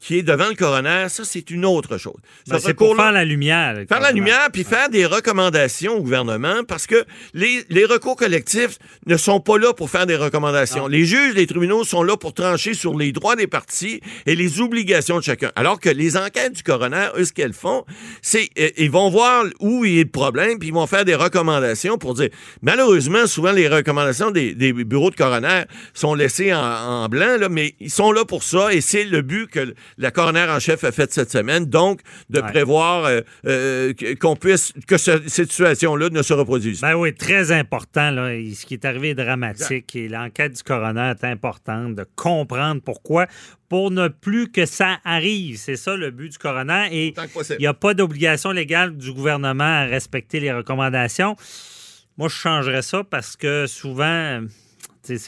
qui- 0.00 0.18
est 0.18 0.22
devant 0.22 0.48
le 0.48 0.54
coroner, 0.54 1.06
ça, 1.08 1.24
c'est 1.24 1.50
une 1.50 1.64
autre 1.64 1.98
chose. 1.98 2.14
Ben, 2.48 2.58
Ce 2.58 2.66
c'est 2.66 2.74
pour 2.74 2.94
faire 2.96 3.12
la 3.12 3.24
lumière. 3.24 3.74
Faire 3.88 4.00
la 4.00 4.12
lumière, 4.12 4.48
puis 4.52 4.64
faire 4.64 4.88
des 4.88 5.06
recommandations 5.06 5.94
au 5.96 6.00
gouvernement, 6.02 6.62
parce 6.66 6.86
que 6.86 7.04
les, 7.32 7.64
les 7.70 7.84
recours 7.84 8.16
collectifs 8.16 8.78
ne 9.06 9.16
sont 9.16 9.40
pas 9.40 9.58
là 9.58 9.72
pour 9.72 9.90
faire 9.90 10.06
des 10.06 10.16
recommandations. 10.16 10.86
Les 10.86 11.04
juges, 11.04 11.34
les 11.34 11.46
tribunaux 11.46 11.84
sont 11.84 12.02
là 12.02 12.16
pour 12.16 12.34
trancher 12.34 12.74
sur 12.74 12.96
les 12.96 13.12
droits 13.12 13.36
des 13.36 13.46
partis 13.46 14.00
et 14.26 14.36
les 14.36 14.60
obligations 14.60 15.18
de 15.18 15.24
chacun. 15.24 15.50
Alors 15.56 15.80
que 15.80 15.88
les 15.88 16.16
enquêtes 16.16 16.52
du 16.54 16.62
coroner, 16.62 17.08
eux, 17.16 17.24
ce 17.24 17.32
qu'elles 17.32 17.52
font, 17.52 17.84
c'est 18.22 18.48
euh, 18.58 18.70
ils 18.76 18.90
vont 18.90 19.10
voir 19.10 19.44
où 19.60 19.84
il 19.84 19.94
y 19.96 20.00
a 20.00 20.02
le 20.04 20.08
problème, 20.08 20.58
puis 20.58 20.68
ils 20.68 20.74
vont 20.74 20.86
faire 20.86 21.04
des 21.04 21.14
recommandations 21.14 21.98
pour 21.98 22.14
dire. 22.14 22.28
Malheureusement, 22.62 23.26
souvent, 23.26 23.52
les 23.52 23.68
recommandations 23.68 24.30
des, 24.30 24.54
des 24.54 24.72
bureaux 24.72 25.10
de 25.10 25.16
coroner 25.16 25.62
sont 25.92 26.14
laissées 26.14 26.52
en, 26.54 26.60
en 26.62 27.08
blanc, 27.08 27.36
là, 27.38 27.48
mais 27.48 27.74
ils 27.80 27.90
sont 27.90 28.12
là 28.12 28.24
pour 28.24 28.42
ça, 28.42 28.72
et 28.72 28.80
c'est 28.80 29.04
le 29.04 29.22
but 29.22 29.48
que 29.50 29.63
la 29.98 30.10
coroner 30.10 30.46
en 30.50 30.58
chef 30.60 30.84
a 30.84 30.92
fait 30.92 31.12
cette 31.12 31.30
semaine, 31.30 31.64
donc 31.66 32.00
de 32.30 32.40
Ouais. 32.40 32.50
prévoir 32.50 33.04
euh, 33.04 33.20
euh, 33.46 33.92
qu'on 34.20 34.36
puisse 34.36 34.72
que 34.86 34.96
ce- 34.98 35.26
cette 35.28 35.50
situation-là 35.50 36.08
ne 36.10 36.22
se 36.22 36.32
reproduise. 36.34 36.80
Ben 36.80 36.94
oui, 36.94 37.14
très 37.14 37.52
important. 37.52 38.10
Là. 38.10 38.30
Ce 38.54 38.66
qui 38.66 38.74
est 38.74 38.84
arrivé 38.84 39.10
est 39.10 39.14
dramatique 39.14 39.94
et 39.96 40.08
l'enquête 40.08 40.54
du 40.56 40.62
coroner 40.62 41.12
est 41.20 41.24
importante 41.24 41.94
de 41.94 42.04
comprendre 42.16 42.80
pourquoi 42.84 43.26
pour 43.68 43.90
ne 43.90 44.08
plus 44.08 44.50
que 44.52 44.66
ça 44.66 44.98
arrive. 45.04 45.56
C'est 45.56 45.76
ça 45.76 45.96
le 45.96 46.10
but 46.10 46.30
du 46.32 46.38
coroner. 46.38 46.88
Et 46.92 47.14
il 47.50 47.56
n'y 47.58 47.66
a 47.66 47.74
pas 47.74 47.94
d'obligation 47.94 48.50
légale 48.52 48.96
du 48.96 49.12
gouvernement 49.12 49.64
à 49.64 49.84
respecter 49.84 50.38
les 50.40 50.52
recommandations. 50.52 51.34
Moi, 52.16 52.28
je 52.28 52.34
changerais 52.36 52.82
ça 52.82 53.02
parce 53.02 53.36
que 53.36 53.66
souvent, 53.66 54.42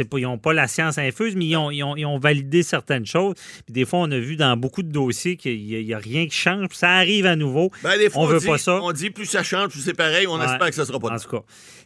pas, 0.04 0.18
ils 0.18 0.22
n'ont 0.22 0.38
pas 0.38 0.52
la 0.52 0.68
science 0.68 0.98
infuse, 0.98 1.36
mais 1.36 1.46
ils 1.46 1.56
ont, 1.56 1.70
ils 1.70 1.82
ont- 1.82 1.96
ils 1.96 2.06
ont 2.06 2.18
validé 2.18 2.62
certaines 2.62 3.06
choses. 3.06 3.34
Puis 3.64 3.72
des 3.72 3.84
fois, 3.84 4.00
on 4.00 4.10
a 4.10 4.18
vu 4.18 4.36
dans 4.36 4.56
beaucoup 4.56 4.82
de 4.82 4.90
dossiers 4.90 5.36
qu'il 5.36 5.64
n'y 5.66 5.92
a, 5.94 5.98
rien 5.98 6.26
qui 6.26 6.36
change. 6.36 6.68
Puis 6.68 6.78
ça 6.78 6.90
arrive 6.90 7.26
à 7.26 7.36
nouveau. 7.36 7.70
Ben, 7.82 7.98
des 7.98 8.10
fois, 8.10 8.22
on 8.22 8.26
veut 8.26 8.38
dit, 8.38 8.46
pas 8.46 8.58
ça. 8.58 8.80
On 8.82 8.92
dit 8.92 9.10
plus 9.10 9.26
ça 9.26 9.42
change, 9.42 9.68
plus 9.68 9.80
c'est 9.80 9.94
pareil. 9.94 10.26
On 10.26 10.38
Ouais. 10.38 10.44
espère 10.44 10.68
que 10.68 10.74
ce 10.74 10.84
sera 10.84 10.98
pas 10.98 11.08
En 11.14 11.18
tout 11.18 11.28
cas. 11.28 11.42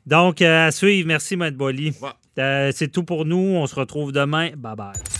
Donc, 0.07 0.43
euh, 0.43 0.67
à 0.69 0.71
suivre. 0.71 1.07
Merci, 1.07 1.37
Maître 1.37 1.57
Bolly. 1.57 1.93
Ouais. 2.01 2.09
Euh, 2.39 2.73
c'est 2.75 2.89
tout 2.89 3.03
pour 3.05 3.25
nous. 3.25 3.37
On 3.37 3.67
se 3.67 3.75
retrouve 3.75 4.13
demain. 4.13 4.51
Bye 4.57 4.77
bye. 4.77 5.20